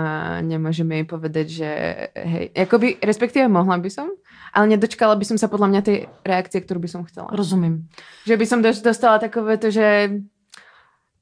[0.40, 1.68] nemôžem jej povedať, že
[2.16, 4.08] hej, akoby, respektíve mohla by som,
[4.56, 7.28] ale nedočkala by som sa podľa mňa tej reakcie, ktorú by som chcela.
[7.28, 7.84] Rozumím.
[8.24, 10.16] Že by som dos- dostala takové to, že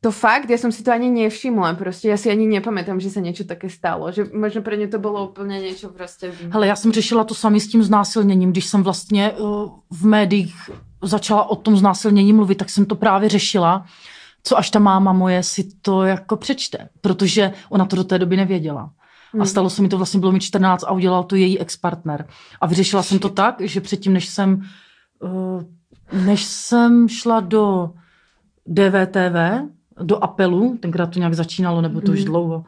[0.00, 3.20] to fakt, ja som si to ani nevšimla, prostě ja si ani nepamätám, že sa
[3.20, 6.32] niečo také stalo, že možno pre ně to bylo úplně niečo prostě...
[6.50, 10.54] Hele, já jsem řešila to samé s tím znásilněním, když jsem vlastně uh, v médiích
[11.04, 13.84] začala o tom znásilnění mluvit, tak jsem to právě řešila,
[14.43, 18.36] co až ta máma moje si to jako přečte, protože ona to do té doby
[18.36, 18.91] nevěděla.
[19.41, 22.26] A stalo se mi to vlastně, bylo mi 14 a udělal to její ex-partner.
[22.61, 24.62] A vyřešila jsem to tak, že předtím, než jsem,
[25.22, 25.62] uh,
[26.24, 27.91] než jsem šla do
[28.66, 29.68] DVTV,
[30.03, 32.26] do apelu, tenkrát to nějak začínalo, nebo to už Mhm.
[32.26, 32.64] dlouho,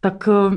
[0.00, 0.54] tak uh,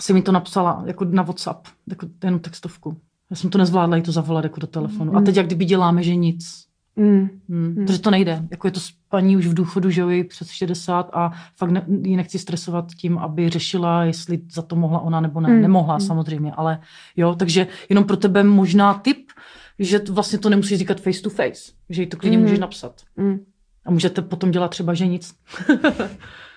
[0.00, 2.96] si mi to napsala jako na WhatsApp, jako jenom textovku.
[3.30, 5.16] Já jsem to nezvládla jí to zavolat jako do telefonu.
[5.16, 6.64] A teď jak kdyby děláme, že nic.
[7.00, 7.28] Mm.
[7.48, 7.74] Hmm.
[7.86, 8.42] Protože to nejde.
[8.50, 11.84] Jako je to paní už v důchodu, že jo, je přes 60 a fakt ne,
[12.02, 15.48] ji nechci stresovat tím, aby řešila, jestli za to mohla ona nebo ne.
[15.48, 15.62] Hmm.
[15.62, 16.06] Nemohla Hmm.
[16.06, 16.80] samozřejmě, ale
[17.16, 19.30] jo, takže jenom pro tebe možná tip,
[19.78, 22.44] že t- vlastně to nemusíš říkat face to face, že jí to klidně Mhm.
[22.46, 23.00] můžeš napsat.
[23.16, 23.38] Mm.
[23.86, 25.34] A můžete potom dělat třeba, že nic.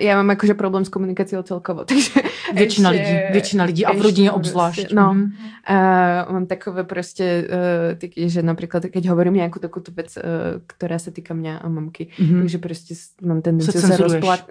[0.00, 2.10] Já mám jakože problém s komunikací celkovo, takže
[2.54, 4.92] Většina ještě- lidí, většina lidí a v rodině prostě, obzvlášť.
[4.92, 5.32] No, Mhm.
[5.66, 7.48] a mám takové prostě
[7.92, 10.22] uh, taky, že například, keď hovorím nějakou takovou tu věc, uh,
[10.66, 12.40] která se týká mě a mamky, Mhm.
[12.40, 13.96] takže prostě mám tendenci Se se,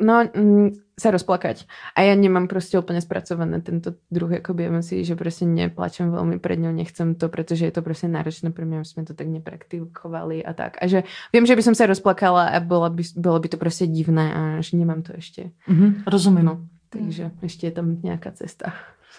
[0.01, 0.69] no, mm,
[0.99, 1.65] se rozplakať.
[1.95, 6.55] A já nemám prostě úplně zpracované tento druh jakoby emocí, že prostě neplačem velmi před
[6.55, 10.53] ňou, nechcem to, protože je to prostě náročné pro mě, jsme to tak nepraktikovali a
[10.53, 10.77] tak.
[10.81, 13.87] A že vím, že by som se rozplakala a bylo by, bylo by to prostě
[13.87, 15.51] divné a že nemám to ještě.
[15.67, 16.45] Mhm, rozumím.
[16.45, 18.73] No, takže ještě je tam nějaká cesta.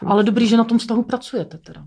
[0.07, 1.87] Ale dobrý, že na tom vztahu pracujete teda.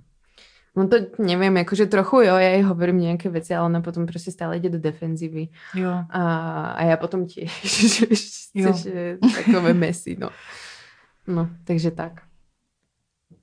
[0.77, 4.31] No to nevím, jakože trochu jo, já jej hovorím nějaké věci, ale ona potom prostě
[4.31, 5.47] stále jde do defenzivy.
[5.75, 5.89] Jo.
[6.09, 6.21] A,
[6.71, 7.61] a já potom tiež,
[7.97, 8.05] že,
[8.53, 8.73] Jo.
[8.73, 10.29] což je takové messy, no.
[11.27, 12.21] No, takže tak.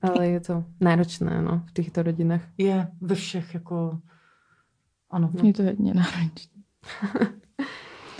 [0.01, 2.41] Ale je to náročné, no, v těchto rodinách.
[2.57, 3.99] Je ve všech jako...
[5.11, 5.31] Ano.
[5.43, 6.61] Je to hodně náročné.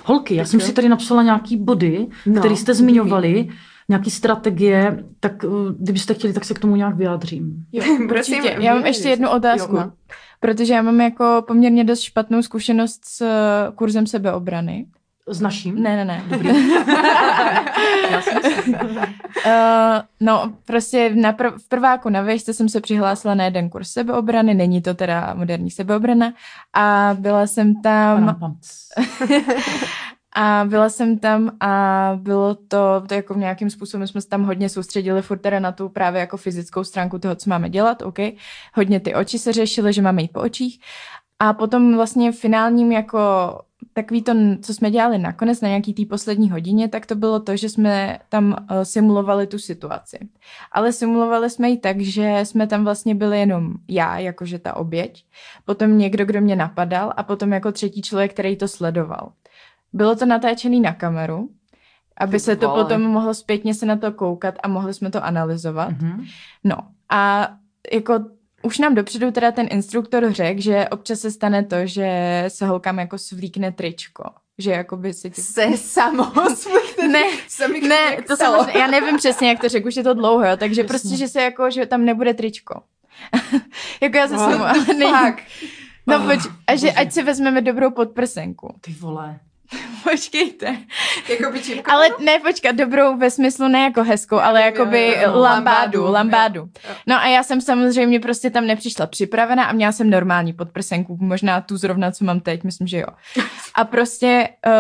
[0.06, 0.66] Holky, já Tak jsem jo.
[0.66, 3.50] si tady napsala nějaký body, No, které jste zmiňovali,
[3.90, 7.66] nějaký strategie, tak uh, kdybyste chtěli, tak se k tomu nějak vyjádřím.
[7.72, 8.44] Jo, Prosím.
[8.44, 9.76] Já mám ještě jednu otázku.
[9.76, 9.92] Jo, no.
[10.40, 14.86] Protože já mám jako poměrně dost špatnou zkušenost s eh, kurzem sebeobrany.
[15.28, 15.84] S naším?
[15.84, 16.24] Ne, ne, ne.
[16.30, 16.50] Dobrý.
[19.46, 19.52] Uh,
[20.20, 24.54] no, prostě na prv, v prváku na vejšce jsem se přihlásila na jeden kurz sebeobrany,
[24.54, 26.34] není to teda moderní sebeobrana,
[26.74, 28.38] a byla jsem tam...
[30.38, 34.70] A byla jsem tam a bylo to, to jako nějakým způsobem jsme se tam hodně
[34.70, 38.20] soustředili furt teda na tu právě jako fyzickou stránku toho, co máme dělat, OK.
[38.74, 40.80] Hodně ty oči se řešily, že máme jít po očích.
[41.40, 43.20] A potom vlastně finálním jako
[43.94, 47.58] takový to, co jsme dělali nakonec na nějaký té poslední hodině, tak to bylo to,
[47.58, 50.20] že jsme tam uh, simulovali tu situaci.
[50.72, 55.26] Ale simulovali jsme ji tak, že jsme tam vlastně byli jenom já, jakože ta oběť,
[55.66, 59.32] potom někdo, kdo mě napadal a potom jako třetí člověk, který to sledoval.
[59.96, 61.50] Bylo to natáčené na kameru,
[62.18, 62.84] aby Ty se to vole.
[62.84, 65.90] potom mohlo zpětně se na to koukat a mohli jsme to analyzovat.
[65.90, 66.26] Mhm.
[66.64, 66.76] No
[67.10, 67.50] a
[67.94, 68.14] jako
[68.64, 72.10] už nám dopředu teda ten instruktor řekl, že občas se stane to, že
[72.48, 74.24] se holkám jako svlíkne tričko.
[74.58, 75.42] Že jakoby se ti...
[75.42, 76.32] Se samo
[77.12, 77.24] Ne,
[77.88, 80.82] ne, to samozřejmě, já nevím přesně, jak to řekl, už je to dlouho, jo, takže
[80.82, 80.88] Jasně.
[80.88, 82.82] prostě, že se jako, že tam nebude tričko.
[84.02, 84.74] jako já se snu, ale.
[84.86, 85.44] Fuck.
[86.08, 86.92] No Oh, poč, a že bože.
[86.92, 88.76] ať si vezmeme dobrou podprsenku.
[88.82, 89.40] Ty vole.
[90.04, 90.78] Počkejte.
[91.30, 91.92] Jakoby čipka.
[91.92, 95.40] Ale ne, počkat, dobrou ve smyslu ne jako hezkou, ale jo, jakoby jo, jo.
[95.40, 96.60] lambádu, Lambádu, lambádu.
[96.60, 96.96] jo.
[97.08, 101.62] No a já jsem samozřejmě prostě tam nepřišla připravena a měla jsem normální podprsenku, možná
[101.62, 103.08] tu zrovna, co mám teď, myslím, že jo.
[103.76, 104.72] A prostě, uh,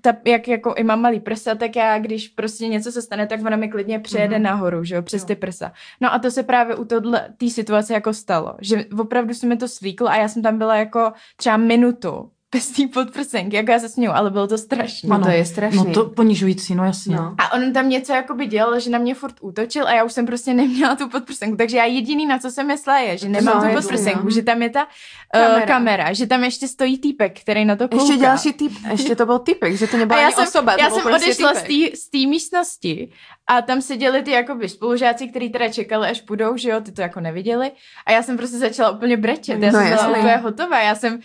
[0.00, 3.40] ta, jak jako i mám malý prsa, tak já, když prostě něco se stane, tak
[3.46, 4.42] ona mi klidně přejede Mhm.
[4.42, 5.26] nahoru, že jo, přes Jo.
[5.26, 5.72] ty prsa.
[6.00, 9.56] No a to se právě u tohle, té situace jako stalo, že opravdu se mi
[9.56, 13.78] to slíklo a já jsem tam byla jako třeba minutu bez té podprsenky, jako já
[13.78, 15.08] se směju, ale bylo to strašné.
[15.08, 15.78] No to je strašný.
[15.78, 17.16] No to ponižující, no jasně.
[17.16, 17.34] No.
[17.38, 20.26] A on tam něco jakoby dělal, že na mě furt útočil a já už jsem
[20.26, 21.56] prostě neměla tu podprsenku.
[21.56, 24.30] Takže já jediný, na co jsem myslela, je, že nemám No, tu podprsenku, no.
[24.30, 24.90] že tam je ta uh,
[25.32, 25.50] Kamera.
[25.52, 25.66] kamera.
[25.66, 28.04] kamera, že tam ještě stojí týpek, který na to kouká.
[28.04, 30.76] Ještě další typ, ještě to byl typek, že to a nebyla já ani jsem, osoba,
[30.80, 31.90] já jsem prostě odešla z týpek.
[31.90, 33.12] té z té místnosti
[33.46, 37.00] a tam seděli ty jakoby spolužáci, kteří teda čekali, až půjdou, že jo, ty to
[37.02, 37.72] jako neviděli.
[38.06, 39.62] A já jsem prostě začala úplně brečet.
[39.62, 40.80] Já No, jsem byla úplně hotová.
[40.80, 41.20] Já jsem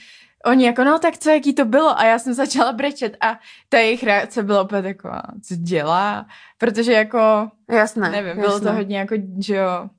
[0.45, 1.99] Oni jako, no tak co, jaký to bylo?
[1.99, 3.39] A já jsem začala brečet a
[3.69, 6.25] ta jejich reakce byla úplně taková, co dělá?
[6.57, 8.69] Protože jako, Jasné, nevím, bylo jasné.
[8.71, 9.89] to hodně jako, že jo,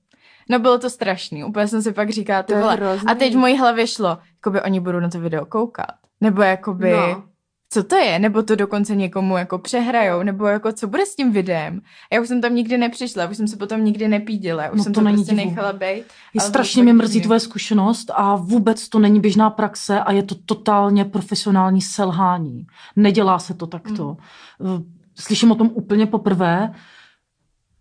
[0.48, 1.44] no bylo to strašný.
[1.44, 3.08] Úplně jsem si pak říkala, To hrozný.
[3.08, 5.86] A teď v mojí hlavě šlo, jakoby oni budou na to video koukat.
[6.20, 7.24] Nebo jakoby, No.
[7.72, 8.18] Co to je?
[8.18, 10.22] Nebo to dokonce někomu jako přehrajou?
[10.22, 11.80] Nebo jako co bude s tím videem?
[12.12, 14.92] Já už jsem tam nikdy nepřišla, už jsem se potom nikdy nepídila, už No jsem
[14.92, 15.46] to to, prostě divu.
[15.48, 16.04] nechala být.
[16.34, 20.34] Je strašně mě mrzí tvoje zkušenost a vůbec to není běžná praxe a je to
[20.34, 22.66] totálně profesionální selhání.
[22.96, 24.16] Nedělá se to takto.
[24.60, 24.84] Hmm.
[25.14, 26.74] Slyším o tom úplně poprvé.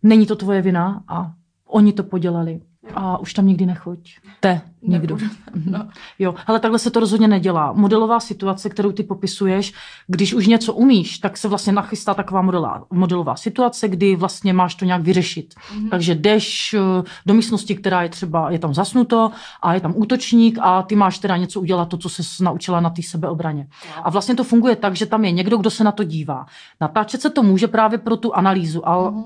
[0.03, 1.31] Není to tvoje vina a
[1.67, 2.59] oni to podělali.
[2.95, 3.99] A už tam nikdy nechoď.
[4.39, 5.17] Te, nikdo.
[5.65, 5.87] No.
[6.19, 7.73] Jo, ale takhle se to rozhodně nedělá.
[7.73, 9.73] Modelová situace, kterou ty popisuješ,
[10.07, 14.75] když už něco umíš, tak se vlastně nachystá taková modelová, modelová situace, kdy vlastně máš
[14.75, 15.53] to nějak vyřešit.
[15.75, 15.89] Mhm.
[15.89, 19.31] Takže jdeš eh, do místnosti, která je třeba, je tam zasnuto
[19.61, 22.89] a je tam útočník a ty máš teda něco udělat, to, co se naučila na
[22.89, 23.67] té sebeobraně.
[24.03, 26.45] A vlastně to funguje tak, že tam je někdo, kdo se na to dívá.
[26.81, 29.23] Natáčet se to může právě pro tu analýzu, ale Mhm.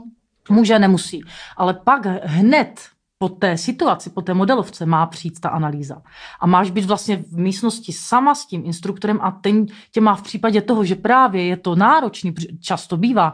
[0.49, 1.21] může, nemusí.
[1.57, 2.79] Ale pak hned
[3.17, 6.01] po té situaci, po té modelovce má přijít ta analýza.
[6.39, 10.21] A máš být vlastně v místnosti sama s tím instruktorem a ten tě má v
[10.21, 13.33] případě toho, že právě je to náročný, často bývá,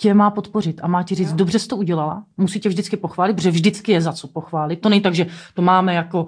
[0.00, 3.34] tě má podpořit a má ti říct, dobře jsi to udělala, musí tě vždycky pochválit,
[3.34, 4.76] protože vždycky je za co pochválit.
[4.76, 6.26] To není tak, že to máme jako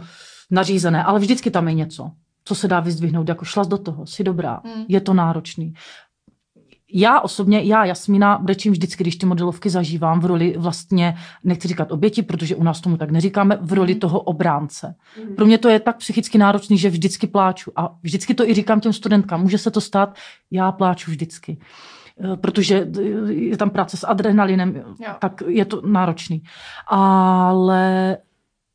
[0.50, 2.10] nařízené, ale vždycky tam je něco,
[2.44, 4.84] co se dá vyzdvihnout, jako šla do toho, jsi dobrá, Mm.
[4.88, 5.74] je to náročný.
[6.92, 11.92] Já osobně, já Jasmína brečím vždycky, když ty modelovky zažívám v roli vlastně, nechci říkat
[11.92, 14.94] oběti, protože u nás tomu tak neříkáme, v roli toho obránce.
[15.36, 17.72] Pro mě to je tak psychicky náročný, že vždycky pláču.
[17.76, 19.42] A vždycky to i říkám těm studentkám.
[19.42, 20.16] Může se to stát,
[20.50, 21.58] já pláču vždycky.
[22.24, 22.86] Eh, Protože
[23.28, 25.14] je tam práce s adrenalinem, Jo.
[25.18, 26.42] tak je to náročný.
[26.86, 28.16] Ale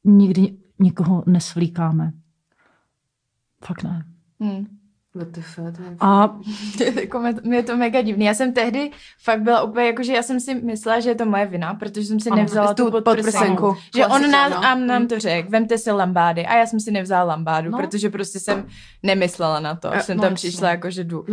[0.03, 2.11] nikdy nikoho nesvlíkáme.
[3.65, 4.05] Fakt ne.
[4.39, 4.65] Hmm.
[5.15, 6.35] Je- A
[7.01, 8.25] jako mě, to mega divný.
[8.25, 8.91] Já jsem tehdy
[9.23, 12.05] fakt byla úplně jako, že já jsem si myslela, že je to moje vina, protože
[12.05, 13.23] jsem si Ano, nevzala tu podprsenku.
[13.31, 13.75] podprsenku.
[13.97, 14.65] Že on nás, no.
[14.65, 16.45] a nám to řekl, vemte si lambády.
[16.45, 17.77] A já jsem si nevzala lambádu, No.
[17.77, 17.83] no.
[17.83, 18.67] protože prostě jsem
[19.03, 19.93] nemyslela na to.
[19.93, 21.25] A- jsem no tam přišla jako, že jdu.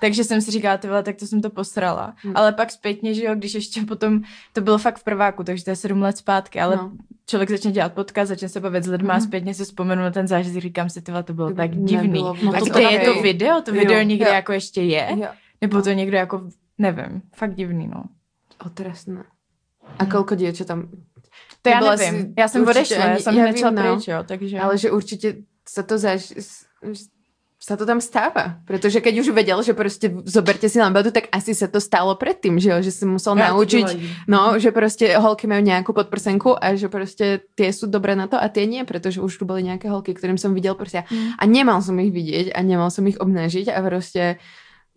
[0.00, 2.14] Takže jsem si říkala, ty vole, tak to jsem to posrala.
[2.22, 2.32] Hmm.
[2.36, 4.20] Ale pak zpětně, že jo, když ještě potom,
[4.52, 6.90] to bylo fakt v prváku, takže to je sedm let zpátky, ale No.
[7.26, 9.20] Člověk začne dělat podcast, začne se bavit s lidmi a Mhm.
[9.22, 12.08] zpětně si vzpomenu na ten zážitek, říkám si, ty vole, to bylo To tak divný.
[12.08, 13.60] nebylo No A to kde je to video?
[13.62, 13.80] To Jo.
[13.80, 14.32] video někde Jo.
[14.34, 15.08] jako ještě je?
[15.16, 15.28] Jo.
[15.60, 16.48] Nebo to někdo jako,
[16.78, 18.04] nevím, fakt divný, no.
[18.66, 19.24] Otrasné.
[19.98, 20.88] A kolko dievčat tam...
[21.62, 22.20] To já nevím.
[22.22, 23.82] si já jsem určitě odešla, já jsem já vím, no.
[23.94, 24.60] pryč, jo, takže...
[24.60, 25.34] Ale že určite
[25.68, 26.32] sa to zaž...
[27.66, 28.62] sa to tam stáva.
[28.62, 32.62] Pretože keď už vedel, že proste zoberte si lambadu, tak asi sa to stalo predtým,
[32.62, 32.78] že jo?
[32.78, 33.86] Že si musel Ja, naučiť,
[34.30, 38.38] no, že proste holky majú nejakú podprsenku a že proste tie sú dobré na to
[38.38, 41.34] a tie nie, pretože už tu boli nejaké holky, ktorým som videl proste Mm.
[41.36, 44.22] a nemal som ich vidieť a nemal som ich obnažiť a proste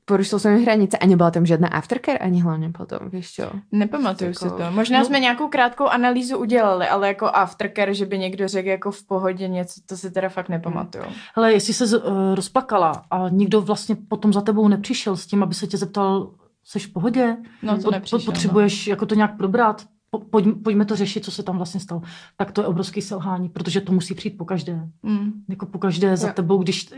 [0.10, 3.45] porušil ich hranice a nebola tam žiadna aftercare ani hlavne potom, vieš čo?
[3.69, 4.64] Nepamatuju Jako- si to.
[4.73, 8.91] Možná no- jsme nějakou krátkou analýzu udělali, ale jako aftercare, že by někdo řekl jako
[8.91, 11.03] v pohodě něco, to si teda fakt nepamatuju.
[11.36, 15.53] Hele, jestli se uh, rozpakala a nikdo vlastně potom za tebou nepřišel s tím, aby
[15.53, 16.34] se tě zeptal,
[16.65, 17.38] seš v pohodě?
[17.64, 18.19] No to Pot- nepřišlo.
[18.19, 19.86] Potřebuješ jako to nějak probrat?
[20.10, 22.02] Po, pojď, pojďme to řešit, co se tam vlastně stalo.
[22.38, 24.88] Tak to je obrovský selhání, protože to musí přijít po každé.
[25.03, 25.31] Mm.
[25.49, 26.34] Jako po každé za Jo.
[26.34, 26.90] tebou, když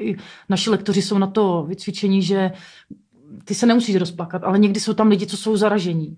[0.50, 2.52] naši lektoři jsou na to vycvičení, že
[3.46, 6.18] ty se nemusíš rozplakat, ale někdy jsou tam lidi, co jsou zaražení.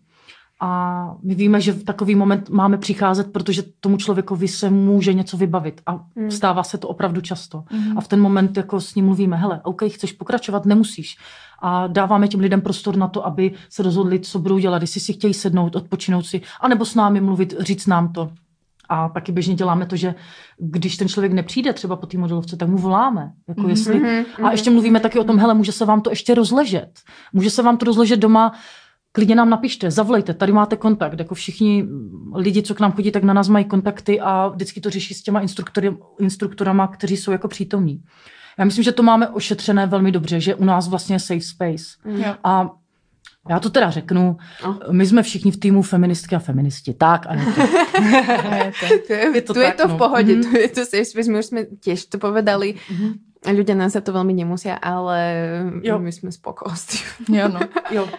[0.61, 5.37] A my víme, že v takový moment máme přicházet, protože tomu člověkovi se může něco
[5.37, 5.81] vybavit.
[5.85, 6.31] A Hmm.
[6.31, 7.63] stává se to opravdu často.
[7.71, 7.97] Mhm.
[7.97, 11.17] A v ten moment jako s ním mluvíme, hele, OK, chceš pokračovat, nemusíš.
[11.65, 15.13] A dáváme těm lidem prostor na to, aby se rozhodli, co budou dělat, jestli si
[15.13, 18.31] chtějí sednout, odpočinout si, anebo s námi mluvit, říct nám to.
[18.89, 20.15] A taky běžně děláme to, že
[20.57, 23.31] když ten člověk nepřijde třeba po té modelovce, tak mu voláme.
[23.47, 23.69] Jako Mhm.
[23.69, 26.99] jestli, Mhm, a ještě mluvíme taky o tom, hele, může se vám to ještě rozležet.
[27.33, 28.53] Může se vám to rozležet doma,
[29.11, 31.19] klidně nám napište, zavolejte, tady máte kontakt.
[31.19, 31.85] Jako všichni
[32.35, 35.23] lidi, co k nám chodí, tak na nás mají kontakty a vždycky to řeší s
[35.23, 38.03] těma instruktory, instruktorama, kteří jsou jako přítomní.
[38.59, 41.85] Já myslím, že to máme ošetřené velmi dobře, že u nás vlastně je safe space.
[42.05, 42.35] Jo.
[42.43, 42.69] A
[43.49, 44.79] já to teda řeknu, No.
[44.91, 46.93] my jsme všichni v týmu feministky a feministi.
[46.93, 47.35] Tak a
[48.79, 48.85] to.
[48.93, 49.13] Je to.
[49.13, 49.97] Je tu je to v no.
[49.97, 50.43] pohode, Mhm.
[50.43, 52.75] tu je to safe space, my už sme tiež to povedali.
[53.43, 55.19] A ľudia nás za to veľmi nemusia, ale
[55.83, 55.99] Jo.
[55.99, 57.35] my sme spoko s tým.
[57.35, 57.59] Jo, no.
[57.91, 58.07] Jo.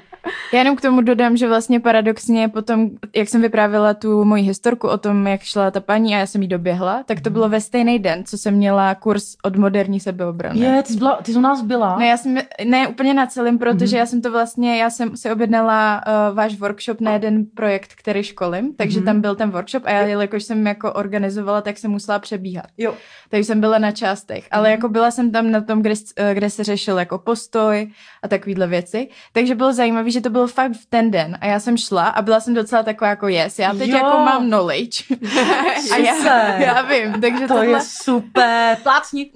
[0.52, 4.88] Já jenom k tomu dodám, že vlastně paradoxně potom, jak jsem vyprávěla tu moji historku
[4.88, 7.60] o tom, jak šla ta paní a já jsem jí doběhla, tak to bylo ve
[7.60, 10.60] stejný den, co jsem měla kurz od moderní sebeobrany.
[10.60, 11.98] Je, ty jsi, byla, ty jsi u nás byla?
[11.98, 13.98] Ne, já jsem, ne úplně na celém, protože Mhm.
[13.98, 18.22] já jsem to vlastně, já jsem si objednala uh, váš workshop na jeden projekt, který
[18.22, 19.06] školím, takže Mhm.
[19.06, 22.66] tam byl ten workshop a já, jelikož jsem jako organizovala, tak jsem musela přebíhat.
[22.78, 22.94] Jo.
[23.30, 26.51] Takže jsem byla na částech, ale jako byla jsem tam na tom, kde, eh, kde
[26.51, 27.90] se řešil jako postoj
[28.22, 31.61] a takovýhle věci, takže bylo zajímavé, že to bylo fakt v ten den a já
[31.61, 33.97] jsem šla a byla jsem docela taková jako yes, já teď Jo.
[33.97, 35.05] jako mám knowledge.
[35.93, 37.66] a já, já vím, takže To tohle...
[37.66, 38.77] je super.
[38.82, 39.31] Plácni.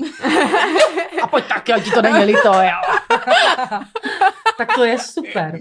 [1.22, 2.96] A pojď tak, jo, ti to není líto, jo.
[4.58, 5.60] tak to je super.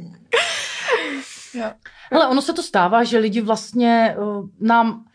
[1.53, 1.71] Jo.
[2.11, 5.05] Hele, ono se to stává, že lidi vlastně uh, nám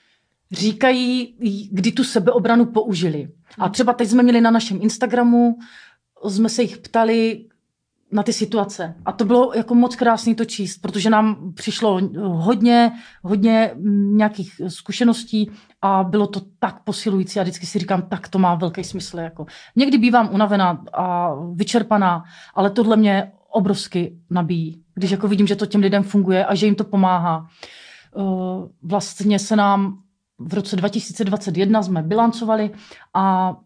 [0.53, 1.35] říkají,
[1.71, 3.29] kdy tu sebeobranu použili.
[3.59, 5.59] A třeba teď jsme měli na našem Instagramu,
[6.29, 7.45] jsme se jich ptali
[8.13, 8.95] na ty situace.
[9.05, 14.61] A to bylo jako moc krásný to číst, protože nám přišlo hodně, hodně mm, nějakých
[14.69, 15.51] zkušeností
[15.83, 19.19] a bylo to tak posilující a vždycky si říkám, tak to má velký smysl.
[19.19, 19.47] Jako.
[19.77, 22.25] Někdy bývám unavená a vyčerpaná,
[22.55, 26.67] ale tohle mě obrovsky nabíjí, když jako vidím, že to těm lidem funguje a že
[26.67, 27.47] jim to pomáhá.
[28.17, 29.99] Uh, Vlastně se nám
[30.39, 32.71] v roce 2021 jsme bilancovali
[33.15, 33.57] a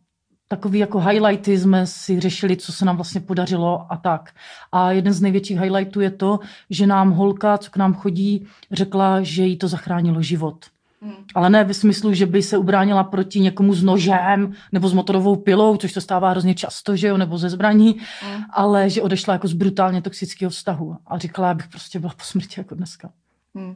[0.48, 4.30] takový jako highlighty jsme si řešili, co se nám vlastně podařilo a tak.
[4.72, 6.40] A jeden z největších highlightů je to,
[6.70, 10.64] že nám holka, co k nám chodí, řekla, že jí to zachránilo život.
[11.02, 11.14] Hmm.
[11.34, 15.36] Ale ne ve smyslu, že by se ubránila proti někomu s nožem nebo s motorovou
[15.36, 18.42] pilou, což se stává hrozně často, že jo, nebo ze zbraní, Hmm.
[18.50, 22.54] ale že odešla jako z brutálně toxického vztahu a říkala, abych prostě byla po smrti
[22.60, 23.10] jako dneska.
[23.54, 23.74] Hmm.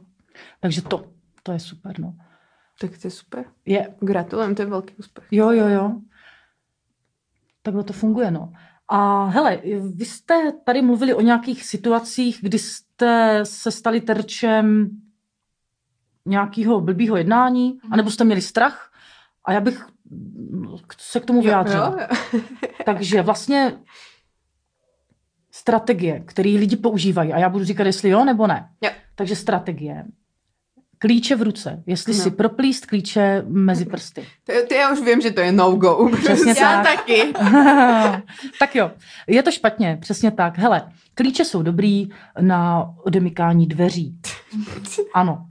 [0.59, 1.03] Takže to,
[1.43, 2.13] to je super, no.
[2.79, 3.45] Tak to je super.
[3.65, 5.25] Je, Gratulujem, to je veľký úspech.
[5.31, 5.91] jo, jo, jo.
[7.61, 8.53] Takhle to funguje, no.
[8.87, 9.61] A hele,
[9.95, 14.89] vy jste tady mluvili o nějakých situacích, kdy jste se stali terčem
[16.25, 18.91] nějakého blbýho jednání, anebo jste měli strach
[19.45, 19.87] a já bych
[20.97, 21.97] se k tomu vyjádřila.
[21.99, 22.41] Jo, jo.
[22.85, 23.77] Takže vlastně
[25.51, 28.69] strategie, které lidi používají, a já budu říkat, jestli jo nebo ne.
[28.81, 28.89] Jo.
[29.15, 30.05] Takže strategie.
[31.01, 31.83] Klíče v ruce.
[31.87, 32.23] Jestli No.
[32.23, 34.23] si proplíst klíče mezi prsty.
[34.43, 36.09] To, to já už vím, že to je no-go.
[36.23, 36.97] Přesně já tak.
[36.97, 37.33] taky.
[38.59, 38.91] tak jo,
[39.27, 40.57] je to špatně, přesně tak.
[40.57, 40.81] Hele,
[41.13, 42.09] klíče jsou dobrý
[42.41, 44.15] na odemykání dveří.
[45.13, 45.45] Ano,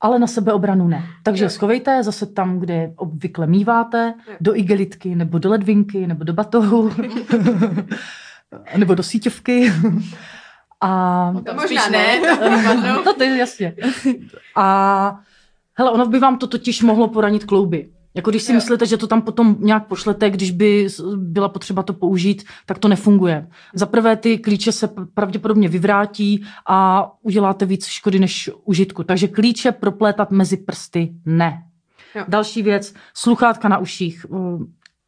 [0.00, 1.04] ale na sebeobranu ne.
[1.22, 1.50] Takže Jo.
[1.50, 4.34] schovejte zase tam, kde obvykle míváte, Jo.
[4.40, 6.90] do igelitky, nebo do ledvinky, nebo do batohu,
[8.76, 9.72] nebo do síťovky.
[10.80, 12.20] A To možná ne.
[13.04, 13.74] no to je jasně.
[14.56, 15.20] A
[15.74, 17.88] hele, ono by vám to totiž mohlo poranit klouby.
[18.14, 18.54] Jako když si Jo.
[18.56, 20.86] myslíte, že to tam potom nějak pošlete, když by
[21.16, 23.48] byla potřeba to použít, tak to nefunguje.
[23.74, 29.02] Za prvé ty klíče se pravděpodobně vyvrátí a uděláte víc škody než užitku.
[29.04, 31.62] Takže klíče proplétat mezi prsty ne.
[32.14, 32.24] Jo.
[32.28, 34.26] Další věc, sluchátka na uších.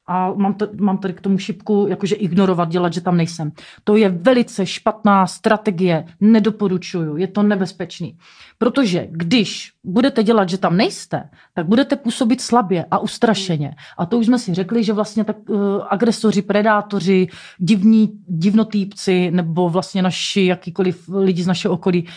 [0.08, 3.52] A mám, to, mám tady k tomu šipku, jakože ignorovat, dělat, že tam nejsem.
[3.84, 8.18] To je velice špatná strategie, nedoporučuju, je to nebezpečný.
[8.58, 13.74] Protože když budete dělat, že tam nejste, tak budete působit slabě a ustrašeně.
[13.98, 15.58] A to už jsme si řekli, že vlastně tak uh,
[15.90, 17.28] agresoři, predátoři,
[17.58, 22.08] divní, divnotýpci nebo vlastně naši jakýkoliv lidi z našeho okolí,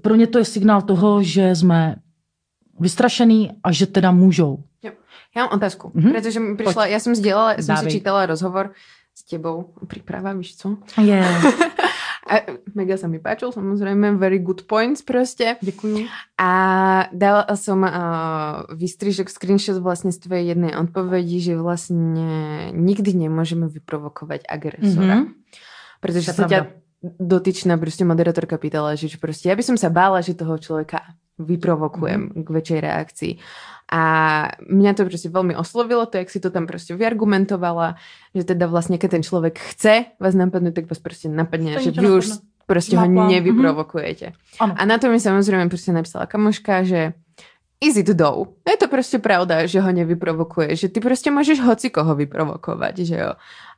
[0.00, 1.96] pro ně to je signál toho, že jsme
[2.80, 4.64] vystrašený a že teda můžou.
[5.36, 6.12] Já mám otázku, Mhm.
[6.12, 8.72] protože mi přišla, já jsem sdělala, jsem si čítala rozhovor
[9.14, 10.76] s tebou, príprava, víš co?
[11.00, 11.24] Je.
[12.22, 12.38] A
[12.78, 15.56] mega sa mi páčil, samozrejme, very good points proste.
[15.60, 16.06] Děkuju.
[16.38, 16.50] A
[17.12, 17.90] dala som uh,
[18.72, 25.26] výstrižok, screenshot vlastne z tvojej jednej odpovedi, že vlastne nikdy nemôžeme vyprovokovať agresora.
[25.26, 26.08] Mhm.
[26.08, 26.80] Je sa ťa pravda.
[27.18, 31.02] dotyčná proste moderátorka pýtala, že, že proste ja by som sa bála, že toho človeka
[31.42, 32.42] vyprovokujem Mhm.
[32.46, 33.32] k väčšej reakcii.
[33.92, 34.02] A
[34.64, 38.00] mňa to proste veľmi oslovilo, to, jak si to tam proste vyargumentovala,
[38.32, 42.08] že teda vlastne, keď ten človek chce vás napadnúť, tak vás proste napadne, že vy
[42.08, 43.28] už proste ho plán.
[43.28, 44.32] nevyprovokujete.
[44.64, 44.72] Ano.
[44.80, 47.12] A na to mi samozrejme proste napísala kamoška, že
[47.82, 48.54] is it though?
[48.62, 53.16] Je to proste pravda, že ho nevyprovokuje, že ty proste môžeš hoci koho vyprovokovať, že
[53.18, 53.32] jo.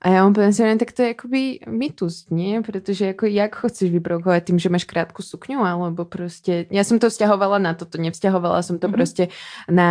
[0.04, 2.60] A úplne si hovorím, tak to je akoby mýtus, nie?
[2.60, 6.68] Pretože ako, jak ho chceš vyprovokovať tým, že máš krátku sukňu, alebo proste...
[6.68, 8.92] Ja som to vzťahovala na toto, nevzťahovala som to Mhm.
[8.92, 8.96] mm-hmm.
[9.00, 9.24] proste
[9.72, 9.90] na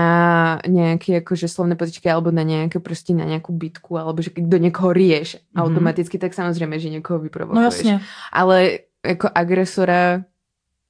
[0.70, 4.94] nejaké akože slovné potičky, alebo na nejaké proste na nejakú bitku, alebo že do niekoho
[4.94, 5.58] rieš Mhm.
[5.58, 7.58] automaticky, tak samozrejme, že niekoho vyprovokuješ.
[7.58, 8.02] No jasně.
[8.32, 10.22] Ale jako agresora,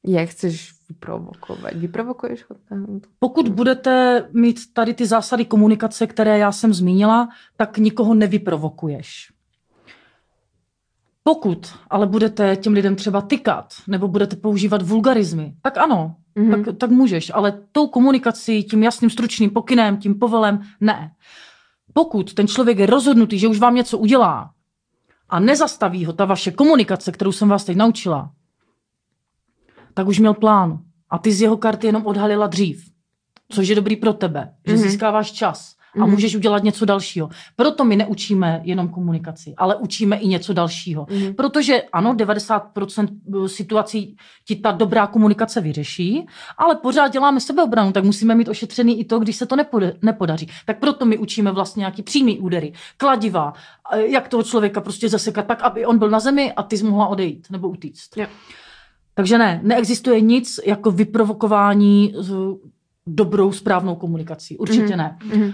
[0.05, 1.73] jak chceš vyprovokovat?
[1.73, 2.55] Vyprovokuješ ho?
[3.19, 9.33] Pokud budete mít tady ty zásady komunikace, které já jsem zmínila, tak nikoho nevyprovokuješ.
[11.23, 16.63] Pokud ale budete těm lidem třeba tykat nebo budete používat vulgarizmy, tak ano, Mhm.
[16.63, 21.11] tak, tak můžeš, ale tou komunikací, tím jasným stručným pokynem, tím povelem, ne.
[21.93, 24.51] Pokud ten člověk je rozhodnutý, že už vám něco udělá
[25.29, 28.31] a nezastaví ho ta vaše komunikace, kterou jsem vás teď naučila,
[29.93, 30.79] tak už měl plán.
[31.09, 32.85] A ty z jeho karty jenom odhalila dřív.
[33.51, 34.81] Což je dobrý pro tebe, že Mhm.
[34.81, 36.09] získáváš čas a Mhm.
[36.11, 37.29] můžeš udělat něco dalšího.
[37.55, 41.05] Proto my neučíme jenom komunikaci, ale učíme i něco dalšího.
[41.09, 41.33] Mhm.
[41.33, 43.09] Protože ano, 90%
[43.47, 44.15] situací
[44.47, 46.25] ti ta dobrá komunikace vyřeší,
[46.57, 49.55] ale pořád děláme sebeobranu, tak musíme mít ošetřený i to, když se to
[50.01, 50.47] nepodaří.
[50.65, 53.53] Tak proto my učíme vlastně nějaký přímý údery, kladiva,
[53.91, 56.83] a jak toho člověka prostě zasekat tak, aby on byl na zemi a ty jsi
[56.83, 58.17] mohla odejít nebo utíct.
[58.17, 58.25] Jo.
[59.15, 62.34] Takže ne, neexistuje nic jako vyprovokování s
[63.07, 64.57] dobrou, správnou komunikací.
[64.57, 64.98] Určitě Mhm.
[64.98, 65.18] ne.
[65.26, 65.52] Mhm.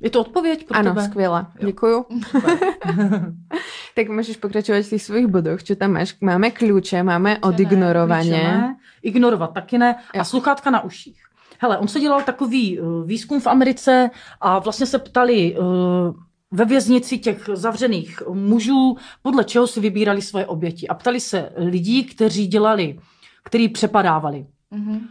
[0.00, 1.04] Je to odpověď pro Ano, tebe?
[1.04, 1.52] skvělá.
[1.64, 2.04] Děkuju.
[3.94, 6.16] tak můžeš pokračovat v těch svých bodoch, čo tam máš.
[6.20, 7.38] Máme klíče, máme
[8.30, 9.94] ne, Ignorovat taky ne.
[10.14, 10.20] Jo.
[10.20, 11.22] A sluchátka na uších.
[11.58, 14.10] Hele, on se dělal takový uh, výzkum v Americe
[14.40, 15.64] a vlastně se ptali uh,
[16.50, 20.88] ve věznici těch zavřených mužů, podle čeho si vybírali svoje oběti.
[20.88, 22.98] A ptali se lidí, kteří dělali,
[23.44, 24.46] kteří přepadávali.
[24.70, 25.08] Mhm.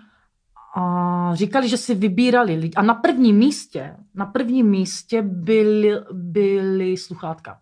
[0.76, 2.74] A říkali, že si vybírali lidi.
[2.76, 7.60] A na prvním místě, na prvním místě byly, byly sluchátka.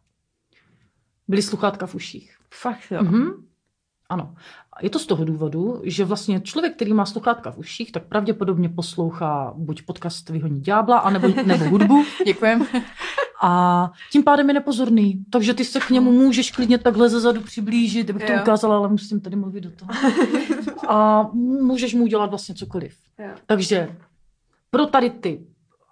[1.28, 2.38] Byly sluchátka v uších.
[2.54, 3.04] Fakt jo.
[3.04, 3.47] Mhm.
[4.10, 4.36] Ano.
[4.82, 8.70] Je to z toho důvodu, že vlastně člověk, který má sluchátka v uších, tak pravděpodobně
[8.70, 12.66] poslouchá buď podcast Vyhoní ďábla, anebo, nebo hudbu Děkujem.
[13.42, 15.26] a tím pádem je nepozorný.
[15.30, 19.22] Takže ty se k němu můžeš klidně takhle zezadu přiblížit, kdybych to ukázala, ale musím
[19.22, 19.92] tady mluvit do toho.
[20.88, 22.98] A můžeš mu udělat vlastně cokoliv.
[23.20, 23.30] Jo.
[23.46, 23.96] Takže
[24.72, 25.48] pro tady ty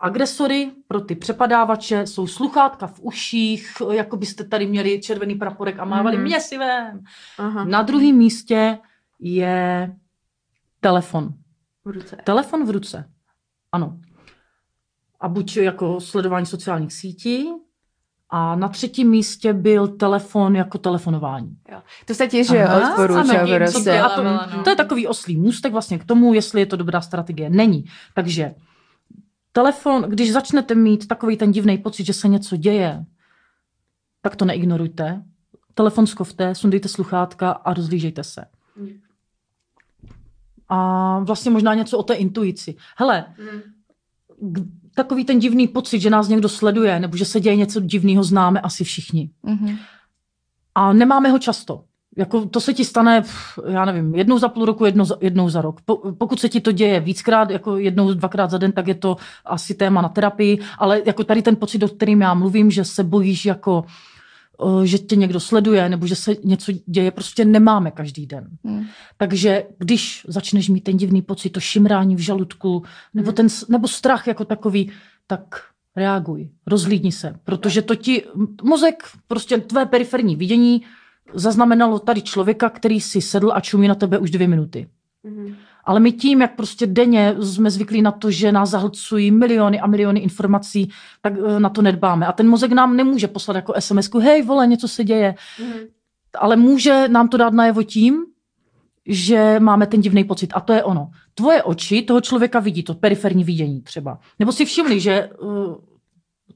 [0.06, 5.86] agresory, pro ty přepadávače jsou sluchátka v uších, jako byste tady měli červený praporek a
[5.86, 6.26] mávali Mhm.
[6.26, 6.99] měsivem.
[7.38, 7.65] Aha.
[7.65, 8.77] Na druhém místě
[9.19, 9.94] je
[10.80, 11.30] telefon.
[11.86, 12.18] V ruce.
[12.23, 13.10] Telefon v ruce.
[13.72, 13.98] Ano.
[15.22, 17.48] A buď jako sledování sociálních sítí,
[18.30, 21.57] a na třetím místě byl telefon jako telefonování.
[22.06, 23.41] To se tiež že odporúča
[24.06, 27.49] a to, to je takový oslý můstek vlastně k tomu, jestli je to dobrá strategie.
[27.49, 27.86] Není.
[28.14, 28.56] Takže
[29.56, 33.06] telefon, když začnete mít takový ten divný pocit, že se něco děje,
[34.22, 35.23] tak to neignorujte.
[35.73, 38.45] Telefon skovte, sundejte sluchátka a rozlížejte se.
[40.69, 42.76] A vlastně možná něco o té intuici.
[42.98, 43.26] Hele,
[44.41, 44.61] g-
[44.95, 48.61] takový ten divný pocit, že nás někdo sleduje, nebo že se děje něco divného, známe
[48.61, 49.30] asi všichni.
[49.44, 49.77] Mhm.
[50.76, 51.84] A nemáme ho často.
[52.15, 53.23] Jako to se ti stane,
[53.67, 55.81] já nevím, jednou za půl roku, jednou za, jednou za rok.
[55.85, 59.17] Po, pokud se ti to děje víckrát, jako jednou, dvakrát za den, tak je to
[59.45, 63.03] asi téma na terapii, ale jako tady ten pocit, o kterým já mluvím, že se
[63.03, 63.85] bojíš jako,
[64.83, 68.47] eh, že tě někdo sleduje, nebo že se něco děje, prostě nemáme každý den.
[68.63, 68.85] Hmm.
[69.17, 72.83] Takže když začneš mít ten divný pocit, to šimrání v žaludku,
[73.13, 74.91] nebo, ten, s- nebo strach jako takový,
[75.27, 75.41] tak
[75.95, 78.23] reaguj, rozhlídni se, protože to ti,
[78.63, 80.81] mozek, prostě tvé periferní vidění
[81.34, 84.88] zaznamenalo tady člověka, který si sedl a čumí na tebe už dvě minuty.
[85.85, 89.88] Ale my tím, jak prostě denně jsme zvyklí na to, že nás zahlcují miliony a
[89.88, 90.89] miliony informací,
[91.22, 92.27] tak eh, na to nedbáme.
[92.27, 95.35] A ten mozek nám nemůže poslat jako sms hej vole, něco se děje.
[96.39, 98.26] Ale může nám to dát najevo tím,
[99.06, 100.53] že máme ten divný pocit.
[100.53, 101.11] A to je ono.
[101.35, 104.19] Tvoje oči toho člověka vidí, to periferní vidění třeba.
[104.39, 105.76] Nebo si všimli, že uh,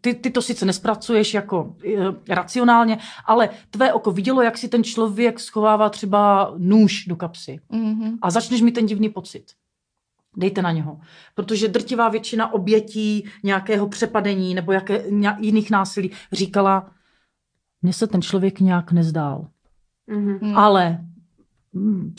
[0.02, 4.84] ty, ty to sice nespracuješ jako uh, racionálně, ale tvé oko vidělo, jak si ten
[4.84, 8.18] člověk schovává třeba nůž do kapsy Mhm.
[8.22, 9.45] a začneš mít ten divný pocit.
[10.38, 10.99] Dejte na něho.
[11.36, 16.91] Protože drtivá většina obětí nějakého přepadení nebo jaké, ně, jiných násilí říkala,
[17.82, 19.48] mně se ten člověk nějak nezdál.
[20.10, 20.57] Hmm.
[20.57, 21.09] Ale mm,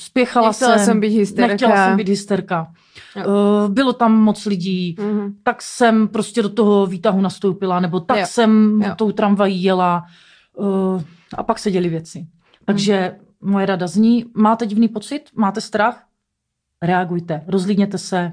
[0.00, 1.52] spěchala Nechtěla jsem, jsem být hysterka.
[1.52, 2.72] Nechtěla jsem být hysterka.
[3.16, 3.24] Jo.
[3.26, 5.34] Uh, bylo tam moc lidí, Mhm.
[5.42, 8.24] tak jsem prostě do toho výtahu nastoupila, nebo tak Jo.
[8.28, 8.94] jsem Jo.
[8.96, 10.04] tou tramvají jela
[10.56, 11.02] uh,
[11.38, 12.26] a pak se děly věci.
[12.64, 16.04] Takže moje rada zní, máte divný pocit, máte strach,
[16.82, 18.32] reagujte, rozlídněte se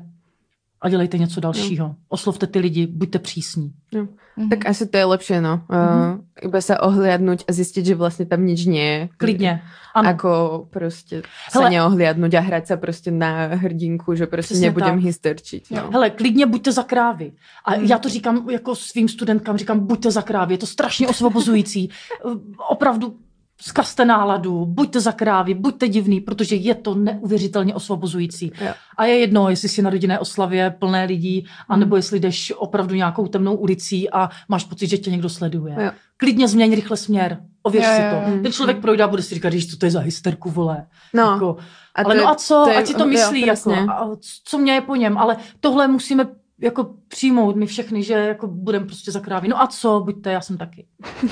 [0.82, 1.96] a dělejte něco dalšího.
[2.10, 3.72] Oslovte ty lidi, buďte přísní.
[3.94, 4.50] Mhm.
[4.50, 5.66] Tak asi to je lepšie, no.
[5.66, 9.10] Uh, iba sa ohliadnúť a zistiť, že vlastne tam nič nie je.
[9.18, 9.62] Klidně.
[9.98, 10.10] Ano.
[10.14, 10.32] Ako
[10.70, 11.70] proste sa Hele.
[11.74, 15.04] neohliadnúť a hrať sa proste na hrdinku, že proste Přesně nebudem tak.
[15.04, 15.64] hysterčiť.
[15.72, 15.90] No.
[15.92, 17.32] Hele, klidně buďte za krávy.
[17.66, 17.86] A Hmm.
[17.86, 21.90] já to říkám jako svým studentkám, říkám, buďte za krávy, je to strašně osvobozující.
[22.26, 22.38] Uh,
[22.70, 23.16] Opravdu
[23.62, 28.52] zkazte náladu, buďte za krávy, buďte divný, protože je to neuvěřitelně osvobozující.
[28.62, 28.74] Jo.
[28.98, 31.48] A je jedno, jestli jsi na rodinné oslavě plné lidí, Hmm.
[31.70, 35.76] anebo jestli jdeš opravdu nějakou temnou ulicí a máš pocit, že tě někdo sleduje.
[35.80, 35.92] Jo.
[36.18, 38.32] Klidně změň rychle směr, ověř Jo, si jo, to.
[38.32, 38.42] jo.
[38.44, 40.86] Ten člověk projde a bude si říkat, že to je za hysterku, vole.
[41.14, 41.58] No, Jako,
[41.96, 43.86] a ale to, no a co, to je- ať si to jo, myslí, jako, presne.
[43.94, 44.10] a
[44.44, 46.28] co mě je po něm, ale tohle musíme
[46.62, 49.48] jako přijmout my všechny, že jako budeme prostě za krávy.
[49.48, 50.86] No a co, buďte, já jsem taky.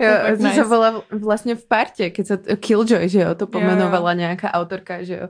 [0.00, 0.64] Jo, To sa nice.
[0.66, 5.26] volá vlastne v parte, keď sa Killjoy, že jo, to pomenovala nejaká autorka, že jo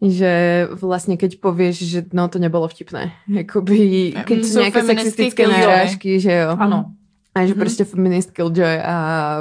[0.00, 3.12] že vlastne keď povieš, že no to nebolo vtipné.
[3.28, 6.56] Jakoby, keď Mm, sú sú nejaké feministky sexistické narážky, že jo.
[6.56, 6.96] Ano.
[7.34, 7.60] A že Mhm.
[7.62, 8.96] proste feminist Killjoy a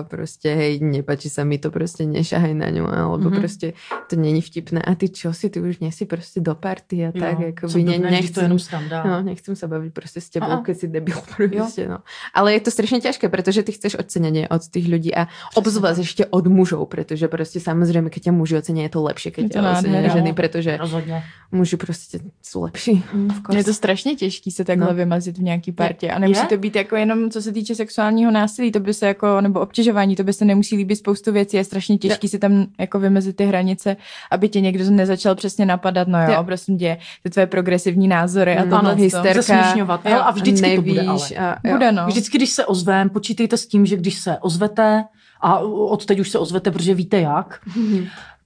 [0.06, 3.40] proste hej, nepáči sa mi to, proste nešahaj na ňu, alebo Mhm.
[3.42, 3.74] proste
[4.10, 4.78] to není vtipné.
[4.86, 7.98] A ty čo si, ty už nie si proste do party a tak, jo, ne,
[7.98, 10.88] blbne, když to je nechcem, jenom no, nechcem sa baviť proste s tebou, keď si
[10.88, 11.98] debil proste, no.
[12.34, 15.26] Ale je to strašne ťažké, pretože ty chceš ocenenie od tých ľudí a
[15.58, 19.44] obzvlášť ešte od mužov, pretože proste samozrejme, keď ťa muži ocenia, je to lepšie, keď
[19.50, 20.14] ocenia nádhera.
[20.14, 21.24] ženy, pretože Rozhodně.
[21.52, 23.02] muži proste sú lepší.
[23.14, 23.30] Mm.
[23.58, 24.92] Je to strašně těžký se takhle No.
[24.94, 24.98] no.
[24.98, 26.12] vymazit v nějaký partě.
[26.12, 26.48] A nemusí Je?
[26.48, 30.16] to být jako jenom co se týče sexuálního násilí, to by se jako, nebo obtěžování,
[30.16, 31.58] to by se nemusí líbit spoustu věcí.
[31.58, 33.98] Je strašně těžký si tam jako vymezit ty hranice,
[34.32, 36.08] aby tě někdo nezačal přesně napadat.
[36.08, 36.44] No jo, Jo.
[36.44, 38.90] prosím tě, ty tvoje progresivní názory a Mm, tohle.
[38.92, 39.04] ano, to.
[39.04, 40.06] hyster- Zesměšňovat.
[40.06, 41.08] Jo, a vždycky to bude ale.
[41.08, 41.56] nevíš a.
[41.72, 42.08] Bude no.
[42.08, 45.04] Vždycky, když se ozvem, počítejte s tím, že když se ozvete,
[45.42, 47.60] a od teď už se ozvete, protože víte jak,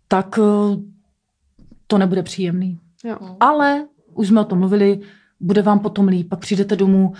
[0.08, 0.78] tak eh,
[1.88, 2.80] to nebude příjemný.
[3.06, 3.18] Jo.
[3.40, 5.00] Ale už jsme o tom mluvili,
[5.40, 7.14] bude vám potom líp, pak přijdete domů,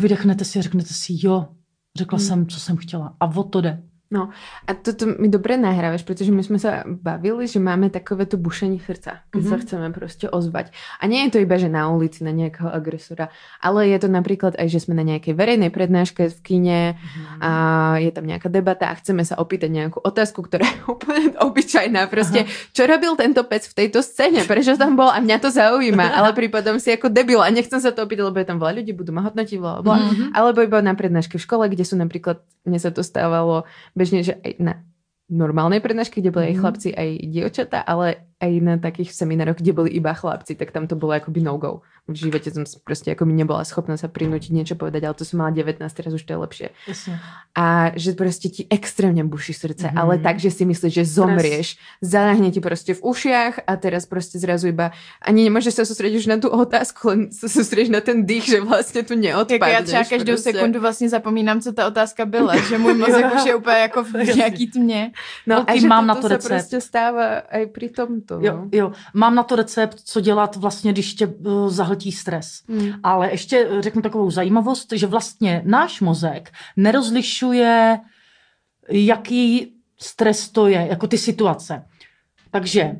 [0.00, 1.48] vydechnete si a řeknete si, jo,
[1.98, 2.26] řekla Hmm.
[2.28, 3.16] jsem, co jsem chtěla.
[3.20, 3.82] A o to jde.
[4.12, 4.28] No
[4.68, 8.76] a toto mi dobre nahrávaš, pretože my sme sa bavili, že máme takové to bušení
[8.76, 9.48] srdca, keď mm-hmm.
[9.48, 10.68] sa chceme proste ozvať.
[11.00, 13.32] A nie je to iba, že na ulici na nejakého agresora,
[13.64, 17.40] ale je to napríklad aj, že sme na nejakej verejnej prednáške v kine mm-hmm.
[17.40, 17.50] a
[18.04, 22.04] je tam nejaká debata a chceme sa opýtať nejakú otázku, ktorá je úplne obyčajná.
[22.12, 22.52] Proste, Aha.
[22.76, 24.44] čo robil tento pec v tejto scéne?
[24.44, 25.08] Prečo tam bol?
[25.08, 28.36] A mňa to zaujíma, ale prípadom si ako debil a nechcem sa to opýtať, lebo
[28.36, 29.96] je tam veľa ľudí, budú ma hodnotiť, bla, bla.
[30.04, 30.28] Mm-hmm.
[30.36, 33.64] Alebo iba na prednáške v škole, kde sú napríklad, mne sa to stávalo
[34.02, 34.74] bežne, že aj na
[35.30, 36.50] normálnej prednáške, kde boli mm.
[36.50, 40.90] aj chlapci, aj dievčatá, ale aj na takých seminároch, kde boli iba chlapci, tak tam
[40.90, 41.86] to bolo akoby no-go.
[42.10, 45.38] V živote som proste ako mi nebola schopná sa prinútiť niečo povedať, ale to som
[45.38, 46.68] mala 19, teraz už to je lepšie.
[46.90, 47.22] Jasne.
[47.54, 49.94] A že proste ti extrémne buší srdce, mm.
[49.94, 54.42] ale tak, že si myslíš, že zomrieš, zaľahne ti proste v ušiach a teraz proste
[54.42, 54.90] zrazu iba
[55.22, 58.58] ani nemôžeš sa sústrediť už na tú otázku, len sa sústrediť na ten dých, že
[58.58, 59.70] vlastne tu neodpadneš.
[59.70, 60.52] Já třeba každou prostě.
[60.52, 64.12] sekundu vlastně zapomínám, co ta otázka byla, že můj mozek už je úplně jako v
[64.36, 65.10] nějaký tmě.
[65.46, 66.42] No, a že mám na to recept.
[66.42, 68.46] se prostě stává aj pri tomto to.
[68.46, 68.68] Jo, no.
[68.72, 72.62] jo, mám na to recept, co dělat vlastně, když tě uh, zahltí stres.
[72.68, 72.92] Hmm.
[73.02, 77.98] Ale ještě řeknu takovou zajímavost, že vlastně náš mozek nerozlišuje,
[78.88, 81.84] jaký stres to je, jako ty situace.
[82.50, 82.96] Takže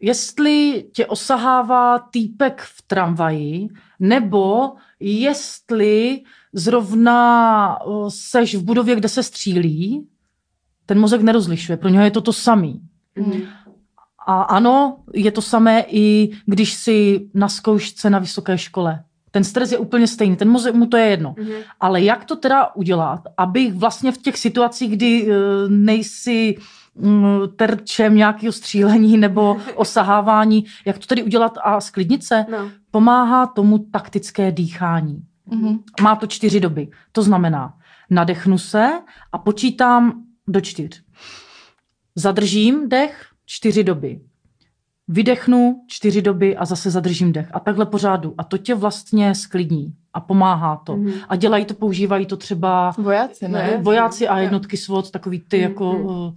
[0.00, 3.68] jestli tě osahává týpek v tramvaji,
[4.00, 6.22] nebo jestli
[6.52, 7.78] zrovna
[8.08, 10.08] seš v budově, kde se střílí,
[10.86, 11.76] ten mozek nerozlišuje.
[11.76, 12.80] Pro něho je to to samý.
[13.18, 13.42] Mm.
[14.26, 19.04] A ano, je to samé i když si na zkoušce na vysoké škole.
[19.30, 21.32] Ten stres je úplně stejný, ten mozek mu to je jedno.
[21.32, 21.62] Mm-hmm.
[21.80, 25.32] Ale jak to teda udělat, aby vlastně v těch situacích, kdy uh,
[25.68, 26.56] nejsi
[26.94, 32.70] um, terčem nějakého střílení nebo osahávání, jak to tedy udělat a sklidnit se, no.
[32.90, 35.22] pomáhá tomu taktické dýchání.
[35.48, 35.78] Mm-hmm.
[36.02, 36.88] Má to čtyři doby.
[37.12, 37.74] To znamená,
[38.10, 38.90] nadechnu se
[39.32, 41.02] a počítám do čtyř.
[42.16, 44.20] Zadržím dech, čtyři doby.
[45.08, 47.48] Vydechnu čtyři doby a zase zadržím dech.
[47.52, 48.34] A takhle pořádu.
[48.38, 50.96] A to tě vlastně sklidní a pomáhá to.
[50.96, 51.12] Mm.
[51.28, 53.78] A dělají to, používají to třeba vojáci, ne?
[53.82, 55.62] Vojáci a jednotky SWOT, takový ty mm.
[55.62, 56.32] jako uh,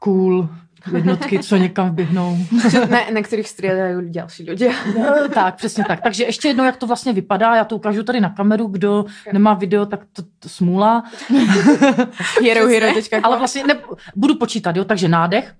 [0.00, 0.48] cool
[0.96, 2.38] jednotky, co někam vběhnou.
[2.90, 4.68] na, na kterých střídají další lidé.
[4.98, 6.00] no, tak, přesně tak.
[6.00, 9.54] Takže ještě jednou, jak to vlastně vypadá, já to ukážu tady na kameru, kdo nemá
[9.54, 11.04] video, tak to, to smůla.
[12.42, 12.86] hero, hero,
[13.22, 13.74] Ale vlastně ne,
[14.16, 15.54] budu počítat, jo, takže nádech.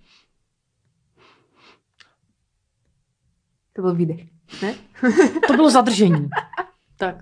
[3.83, 4.21] To byl výdech,
[4.63, 4.75] ne?
[5.47, 6.29] to bylo zadržení.
[6.99, 7.17] tak.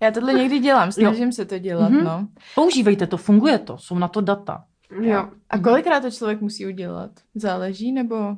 [0.00, 1.32] Já tohle někdy dělám, snažím jo.
[1.32, 2.04] se to dělat, mm-hmm.
[2.04, 2.28] no.
[2.54, 4.64] Používejte to, funguje to, jsou na to data.
[5.00, 5.30] Jo.
[5.50, 7.10] A kolikrát to člověk musí udělat?
[7.34, 8.36] Záleží, nebo?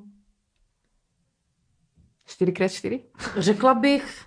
[2.28, 3.00] 4x4?
[3.36, 4.24] Řekla bych,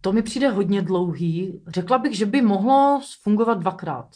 [0.00, 4.08] to mi přijde hodně dlouhý, řekla bych, že by mohlo fungovat dvakrát.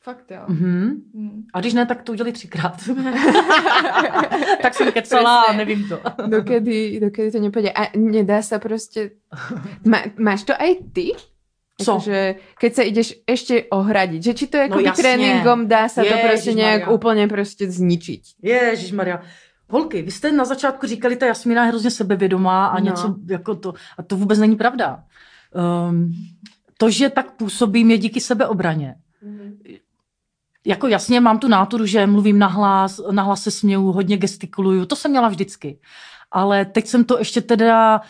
[0.00, 0.40] Fakt jo.
[0.48, 0.90] Mm-hmm.
[1.14, 1.42] Mm.
[1.54, 2.76] A když ne, tak to udělali třikrát.
[4.62, 6.00] tak jsem kecala a nevím to.
[6.26, 7.72] dokedy, dokedy to nepůjde.
[7.72, 9.10] A nedá se prostě...
[9.84, 11.12] Má, máš to aj ty?
[11.78, 12.02] Co?
[12.02, 16.10] Že keď sa ideš ešte ohradiť, že či to jako no, tréninkom dá sa to
[16.26, 18.22] prostě nějak úplně prostě zničiť.
[18.42, 19.22] Ježíš Maria.
[19.70, 22.84] Holky, vy jste na začátku říkali, ta Jasmína je hrozně sebevědomá a no.
[22.84, 25.04] něco jako to, a to vůbec není pravda.
[25.88, 26.12] Um,
[26.78, 28.94] to, že tak působím, je díky sebeobraně.
[29.22, 29.78] Mm-hmm
[30.68, 35.10] jako jasně mám tu náturu, že mluvím nahlas, nahlas se směju, hodně gestikuluju, to jsem
[35.10, 35.78] měla vždycky.
[36.30, 38.00] Ale teď jsem to ještě teda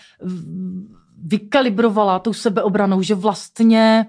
[1.22, 4.06] vykalibrovala tou sebeobranou, že vlastně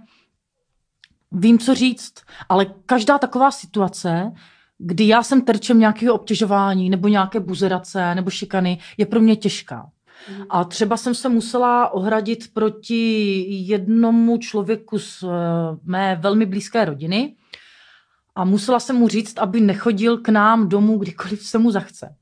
[1.31, 2.13] vím, co říct,
[2.49, 4.31] ale každá taková situace,
[4.77, 9.89] kdy já jsem terčem nějakého obtěžování nebo nějaké buzerace nebo šikany, je pro mě těžká.
[10.31, 10.45] Mhm.
[10.49, 15.27] A třeba jsem se musela ohradit proti jednomu člověku z eh,
[15.83, 17.35] mé velmi blízké rodiny,
[18.39, 22.15] a musela jsem mu říct, aby nechodil k nám domů, kdykoliv se mu zachce.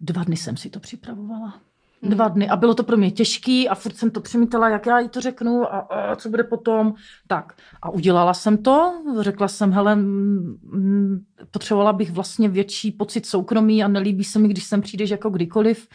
[0.00, 1.54] Dva dny jsem si to připravovala.
[2.02, 2.10] Hmm.
[2.10, 2.48] Dva dny.
[2.48, 5.20] A bylo to pro mě těžký a furt jsem to přemítala, jak já jí to
[5.20, 6.94] řeknu a, a co bude potom.
[7.26, 7.52] Tak.
[7.82, 9.02] A udělala jsem to.
[9.20, 11.20] Řekla jsem, hele, m,
[11.50, 15.88] potřebovala bych vlastně větší pocit soukromí a nelíbí se mi, když sem přijdeš jako kdykoliv.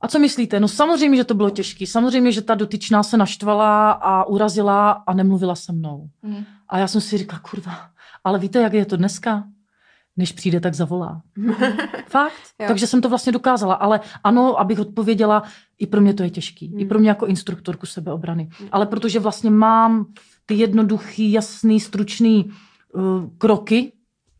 [0.00, 0.60] A co myslíte?
[0.60, 1.86] No samozřejmě, že to bylo těžké.
[1.86, 6.08] Samozřejmě, že ta dotyčná se naštvala a urazila a nemluvila se mnou.
[6.22, 6.44] Mm.
[6.72, 7.90] A já jsem si říkala, kurva,
[8.24, 9.44] ale víte, jak je to dneska?
[10.16, 11.22] Než přijde, tak zavolá.
[12.06, 12.32] Fakt.
[12.68, 13.74] Takže jsem to vlastně dokázala.
[13.74, 15.42] Ale ano, abych odpověděla,
[15.78, 16.68] i pro mě to je těžký.
[16.68, 16.80] Mm.
[16.80, 18.48] I pro mě jako instruktorku sebeobrany.
[18.60, 18.68] Mm.
[18.72, 20.06] Ale protože vlastně mám
[20.46, 22.50] ty jednoduchý, jasný, stručný
[22.92, 23.02] uh,
[23.38, 23.92] kroky,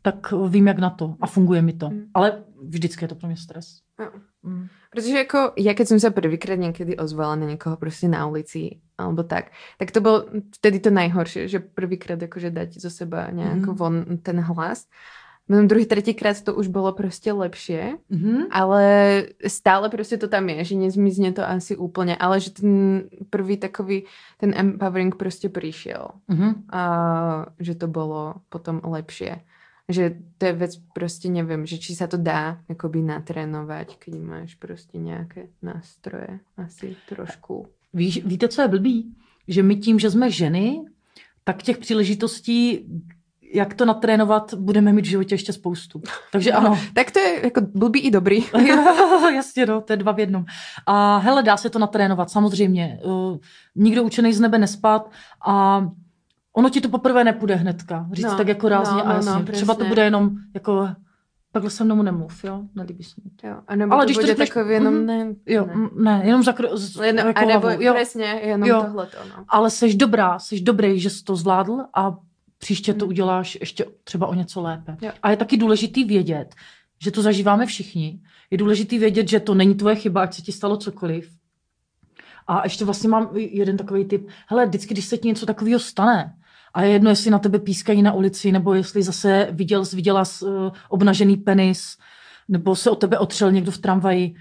[0.02, 1.16] tak vím, jak na to.
[1.20, 1.90] A funguje mi to.
[1.90, 2.02] Mm.
[2.14, 3.66] Ale vždycky je to pro mě stres.
[4.00, 4.10] Jo.
[4.42, 4.66] Mm.
[4.92, 9.22] Protože jako, ja keď som sa prvýkrát niekedy ozvala na niekoho prostě na ulici, alebo
[9.24, 9.48] tak,
[9.80, 10.28] tak to bolo
[10.60, 13.64] vtedy to najhoršie, že prvýkrát akože dať zo seba Mhm.
[13.64, 13.74] mm.
[13.74, 14.84] von ten hlas.
[15.48, 18.46] Potom druhý, tretíkrát to už bolo prostě lepšie, Mhm.
[18.50, 18.82] ale
[19.46, 24.04] stále prostě to tam je, že nezmizne to asi úplně, ale že ten prvý takový,
[24.38, 26.62] ten empowering prostě přišel Mhm.
[26.72, 26.82] a
[27.58, 29.40] že to bolo potom lepšie.
[29.88, 34.54] Že to je vec prostě nevím, že či sa to dá akoby natrénovať, keď máš
[34.54, 36.40] prostě nějaké nástroje.
[36.56, 37.66] Asi trošku.
[37.94, 39.14] Víš, víte, co je blbý?
[39.48, 40.80] Že my tím, že jsme ženy,
[41.44, 42.86] tak těch příležitostí,
[43.54, 46.02] jak to natrénovat, budeme mít v životě ještě spoustu.
[46.32, 46.78] Takže ano.
[46.94, 48.44] Tak to je jako blbý i dobrý.
[49.34, 50.44] Jasně, no, to je dva v jednom.
[50.86, 52.98] A hele, dá se to natrénovat, samozřejmě.
[53.04, 53.36] Uh,
[53.74, 55.10] nikdo učený z nebe nespat
[55.46, 55.86] a
[56.52, 58.06] ono ti to poprvé nepůjde hnedka.
[58.12, 59.30] Říct No, tak jako rázně no, a no, jasně.
[59.32, 60.88] no, Třeba to bude jenom jako
[61.52, 62.62] takhle se mnou nemluv, jo?
[62.74, 63.46] Nelíbí se mi to.
[63.46, 65.06] Jo, a nebo Ale to když to bude řekneš- takový jenom Mhm.
[65.06, 65.34] ne.
[65.46, 66.22] Jo, ne.
[66.24, 66.76] jenom zakro...
[66.76, 67.94] z- Jenom, jako a nebo hlavou, jo.
[67.94, 68.82] přesně, jenom Jo.
[68.86, 69.44] tohle to, no.
[69.48, 72.16] Ale jsi dobrá, jsi dobrý, že jsi to zvládl a
[72.58, 73.08] příště to Mm.
[73.08, 74.96] uděláš ještě třeba o něco lépe.
[75.02, 75.10] Jo.
[75.22, 76.54] A je taky důležitý vědět,
[77.02, 78.20] že to zažíváme všichni.
[78.50, 81.30] Je důležitý vědět, že to není tvoje chyba, ať se ti stalo cokoliv.
[82.46, 84.28] A ještě vlastně mám jeden takový tip.
[84.46, 86.34] Hele, vždycky, když se ti něco takového stane,
[86.74, 90.48] a je jedno, jestli na tebe pískají na ulici, nebo jestli zase viděl, viděla uh,
[90.88, 91.98] obnažený penis,
[92.48, 94.34] nebo se o tebe otřel někdo v tramvaji,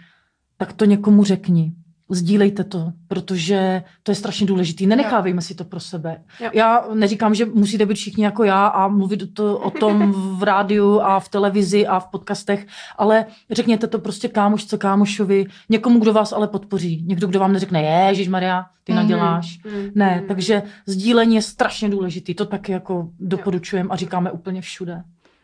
[0.58, 1.74] tak to někomu řekni.
[2.14, 4.86] Sdílejte to, protože to je strašně důležité.
[4.86, 6.24] Nenechávejme si to pro sebe.
[6.40, 6.50] Jo.
[6.54, 11.00] Já neříkám, že musíte být všichni jako já a mluvit to, o tom v rádiu
[11.02, 12.68] a v televizi a v podcastech,
[12.98, 17.04] ale řekněte to prostě kámošce, kámošovi, někomu, kdo vás ale podpoří.
[17.08, 19.02] Někdo, kdo vám neřekne, Ježíš Maria, ty Mhm.
[19.02, 19.60] naděláš.
[19.66, 20.28] Mm, Ne, mm.
[20.28, 22.36] takže sdílení je strašně důležitý.
[22.36, 25.04] To taky jako doporučujeme a říkáme úplně všude.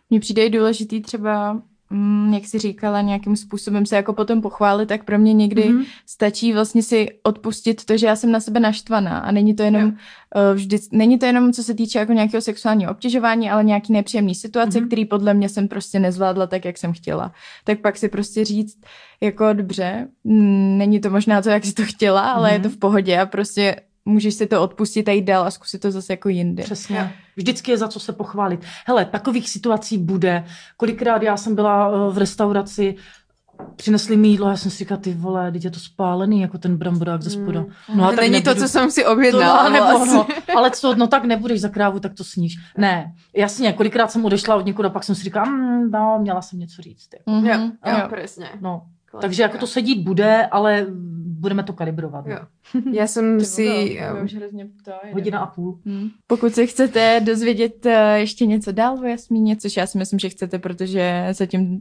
[0.09, 4.85] Mně přijde i důležitý třeba, mm, jak jsi říkala, nějakým způsobem se jako potom pochválit,
[4.85, 5.77] tak pro mě někdy Mhm.
[5.81, 5.85] mm-hmm.
[6.05, 9.81] stačí vlastně si odpustit to, že já jsem na sebe naštvaná a není to jenom
[9.81, 9.87] Jo.
[9.89, 14.35] uh, vždy, není to jenom co se týče jako nějakého sexuálního obtěžování, ale nějaký nepříjemný
[14.35, 14.83] situace, Mhm.
[14.83, 14.87] mm-hmm.
[14.87, 17.31] který podle mě jsem prostě nezvládla tak, jak jsem chtěla.
[17.63, 18.77] Tak pak si prostě říct,
[19.21, 22.53] jako dobře, mm, není to možná to, jak jsi to chtěla, ale Mhm.
[22.57, 23.75] je to v pohodě a prostě
[24.07, 26.63] můžeš si to odpustit a jít dál a zkusit to zase jako jindy.
[26.63, 26.97] Přesně.
[26.97, 27.07] Jo.
[27.35, 28.65] Vždycky je za co se pochválit.
[28.85, 30.43] Hele, takových situací bude.
[30.77, 32.95] Kolikrát já jsem byla eh, v restauraci,
[33.75, 36.57] přinesli mi jídlo a já jsem si říkala, ty vole, teď je to spálený, jako
[36.57, 37.65] ten bramborák ze spoda.
[37.93, 38.03] Mm.
[38.03, 39.63] a to není to, co jsem si to, objednala.
[39.63, 40.13] no, nebo, vlastně.
[40.13, 40.27] no,
[40.57, 42.55] ale co, no tak nebudeš za krávu, tak to sníš.
[42.77, 46.41] Ne, jasně, kolikrát jsem odešla od někud a pak jsem si říkala, mm, no, měla
[46.41, 47.09] jsem něco říct.
[47.13, 47.47] Jako.
[47.47, 48.09] Jo, jo, jo.
[48.17, 48.49] přesně.
[48.61, 48.81] No,
[49.11, 49.21] Klasika.
[49.27, 50.85] takže jako to sedít bude, ale
[51.39, 52.25] budeme to kalibrovat.
[52.25, 52.31] No.
[52.33, 52.39] Jo.
[52.93, 53.99] Já jsem si...
[54.17, 55.79] um, už hrozně to je, Hodina a půl.
[55.85, 56.09] Hmm.
[56.27, 60.29] Pokud se chcete dozvědět uh, ještě něco dál o Jasmíně, což já si myslím, že
[60.29, 61.79] chcete, protože zatím uh,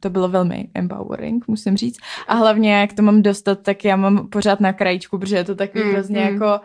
[0.00, 1.98] to bylo velmi empowering, musím říct.
[2.28, 5.54] A hlavně, jak to mám dostat, tak já mám pořád na krajičku, protože je to
[5.54, 6.32] takový Mm, hrozně mm.
[6.32, 6.60] jako...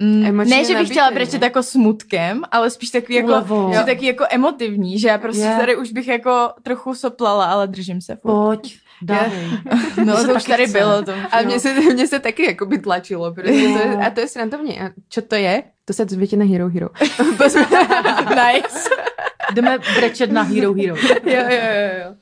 [0.00, 4.06] Mm, Emočně ne, že bych chtěla brečet jako smutkem, ale spíš takový jako, že taky
[4.06, 5.56] jako emotivní, že já prostě Je.
[5.56, 8.16] tady už bych jako trochu soplala, ale držím se.
[8.16, 8.32] furt.
[8.32, 9.48] Pojď, dávej.
[10.04, 10.78] No, to už tady chce.
[10.78, 11.02] bylo.
[11.02, 14.28] To, A mně se, mně se taky jakoby tlačilo, protože to je, a to je
[14.28, 14.80] srandovně.
[14.80, 15.62] A čo to je?
[15.84, 16.88] To se dozvíte na Hero Hero.
[18.30, 18.88] nice.
[19.54, 20.96] Jdeme brečet na Hero Hero.
[20.96, 22.14] jo, jo, jo, jo.